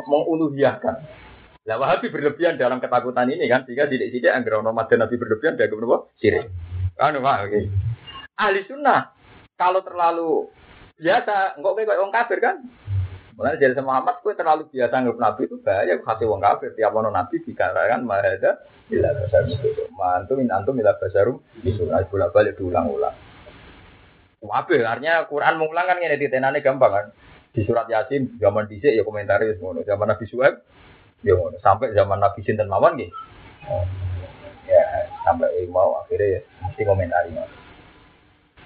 [1.68, 5.68] Lah Wahabi berlebihan dalam ketakutan ini kan, sehingga tidak-tidak anggar ono dan Nabi berlebihan dia
[5.68, 6.48] kemudian sirik.
[6.96, 7.60] Kan Pak, oke.
[8.40, 9.12] Ahli sunnah
[9.60, 10.48] kalau terlalu
[10.96, 12.56] biasa, enggak kayak orang kafir kan?
[13.36, 16.76] Mulai dari sama Muhammad, gue terlalu biasa nggak nabi itu bahaya kasih wong kafir.
[16.76, 19.68] Tiap ono nabi dikatakan mahada bila besar itu.
[19.96, 23.16] Mantu min antum bila basarum itu bolak balik diulang-ulang.
[24.40, 27.06] Wabe, artinya Quran mengulang kan ini ditenane gampang kan.
[27.52, 29.84] Di surat Yasin zaman dhisik ya komentari ngono.
[29.84, 30.60] Zaman Nabi Suhaib
[31.24, 31.34] ya.
[31.60, 33.10] Sampai zaman Nabi Sinten mawon nggih.
[34.70, 34.84] Ya,
[35.26, 37.34] sampai mau akhirnya ya mesti komentari.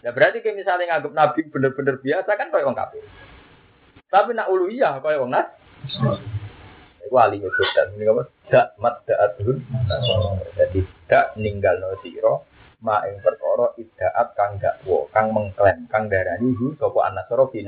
[0.05, 3.05] Ya berarti kayak misalnya nganggap Nabi bener-bener biasa kan kayak orang kafir.
[4.13, 5.49] Tapi nak uluhiyah kaya wong nas.
[7.05, 8.23] Iku ali nyebutan ini apa?
[8.49, 9.57] Dak mat da'atun.
[10.57, 12.45] Jadi dak ninggal no siro
[12.85, 17.65] ma ing perkara idaat kang dakwa, kang mengklaim, kang darani hu sapa anasara bi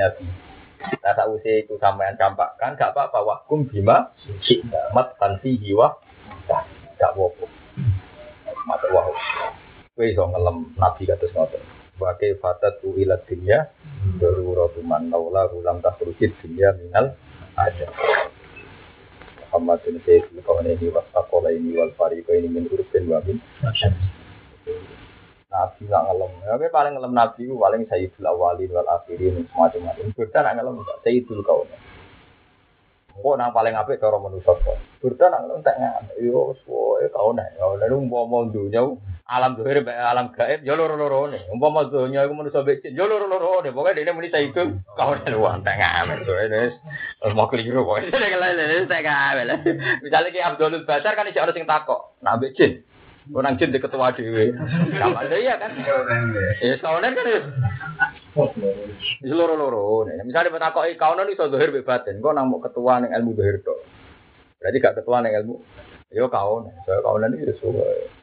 [0.81, 4.13] Nah sausé itu sampean campakkan gak apa-apa wakum bima
[4.93, 5.97] mat tanfi hiwa
[6.99, 7.47] gak apa-apa.
[8.67, 9.15] Matur wahyu.
[9.95, 11.63] Kowe iso ngelem nabi kados ngoten.
[11.97, 13.73] Wakai fatat tu ilat dunya
[14.21, 17.17] Daruratu man naula ulam takrujid dunya minal
[17.57, 17.89] ada
[19.57, 23.41] bin Sayyid kawan ini wasakola ini wal fariko ini min urufin wa min
[25.57, 30.13] Nabi nggak ngelem, tapi paling ngelem Nabi itu paling Sayyidul Awalin wal Akhirin semacam-macam.
[30.13, 31.69] Burda nggak ngelem, Sayyidul kawan.
[33.17, 34.77] Kok nang paling apik cara manusa kok.
[35.01, 38.85] Burda nang ngelem tak nggak, yo suwe kawan, kawan itu mau mau dunia
[39.27, 43.27] alam dohir alam gaib yo loro loro ne umpama donya iku manusa becik yo loro
[43.27, 44.63] loro ne pokoke dene muni itu
[44.95, 46.71] kau nek luang amen so ini
[47.35, 48.07] mau keliru amen
[50.07, 52.87] misalnya ki Abdul Basar kan iso orang sing takok nak becik
[53.35, 54.55] orang jin di ketua dewe.
[54.99, 55.75] Sama iya kan?
[56.63, 57.41] Ya kawanan kan ya
[59.33, 62.23] loro loro ne misalnya bertakoki kawanan iso dohir be batin.
[62.23, 63.79] Kok nang ketua ning ilmu dohir tok?
[64.63, 65.57] Berarti gak ketua ning ilmu.
[66.15, 67.55] Yo kawan, saya kawan ini ya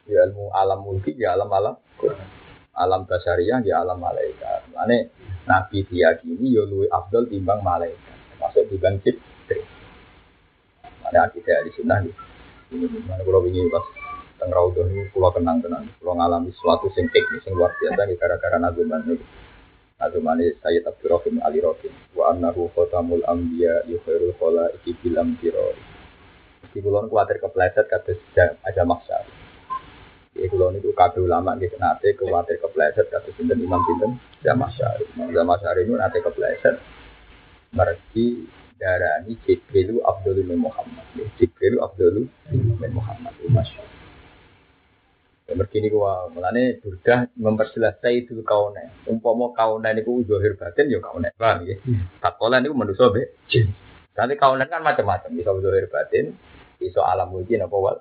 [0.08, 1.76] ya ilmu alam mulki, ya alam alam,
[2.72, 4.72] alam basariah, ya alam malaikat.
[4.72, 5.04] Mana
[5.44, 9.68] nabi diyakini yo luwi abdul timbang malaikat, masuk timbang jibril.
[11.04, 12.14] Mana akidah di sunnah nih.
[13.04, 13.84] Mana kalau ingin pas
[14.44, 18.60] teng raudhah ini pulau kenang tenang, pulau ngalami sesuatu sing teknis sing luar biasa gara-gara
[18.60, 19.24] nazuman ini.
[19.96, 21.88] Nazuman ini Sayyid Abdurrahim Ali Rokin.
[22.12, 25.80] Wa annahu khotamul anbiya yukhairul khola iki bilam tirori.
[26.76, 29.24] Di kulon kuatir kepleset kados aja maksa.
[30.36, 35.08] Di kulon itu kabeh ulama nggih nate kuatir kepleset kados sinten Imam sinten Jamaah Syari.
[35.32, 36.76] Jamaah Syari itu nate kepleset.
[37.72, 38.44] Mergi
[38.76, 41.08] darani Jibril Abdul bin Muhammad.
[41.40, 43.32] Jibril Abdul bin Muhammad.
[43.48, 44.03] Masya Ya
[45.52, 49.04] mergi ini gua mulane burdah memperjelas itu kaune.
[49.04, 51.28] Umpama kaune niku zahir batin ya kaune.
[51.36, 51.76] Paham ya?
[52.24, 53.36] Takola niku manusa be.
[54.14, 56.38] Nanti kaunan kan macam-macam, bisa zahir batin,
[56.84, 57.98] iso alam mulki napa wal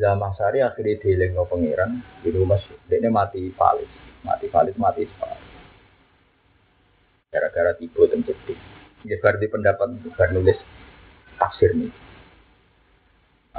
[0.00, 2.56] Zaman sari akhirnya dieling no pangeran di rumah
[2.88, 3.90] dia mati valis
[4.24, 5.44] mati valis mati valis
[7.28, 8.56] gara-gara tiba dan sedih
[9.04, 10.56] dia berarti pendapat bar nulis
[11.36, 11.92] tafsir nih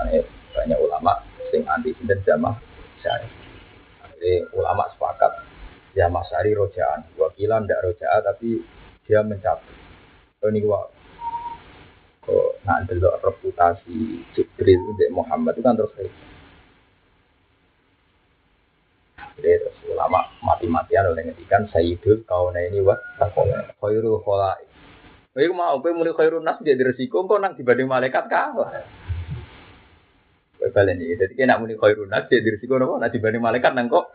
[0.01, 0.25] Ane,
[0.55, 1.13] banyak ulama
[1.51, 2.55] sing anti sinten jamaah?
[3.03, 3.29] Sari
[4.21, 5.33] jadi ulama sepakat
[5.97, 7.01] jamaah sari rojaan.
[7.17, 8.61] Wakilan tidak rojaan tapi
[9.09, 9.75] dia mencabut.
[10.41, 10.85] Ini gua.
[12.21, 16.13] Kok nak delok reputasi Jibril untuk Muhammad itu kan terus kayak
[19.41, 24.69] jadi terus ulama mati-matian oleh ngedikan Sayyidul kauna ini wa takona khairul kholai
[25.33, 28.83] Kowe mau kowe muni khairun nas jadi resiko kok nang dibanding malaikat kalah.
[30.69, 31.17] Balen iki.
[31.17, 33.01] Dadi kena muni khairun nas jadi resiko napa?
[33.01, 34.13] Nah dibanding malaikat nang kok.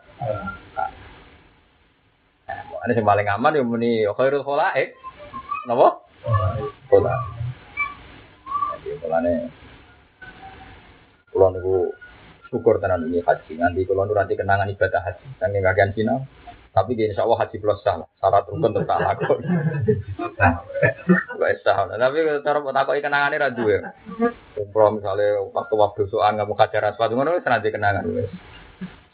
[2.87, 4.95] Ini yang paling aman ya muni khairul kholaik.
[5.67, 6.07] Napa?
[6.87, 7.21] Kholaik.
[8.79, 9.33] Jadi mulane
[11.35, 11.91] kula niku
[12.47, 13.59] syukur tenan ini haji.
[13.59, 15.27] Nanti kula nu nanti kenangan ibadah haji.
[15.43, 16.15] Saking kakean Cina.
[16.77, 17.97] Tapi di insya Allah haji plus sah.
[18.21, 19.41] Syarat rukun tetap lakon.
[21.41, 21.89] Wes sah.
[21.89, 23.81] Tapi cara mau takoki kenangane ra duwe.
[24.61, 28.29] Umroh misalnya waktu waktu soal nggak mau kajar asfalt ngono wis nanti kenangan wis.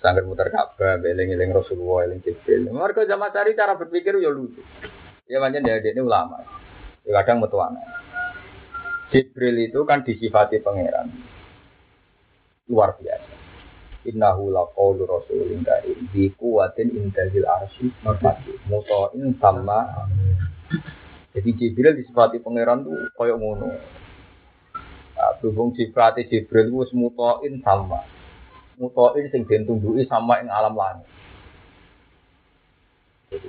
[0.03, 2.67] Sangger muter Ka'bah, eling-eling Rasulullah, eling Jibril.
[2.67, 4.59] Mereka zaman cari cara berpikir ya lucu.
[5.31, 6.43] Ya macam dia ini ulama.
[7.07, 7.79] Ya kadang metuana.
[9.15, 11.07] Jibril itu kan disifati pangeran.
[12.67, 13.42] Luar biasa.
[14.03, 16.07] Innahu laqawlu rasulin karim.
[16.11, 20.07] Bi quwwatin indazil arsy makmati muta'in sama
[21.33, 23.67] jadi Jibril disifati pangeran tuh koyok ngono.
[25.17, 28.05] Nah, berhubung sifati Jibril itu muta'in sama
[28.77, 31.09] muta'in sing den tunduki sama ing alam langit.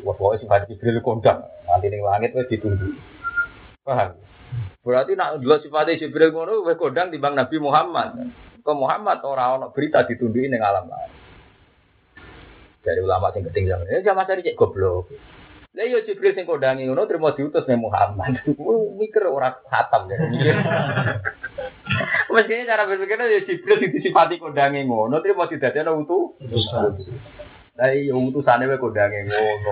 [0.00, 2.96] Wah pokoknya sifat Jibril kondang nanti ning langit wis ditunduki
[3.84, 4.16] paham?
[4.80, 8.32] Berarti nak dua sifatnya Jibril ngono wis kondang timbang Nabi Muhammad
[8.64, 11.12] ke Muhammad orang ono berita ditunduki ning alam lain.
[12.80, 15.12] Dari ulama sing ketinggalan, ya zaman cari cek goblok.
[15.74, 18.46] Lah yo Jibril sing kondangi ngono terima diutus Muhammad.
[19.00, 20.16] Mikir ora khatam ya.
[22.34, 26.38] Mestinya cara berpikirnya ya Jibril sing disifati kondangi ngono terima didadekno utuh.
[27.74, 29.70] Lah iya utusane wae kondangi ngono.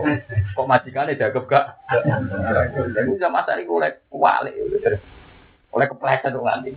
[0.59, 1.87] Kok majikane dagep gak?
[2.93, 4.59] Jadi zaman cari oleh kualik.
[5.71, 6.71] Oleh kepleset kok nganti.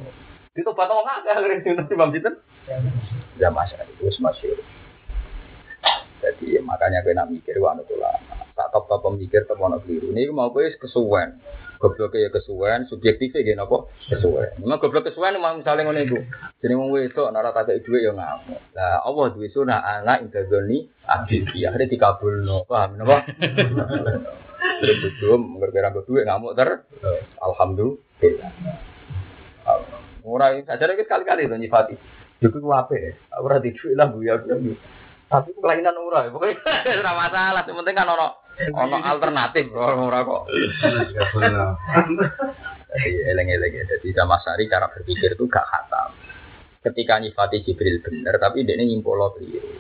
[0.56, 2.36] Itu batang nggak akhirnya itu nanti bang Sinten.
[3.36, 4.56] Ya masa itu masih.
[6.24, 8.48] Jadi makanya kena mikir wah itu lama.
[8.56, 10.16] Tak top top pemikir ono keliru.
[10.16, 11.44] Ini mau gue kesuwen.
[11.76, 13.92] Goblok ya kesuwen, subjektifnya gini apa?
[14.08, 14.64] Kesuwen.
[14.64, 16.18] Memang goblok kesuwen memang misalnya ngono itu.
[16.64, 18.60] Jadi mau itu nara tak duit ya ngamuk.
[18.80, 21.68] Lah Allah duit sunah anak intazoni abdi.
[21.68, 22.64] Akhirnya dikabul no.
[22.64, 23.28] Paham napa?
[24.80, 26.88] Terus belum ngerti duit ngamuk ter.
[27.44, 28.56] Alhamdulillah.
[30.26, 31.96] Ora saja lagi sekali-kali to nyifati.
[32.42, 32.98] Juga ku ape.
[33.38, 34.42] Ora dicuwi lah bu ya.
[35.30, 36.26] Tapi kelainan ora.
[36.34, 36.58] Pokoknya
[37.06, 37.62] ora masalah.
[37.70, 38.28] Yang penting kan ono
[38.74, 40.44] ono alternatif ora kok.
[42.90, 43.84] Jadi eleng-eleng ya.
[43.86, 46.10] Jadi sama sari cara berpikir itu gak khatam.
[46.82, 49.74] Ketika nyifati Jibril bener, tapi dia ini nyimpolo keliru.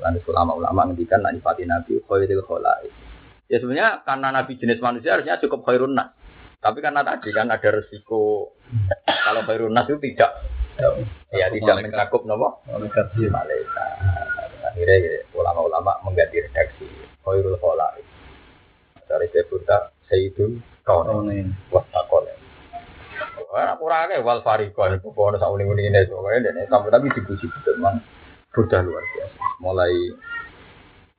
[0.00, 2.88] Lalu ulama-ulama ngendikan nak nyifati Nabi khairil kholai.
[3.52, 6.12] Ya sebenarnya karena Nabi jenis manusia harusnya cukup khairun nas.
[6.62, 8.54] Tapi karena tadi kan ada resiko
[9.02, 10.30] kalau nas itu tidak
[11.34, 13.88] ya tidak mencakup nopo malaikat.
[14.62, 16.86] Akhirnya ya, ulama-ulama mengganti redaksi
[17.26, 18.00] khairul kholai.
[19.10, 22.38] Dari sebutnya Sayyidul Kaunin Wasakolen.
[23.52, 27.44] Wah, kurang akeh wal farikon itu kono sak uling-uling ini soalnya dan tapi tapi dipuji
[27.52, 28.00] betul mang
[28.56, 29.36] sudah luar biasa.
[29.60, 29.92] Mulai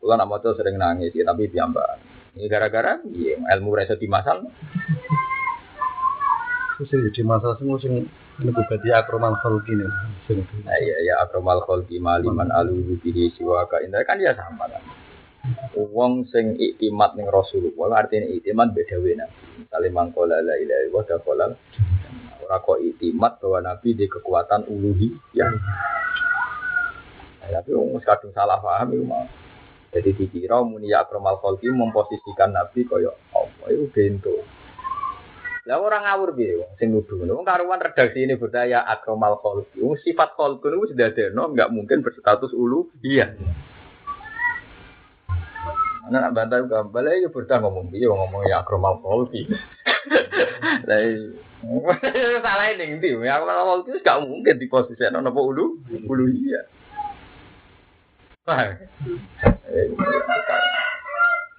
[0.03, 1.95] Kulo nak maca sering nangis ya, tapi piyambak.
[2.35, 4.03] Ini gara-gara iya, ilmu rasa di
[6.83, 6.99] masal.
[6.99, 8.05] Terus di masa semua sing
[8.43, 9.73] lebih berarti akromal khalqi.
[10.27, 14.83] Sing Nah, iya ya akromal kholki maliman alu bihi siwaka indah kan dia sama kan.
[15.75, 19.43] Wong sing iktimat ning Rasulullah artinya iktimat beda wae nabi.
[19.63, 21.45] Misale mangkola la ilaha illallah dakola
[22.43, 25.47] ora kok iktimat bahwa nabi di kekuatan uluhi ya.
[27.43, 29.27] Tapi wong kadung salah paham iku mah.
[29.93, 34.42] Jadi dikira muni ya akromal kholki memposisikan nabi kaya apa itu bento.
[35.63, 37.39] Lah orang ngawur piye wong sing nuduh ngono.
[37.39, 39.79] Wong karuan redaksi ini berdaya akromal kholqi.
[39.79, 42.91] Wong sifat kholqi niku sudah ada, enggak mungkin berstatus ulu.
[42.99, 43.31] Iya.
[46.03, 49.47] Ana nak bantah juga balik ya berdaya ngomong piye wong ngomong ya akromal kholqi.
[50.87, 51.31] Lah iya.
[52.43, 55.79] salah ini ndi ya akromal kholqi enggak mungkin di posisi ana apa ulu?
[55.87, 56.67] Ulu iya.
[58.43, 58.75] Paham?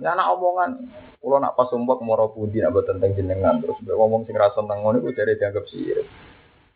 [0.03, 0.91] Ya anak omongan,
[1.23, 4.83] kalau nak pas sumpah moro pudi nak buat tentang jenengan terus ngomong sing rasa tentang
[4.83, 6.07] ngono iku dari dianggap sirik.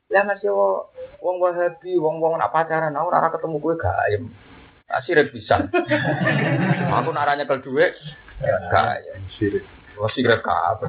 [0.09, 0.89] Lah masih wo,
[1.21, 4.23] wong wahabi, wong wong nak pacaran, aku ora ketemu gue gaem.
[4.89, 5.69] Nah, sirik bisa.
[6.97, 7.93] aku nak ranya kel duit,
[8.71, 9.21] gaem.
[9.35, 9.67] sirik.
[9.99, 10.87] Oh sirik apa?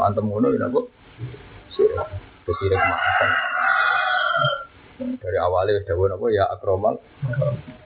[0.00, 0.88] Antem ngono ya aku.
[1.76, 2.00] Sirik.
[2.48, 3.30] Sirik makan.
[4.96, 6.96] Dari awalnya wis dawuh ya akromal.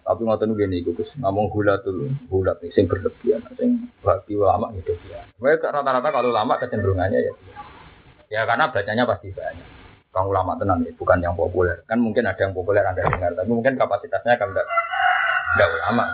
[0.06, 4.74] Tapi ngoten gini iku Gus, ngomong gula tuh, gula nih sing berlebihan, sing bagi ulama
[4.74, 5.22] gitu ya.
[5.38, 7.32] Mereka rata-rata kalau ulama kecenderungannya ya.
[8.30, 9.68] Ya karena bacanya pasti banyak.
[10.10, 11.86] Kang ulama tenan ya, bukan yang populer.
[11.86, 14.66] Kan mungkin ada yang populer Anda dengar, tapi mungkin kapasitasnya kan enggak
[15.54, 16.04] enggak ulama.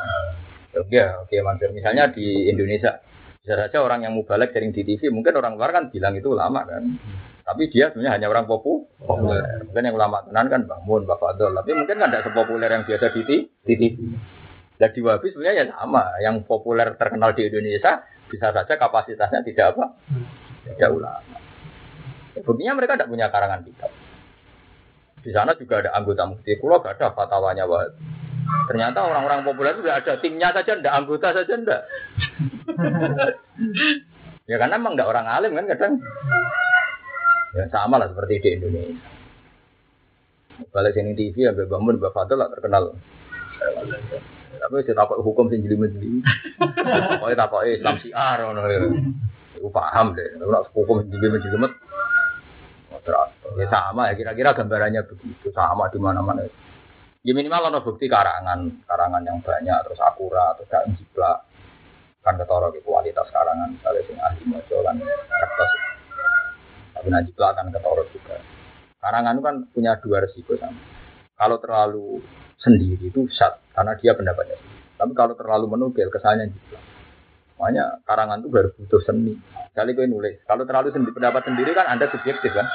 [0.93, 1.73] Ya, oke, Mansur.
[1.73, 3.01] Misalnya di Indonesia,
[3.47, 6.67] Bisa saja orang yang mubalek sering di TV, mungkin orang luar kan bilang itu ulama
[6.67, 6.83] kan.
[7.47, 9.63] Tapi dia sebenarnya hanya orang popu, populer.
[9.71, 11.55] Mungkin yang ulama tenan kan Mun, Mbah Fadol.
[11.55, 13.23] Tapi mungkin kan tidak sepopuler yang biasa di,
[13.63, 13.83] TV.
[14.75, 16.11] Dan di Wahabi sebenarnya ya sama.
[16.19, 19.95] Yang populer terkenal di Indonesia bisa saja kapasitasnya tidak apa?
[20.67, 21.39] Tidak ulama.
[22.35, 23.95] Ya, Buktinya mereka tidak punya karangan kitab.
[25.23, 28.27] Di sana juga ada anggota mufti kulo gak ada fatwanya Wahabi.
[28.67, 31.83] Ternyata orang-orang populer itu tidak ada timnya saja, tidak anggota saja, tidak.
[34.51, 35.93] ya karena emang tidak orang alim kan kadang.
[37.57, 39.01] Ya sama lah seperti di Indonesia.
[40.73, 42.93] Balik sini TV ya bangun Mbak Fadil lah terkenal.
[44.57, 46.21] Tapi saya takut hukum sing jeli jeli.
[47.17, 48.45] Pokoknya takut Islam siar.
[49.57, 50.37] Aku paham deh.
[50.37, 51.69] Kalau hukum sing jeli jeli
[53.57, 56.45] Ya sama ya kira-kira gambarannya begitu sama di mana-mana.
[57.25, 61.41] Ya minimal ono bukti karangan, karangan yang banyak terus akurat terus gak jiplak.
[62.21, 65.86] Kan ketara di kualitas karangan misalnya sing ahli maca lan kertas.
[67.07, 68.35] Tapi nah jiplak kan ketara juga.
[68.99, 70.75] Karangan itu kan punya dua resiko sama.
[71.39, 72.19] Kalau terlalu
[72.59, 74.59] sendiri itu sat karena dia pendapatnya.
[74.99, 76.83] Tapi kalau terlalu menukil kesannya jiplak.
[77.63, 79.39] Makanya karangan itu baru butuh seni.
[79.71, 80.43] Kali gue nulis.
[80.51, 82.67] Kalau terlalu sendiri, pendapat sendiri kan Anda subjektif kan.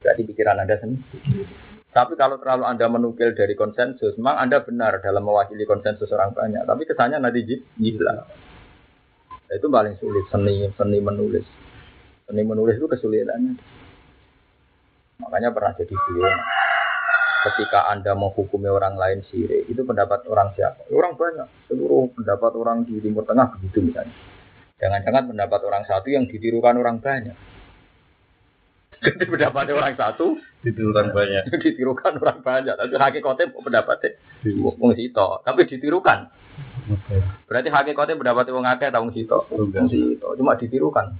[0.00, 1.44] Berarti pikiran Anda sendiri.
[1.92, 6.64] Tapi kalau terlalu Anda menukil dari konsensus, memang Anda benar dalam mewakili konsensus orang banyak.
[6.64, 7.60] Tapi kesannya nanti.
[8.00, 8.24] Nah,
[9.52, 11.44] itu paling sulit, seni seni menulis.
[12.30, 13.58] Seni menulis itu kesulitannya.
[15.18, 16.30] Makanya pernah jadi beliau.
[17.40, 20.86] Ketika Anda menghukumi orang lain sirik, itu pendapat orang siapa?
[20.94, 21.50] Orang banyak.
[21.66, 24.14] Seluruh pendapat orang di Timur Tengah begitu misalnya.
[24.78, 27.34] Jangan-jangan pendapat orang satu yang ditirukan orang banyak.
[29.00, 31.50] Jadi pendapat orang satu Ditirukan banyak.
[31.64, 32.74] ditirukan orang banyak.
[32.76, 34.10] Tapi hakikatnya pendapatnya
[34.60, 36.30] wong sito, tapi ditirukan.
[36.92, 37.16] Oke.
[37.48, 39.48] Berarti hakikatnya pendapatnya wong akeh ta wong sito.
[39.48, 41.16] Wong sito, cuma ditirukan.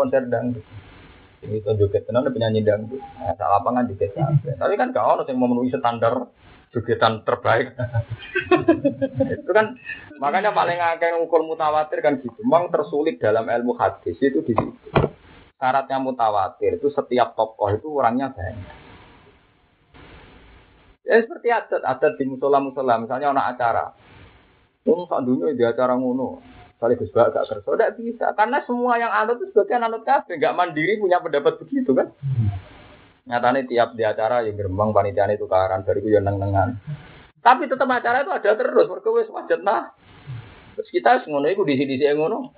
[0.00, 0.64] Konser dangdut.
[1.44, 3.00] Ini itu joget tenan ada penyanyi dangdut.
[3.00, 4.16] Nah, saat lapangan joget.
[4.56, 6.32] Tapi kan gak ono yang memenuhi standar
[6.72, 7.76] jogetan terbaik.
[9.36, 9.76] itu kan
[10.16, 12.40] makanya paling akeh ngukur mutawatir kan gitu.
[12.40, 14.72] Memang tersulit dalam ilmu hadis itu di situ.
[15.60, 18.80] Syaratnya mutawatir itu setiap tokoh itu orangnya banyak.
[21.04, 23.84] Ya seperti adat, adat di musola-musola, misalnya ada acara.
[24.86, 26.59] Wong sak di acara ngono.
[26.80, 28.26] Kali Gus Bak gak kerja, tidak bisa.
[28.32, 32.08] Karena semua yang anut itu sebagian anut kabeh, nggak mandiri punya pendapat begitu kan.
[33.28, 36.80] Nyatanya tiap di acara yang gerbang panitiane tukaran, dari itu yang neng-nengan.
[37.44, 39.92] Tapi tetap acara itu ada terus, mereka wis wajet nah.
[40.80, 42.56] Terus kita ngono itu di sini sini ngono.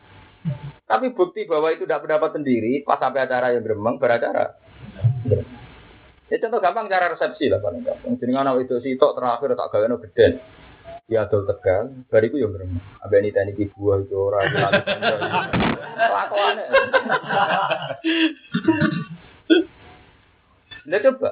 [0.87, 4.55] Tapi bukti bahwa itu tidak pendapat sendiri, pas sampai acara yang gerbang beracara.
[6.31, 8.15] Ya contoh gampang cara resepsi lah paling gampang.
[8.23, 8.33] Jadi
[8.63, 10.62] itu sih terakhir tak gawe gede.
[11.13, 12.81] Ya adol tegal, bariku yang gremeng.
[13.05, 15.15] Abe ini tani ki buah itu ora itu lagi kanca.
[16.09, 16.65] Kelakuane.
[20.89, 21.31] Nah coba.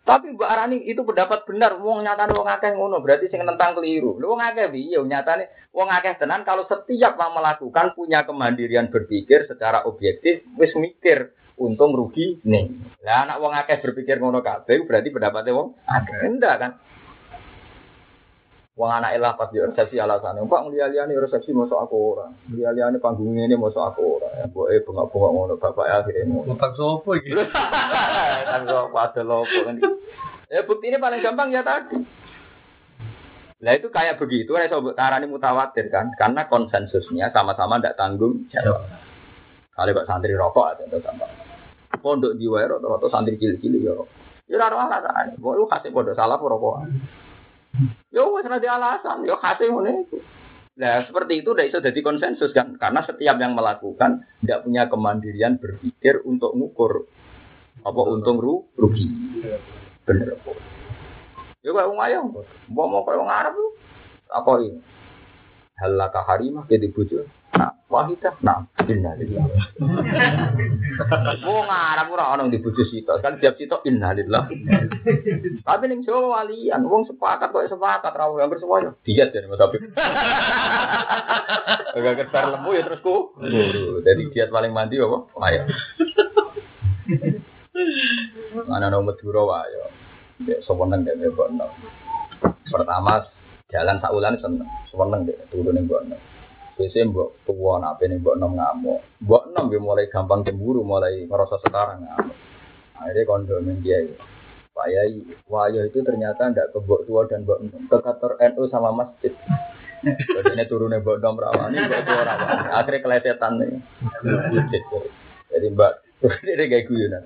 [0.00, 4.18] Tapi Mbak Arani itu pendapat benar, wong nyatane wong akeh ngono, berarti sing nentang keliru.
[4.18, 9.46] Lho wong akeh piye nyatane wong akeh tenan kalau setiap yang melakukan punya kemandirian berpikir
[9.46, 12.66] secara objektif wis mikir untung rugi nih.
[13.06, 16.72] Lah anak wong akeh berpikir ngono kabeh berarti pendapatnya wong akeh enggak kan?
[18.80, 22.32] Wong anak elah pas di resepsi alasannya, Pak ngeliat-liat resepsi masuk aku ora.
[22.48, 24.40] Ngeliat-liat panggung ini masuk aku ora.
[24.40, 26.56] Ya, Boe bengak-bengak ngono bapak ya akhirnya ngono.
[26.56, 27.28] Utang sopo iki?
[28.50, 29.76] Kan kok pada lopo kan.
[30.48, 32.00] Ya bukti ini paling gampang ya tadi.
[33.60, 38.80] Lah itu kayak begitu, saya sobat tarani mutawatir kan, karena konsensusnya sama-sama tidak tanggung jawab.
[39.76, 41.28] Kalau kok santri rokok ada itu sama.
[42.00, 43.92] Pondok di wae rata-rata santri cilik-cilik ya.
[43.92, 44.08] rokok.
[44.48, 45.36] Ya ora ana alasan.
[45.36, 46.88] Lu kasih pondok salah apa
[48.10, 50.18] wis ora ada alasan, ya kasih ngene itu.
[50.80, 55.60] Nah, seperti itu udah bisa jadi konsensus kan, karena setiap yang melakukan tidak punya kemandirian
[55.60, 57.04] berpikir untuk ngukur
[57.84, 59.08] apa untung ru rugi.
[60.08, 60.40] Bener?
[61.60, 62.24] Ya kayak wong ayam,
[62.72, 63.56] mau mau kayak wong Arab.
[64.30, 64.80] Apa ini?
[65.80, 67.24] Halaka harimah ke dibujuk.
[67.56, 68.36] Nah, wahidah.
[68.44, 69.48] Nah, innalillah.
[71.48, 73.24] Wong Arab ora ono dibujuk sitok.
[73.24, 74.46] Kan tiap sitok innalillah.
[75.64, 78.92] Tapi ning Jawa walian, wong sepakat kok sepakat ra hampir semuanya.
[79.02, 79.80] Diet jadi Mas Habib.
[81.96, 83.32] Agak ketar lembu ya terus ku.
[84.04, 85.18] Jadi diet paling mandi apa?
[85.48, 85.64] Ayo.
[88.68, 89.74] Mana nomor Madura wae.
[89.74, 89.86] Ya
[90.40, 91.70] dek mbok enom.
[92.70, 93.28] Pertama
[93.70, 94.68] jalan saulan seneng.
[94.90, 96.20] Seweneng dek turun ning mbok enom.
[96.76, 99.00] Biasanya mbok tuwa nak ning mbok enom ngamuk.
[99.22, 102.36] Mbok enom dia mulai gampang cemburu, mulai ngerasa sekarang ngamuk.
[103.00, 104.02] Akhirnya kondo ning dia.
[104.70, 105.18] Pak Yai,
[105.50, 109.34] Wayo itu ternyata ndak ke mbok tua dan mbok enom, ke kantor NU sama masjid.
[110.00, 112.66] Jadi turunnya bodom rawani, mbak tua rawani.
[112.72, 113.70] Akhirnya kelesetan nih.
[115.50, 115.92] Jadi mbak,
[116.46, 117.24] ini kayak guyonan.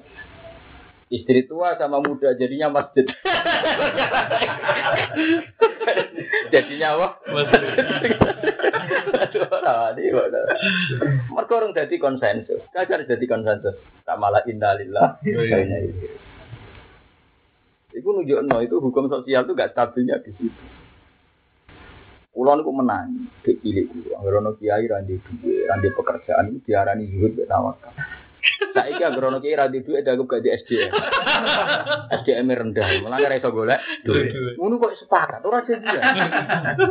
[1.13, 3.05] Istri tua sama muda jadinya masjid.
[6.55, 7.09] jadinya apa?
[11.29, 12.65] Mereka orang jadi konsensus.
[12.73, 13.77] Kajar jadi konsensus.
[14.09, 15.21] Tak malah indalillah.
[17.95, 20.65] Itu nunjukno itu hukum sosial itu gak stabilnya di situ.
[22.35, 24.19] Kulon niku menang, dek cilik kulo.
[24.19, 27.95] Anggere ono kiai ra ndek duwe, ra ndek pekerjaan iku diarani zuhud tawakal.
[28.75, 30.93] Saiki anggere ono kiai ra duwe dianggap gaji SDM.
[32.21, 34.35] SDM rendah, ora iso golek duit.
[34.59, 35.87] Ngono kok sepakat ora jadi.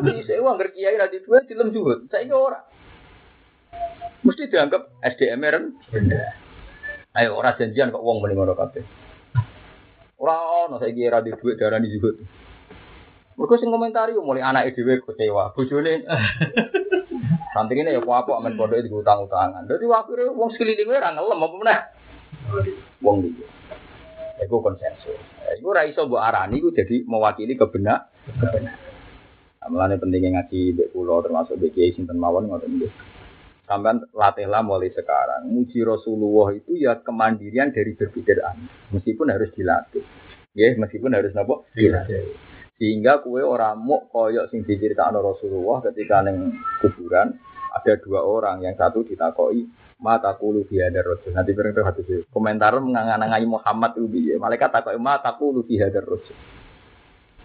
[0.01, 2.09] Iki sewa anggere kiai ra duwe dilem zuhud.
[2.09, 2.59] Saiki ora.
[4.23, 5.41] Mesti dianggap SDM
[5.91, 6.27] rendah.
[7.13, 8.83] Ayo ora janjian kok wong mending ngono kabeh.
[10.17, 12.15] Ora ono saiki ra duwe diarani zuhud.
[13.33, 16.05] Mereka sing komentari mulai anak dhewe kecewa, bojone.
[17.53, 19.69] Santri ini ya apa amen pondok itu utang-utangan.
[19.69, 21.79] Jadi akhirnya wong sekeliling ora ngelem apa meneh.
[23.05, 23.45] Wong iki.
[24.41, 25.21] Iku konsensus.
[25.61, 28.73] Iku ora iso mbok arani iku jadi mewakili kebenar kebenar.
[29.69, 32.91] Mulane pentingnya ngaji mbek kula termasuk mbek kiai sinten mawon ngoten nggih.
[33.69, 35.47] Sampai latihlah mulai sekarang.
[35.47, 38.69] Muji Rasulullah itu ya kemandirian dari aneh.
[38.91, 40.03] Meskipun harus dilatih.
[40.51, 42.33] Ya, meskipun harus nopo dilatih.
[42.81, 47.37] Sehingga kue orang mau koyok sing diceritakan Rasulullah ketika neng kuburan
[47.73, 49.65] ada dua orang yang satu ditakoi
[50.01, 51.33] mata kulu ada rasul.
[51.33, 54.35] Nanti bareng tuh hadis komentar menganganangai Muhammad itu ya.
[54.37, 56.37] Malaikat takoi mata kulu ada rasul.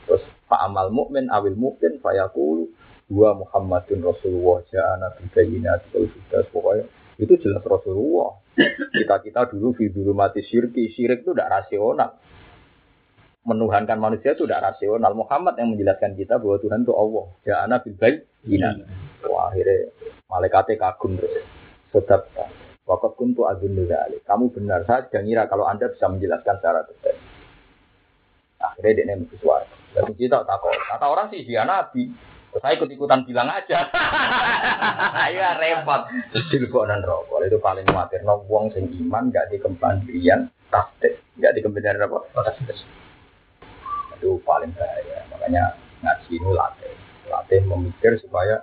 [0.09, 2.73] Terus Pak Amal Mukmin awil Mukmin fayakulu
[3.09, 6.85] dua Muhammadun Rasulullah ja'ana bibayinati kalau sudah pokoknya
[7.21, 8.37] itu jelas Rasulullah.
[8.93, 12.17] Kita kita dulu dulu mati syirki, syirik itu tidak rasional
[13.49, 15.16] menuhankan manusia itu tidak rasional.
[15.16, 17.25] Muhammad yang menjelaskan kita bahwa Tuhan itu Allah.
[17.49, 18.73] Ja'ana bil bayyinah.
[19.25, 19.89] Wah, akhirnya
[20.29, 21.45] malaikatnya kagum terus.
[21.89, 22.29] Sedap.
[22.85, 24.25] Wakat kuntu azun dzalik.
[24.25, 24.85] Kamu benar.
[24.85, 27.16] Saya sedang ngira kalau Anda bisa menjelaskan secara detail.
[28.61, 29.75] Akhirnya dia nemu sesuatu.
[29.93, 30.73] Dan kita tak tahu.
[30.73, 32.12] Kata orang sih dia nabi.
[32.59, 33.89] Saya ikut-ikutan bilang aja.
[35.29, 36.09] Ya repot.
[36.49, 37.45] Dilebok dan rokok.
[37.45, 38.25] Itu paling khawatir.
[38.25, 38.89] No, wong sing
[39.29, 40.01] gak dikembang
[40.73, 41.20] tasdik.
[41.37, 42.19] Gak dikembang apa?
[44.19, 45.23] Itu paling bahaya.
[45.31, 45.65] Makanya
[46.03, 46.95] ngaji ini latih,
[47.31, 48.59] latih memikir supaya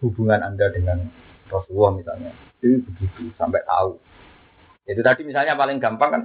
[0.00, 1.10] hubungan anda dengan
[1.50, 2.32] Rasulullah misalnya
[2.64, 4.00] itu begitu sampai tahu.
[4.88, 6.22] Itu tadi misalnya paling gampang kan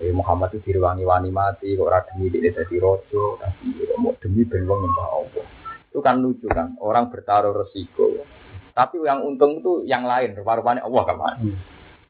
[0.00, 4.64] eh, Muhammad itu direwangi-wani mati, kok ora demi dia jadi rojo, tapi mau demi ben
[4.64, 5.46] wong nyembah Allah.
[5.92, 8.24] Itu kan lucu kan, orang bertaruh resiko.
[8.72, 11.16] Tapi yang untung itu yang lain, rupa-rupanya Allah kan.
[11.36, 11.56] Hmm.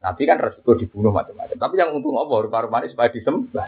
[0.01, 1.57] Nabi kan resiko dibunuh macam-macam.
[1.57, 3.67] Tapi yang untung Allah, rupa-rupanya supaya disembah.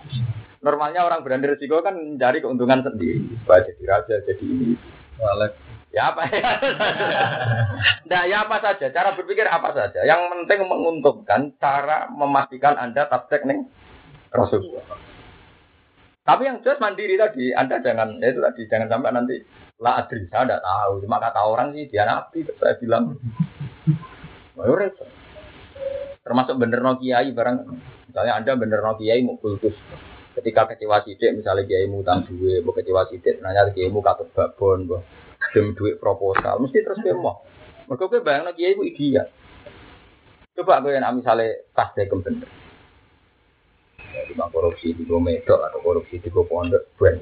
[0.63, 4.79] Normalnya orang berani resiko kan mencari keuntungan sendiri, supaya jadi raja, jadi ini.
[5.19, 5.51] Walek.
[5.93, 6.57] Ya apa ya?
[8.09, 10.01] nah, ya apa saja, cara berpikir apa saja.
[10.07, 13.61] Yang penting menguntungkan cara memastikan Anda tabtek nih
[14.33, 14.97] Rasulullah.
[16.23, 19.35] Tapi yang jelas mandiri tadi, Anda jangan ya itu tadi jangan sampai nanti
[19.83, 20.93] lah adri saya tidak tahu.
[21.05, 23.13] Cuma kata orang sih dia nabi, saya bilang.
[26.23, 27.57] Termasuk bener no kiai barang.
[28.09, 29.75] Misalnya Anda bener no kiai mau kultus.
[30.33, 34.33] Ketika kecewa sidik, misalnya kiai mu utang duit, mau kecewa sidik, nanya kiai mu katut
[34.33, 34.97] babon, bu,
[35.53, 37.45] dem duit proposal, mesti terus dia mau.
[37.85, 39.29] Mereka gue bayang kiai mu idiot.
[40.53, 42.49] Coba gue yang misalnya pas deh bener.
[44.13, 47.17] Di bang korupsi di gue medok atau korupsi di gue pondok, ben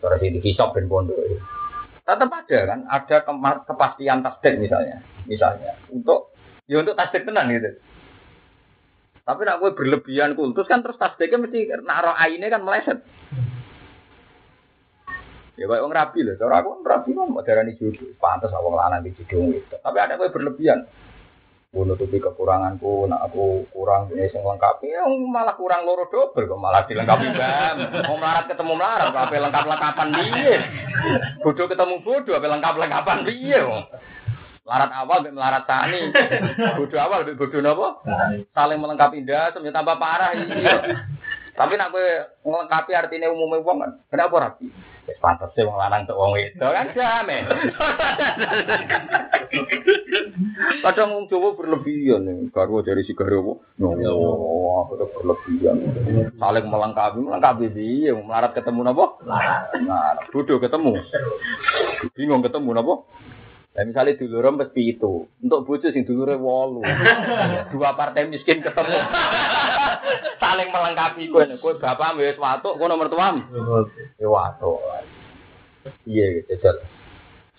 [0.00, 1.16] Korupsi di kisop ben pondok.
[2.04, 3.16] Tetap ada kan, ada
[3.64, 6.32] kepastian tasdek misalnya, misalnya untuk
[6.64, 7.68] ya untuk tasdek tenang gitu.
[9.28, 13.04] Tapi nak gue berlebihan kultus kan terus tasdeknya mesti naruh aine kan meleset.
[15.60, 17.66] Ya kayak orang rapi loh, cara aku rapi mau darah
[18.16, 19.76] pantas awang lanang di jodoh itu.
[19.84, 20.86] Tapi ada gue berlebihan.
[21.68, 26.56] Gue nutupi kekuranganku, nak aku kurang ini yang lengkap, ya malah kurang loro double kok
[26.56, 27.76] malah dilengkapi bam.
[28.08, 30.56] Mau melarat ketemu melarat, apa lengkap lengkapan dia.
[31.44, 33.60] Bodoh ketemu bodoh, apa lengkap lengkapan dia.
[34.68, 36.12] Larat awal lebih melarat tani.
[36.76, 38.04] Bodoh awal lebih bodoh nopo.
[38.52, 41.08] Saling melengkapi dah, semuanya tambah parah iya.
[41.58, 42.06] Tapi nak gue
[42.46, 43.92] melengkapi artinya umumnya uang kan.
[44.12, 44.70] Kenapa rapi?
[45.08, 47.48] Ya pantas sih wong lanang untuk wong itu kan jamin.
[50.84, 52.52] Kadang wong Jawa berlebihan nih.
[52.52, 55.76] Karo dari si oh, itu berlebihan.
[56.36, 58.14] Saling melengkapi, melengkapi dia.
[58.14, 59.18] Melarat ketemu nopo?
[59.24, 59.66] Nah,
[60.28, 60.94] bodoh ketemu.
[62.14, 63.08] Bingung ketemu nopo?
[63.78, 65.30] Nah, misalnya dulur mesti itu.
[65.38, 66.82] Untuk bojo sing dulure wolu.
[67.70, 68.90] Dua partai miskin ketemu.
[70.42, 71.46] Saling melengkapi kowe.
[71.62, 73.46] Kowe bapak wis watuk, kowe nomor tuam.
[74.18, 74.82] Ya watuk.
[76.10, 76.82] Iya, jajal.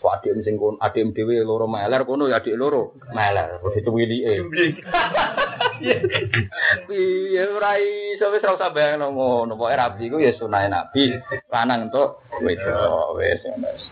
[0.04, 3.64] So adik sing kon adik dhewe loro meler kono ya adik loro meler.
[3.64, 4.44] Begitu wilike.
[6.84, 9.56] Piye ora iso wis ora usah bayangno ngono.
[9.56, 11.16] Pokoke rabi ku ya sunah Nabi.
[11.48, 13.84] Lanang entuk wedok wis wis.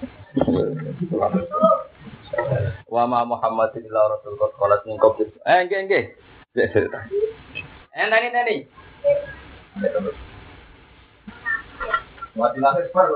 [2.87, 5.25] Wa ma Muhammadin illa rasul qad qalat min qabl.
[5.25, 6.05] Eh nggih nggih.
[6.57, 8.55] Eh tani tani.
[12.37, 13.07] Mati lahir per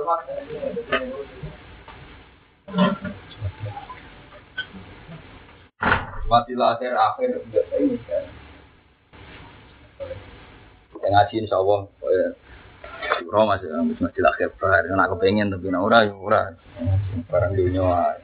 [6.32, 7.98] Mati lahir akhir biasa ini
[11.12, 11.80] ngaji insya Allah,
[13.20, 13.68] Surah masih
[14.00, 14.86] masih lahir per.
[14.88, 16.14] Yang aku pengen tapi nak ora ya.
[17.28, 18.16] Barang dunia.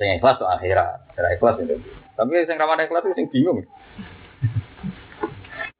[0.00, 1.76] Yang ikhlas tuh akhirat, akhirat ikhlas itu.
[2.16, 3.58] Tapi yang ramah ikhlas itu yang bingung.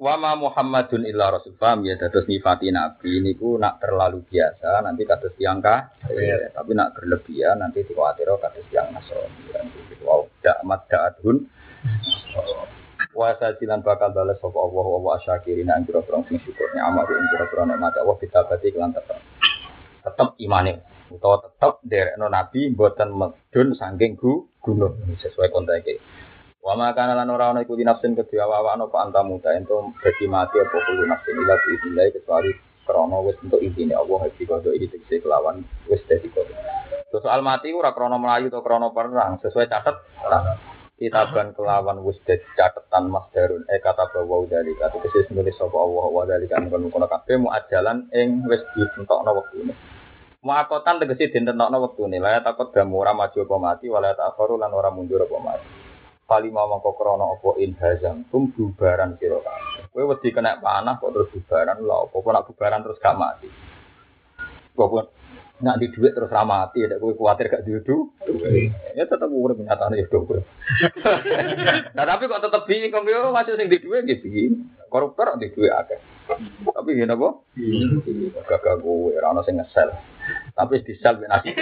[0.01, 1.53] Wa ma Muhammadun illa rasul.
[1.61, 2.01] Paham ya?
[2.01, 7.85] Dados nifati nabi niku nak terlalu biasa nanti kados tiang ya, tapi nak berlebihan nanti
[7.85, 9.53] dikuatiro kados tiang nasrani.
[10.01, 11.45] Wow dak mat da'adun.
[13.13, 17.69] Wa sajilan bakal balas sapa Allah wa syakirin nang kira sing syukurnya amal ing kira-kira
[17.69, 19.21] nikmat Allah kita berarti kelan tetep
[20.01, 20.81] tetep imane.
[21.11, 24.17] Utawa tetep derekno nabi mboten medun saking
[24.61, 25.99] gunung sesuai konteks
[26.61, 29.57] Wa ma kana lan ora ana iku di nafsin kedua wa ana apa antamu ta
[29.57, 29.97] ento
[30.29, 32.53] mati apa kulo nafsin ila biidillah kecuali
[32.85, 36.53] krana wis untuk izine Allah iki kodo iki tegese kelawan wis dadi kodo.
[37.17, 39.97] Soal mati ora krana melayu atau krana perang sesuai catet
[41.01, 46.07] kitaban kelawan wis dadi catetan masdarun eh kata bahwa dari kata kesis nulis sapa Allah
[46.13, 49.73] wa dari kan kono kono kabeh mu ajalan ing wis ditentokno wektune.
[50.45, 54.93] Muakotan tegese ditentokno wektune la takut damu ora maju apa mati wala ta'kharu lan ora
[54.93, 55.69] mundur apa mati.
[56.29, 59.89] Pali mau mangko krono opo in hazam tum bubaran sira kabeh.
[59.97, 63.49] Kowe wedi kena panah kok terus bubaran lho apa nak bubaran terus gak mati.
[64.77, 65.20] Kok
[65.61, 68.13] nak di duit terus ramati ya kowe kuwatir gak diudu.
[68.97, 70.25] Ya tetep urip nyatane ya do.
[71.97, 74.57] Nah tapi kok tetep bingung yo masih sing di duit gitu.
[74.89, 76.01] Koruptor di duit akeh.
[76.65, 77.29] Tapi ngene apa?
[78.49, 79.91] Gagah kowe ora ono sing ngesel.
[80.55, 81.51] Tapi di sel nasi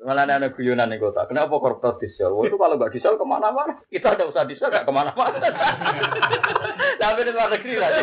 [0.00, 1.28] Malah ada guyonan nih kota.
[1.28, 2.32] Kenapa koruptor di sel?
[2.42, 3.78] Itu kalau nggak di sel ke mana-mana.
[3.92, 5.38] Kita ada usah di sel nggak ke mana-mana.
[7.00, 7.90] Tapi di luar negeri lah.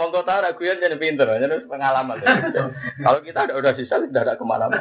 [0.00, 2.22] Orang kota ada guyon jadi pinter, jadi pengalaman.
[3.02, 4.80] Kalau kita ada udah di sel tidak ada ke mana-mana.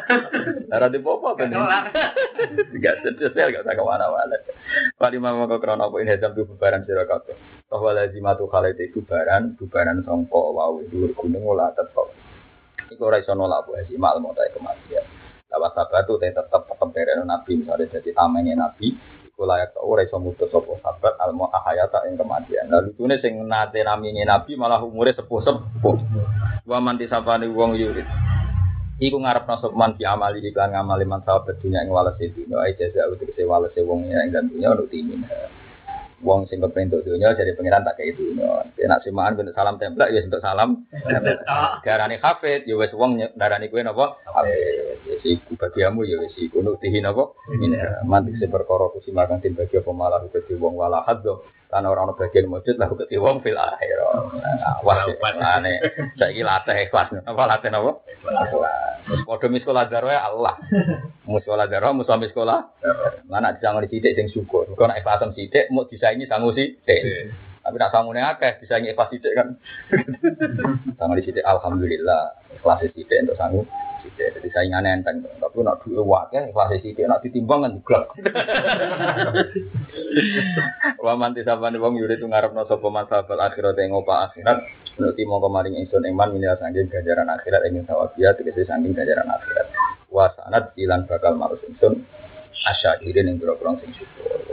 [0.71, 1.49] Ada di popo kan?
[1.49, 4.37] Tidak di sel nggak usah ke mana-mana.
[4.95, 7.33] Pak Imam mau krono apa ini jam tuh bubaran sirakato.
[7.69, 12.09] Bahwa lazimatu itu bubaran, bubaran songko wau dhuwur gunung ora tetep.
[12.89, 15.05] Iku ora iso nolak bu mal mau kematian.
[15.53, 18.97] Lawat sahabat itu tetap tetap dari nabi misalnya jadi tamengnya nabi.
[19.29, 22.73] Iku layak tau ora iso mutus sopo sahabat al ahayata yang kematian.
[22.73, 25.97] Lalu itu sing nate namanya nabi malah umurnya sepuh sepuh.
[26.65, 28.09] Wa manti sapane wong yurid.
[28.97, 32.33] Iku ngarep nasab man fi amali iklan ngamali man sahabat dunia ing walase.
[32.33, 35.21] Ai jaza utik se walase wong yang dan dunia untuk timin
[36.19, 38.67] wong sing kepen untuk dunia jadi pangeran tak kayak dunia.
[38.75, 40.83] Ya nak simaan bentuk salam template ya untuk salam.
[41.83, 44.99] Darani hafid ya wes wong darani kue nopo hafid.
[45.07, 47.39] Ya si bagiamu ya wes iku nuktihi nopo.
[48.07, 51.07] Mantik si perkara kusimakan tim bagi apa malah dadi wong wala
[51.69, 51.77] haddo.
[51.77, 53.99] Karena orang bagian wujud lah dadi wong fil akhir.
[54.81, 55.05] Wah
[55.57, 55.77] ane
[56.17, 57.13] saiki latih ikhlas.
[57.25, 58.01] Apa latih nopo?
[59.05, 60.57] Terus padha miskola darah Allah.
[61.29, 62.73] Muskola darah musuh miskola.
[63.29, 64.65] Mana disangon sithik sing syukur.
[64.73, 67.33] Kok nek ikhlasan sithik mau disaingi sangu sithik.
[67.59, 69.53] Tapi nak sangune akeh disaingi ikhlas sithik kan.
[70.97, 72.33] Sangon sithik alhamdulillah.
[72.57, 73.61] Ikhlas sithik untuk sangu
[74.19, 74.35] sithik.
[74.35, 75.23] Jadi saingane enteng.
[75.23, 78.05] Tapi nak duwe wakeh ikhlas sithik nak ditimbang kan diglek.
[81.05, 84.59] Wa manti sabane wong yuri tu ngarepno sapa masalah akhirat ing opa akhirat.
[84.99, 89.67] Nuti mau kemarin ingsun iman minil sanggeng ganjaran akhirat ingin sawabia tegese sanggeng ganjaran akhirat.
[90.11, 92.03] Wa sanad ilan bakal marus ingsun
[92.67, 94.43] asyakirin yang berobong sing syukur.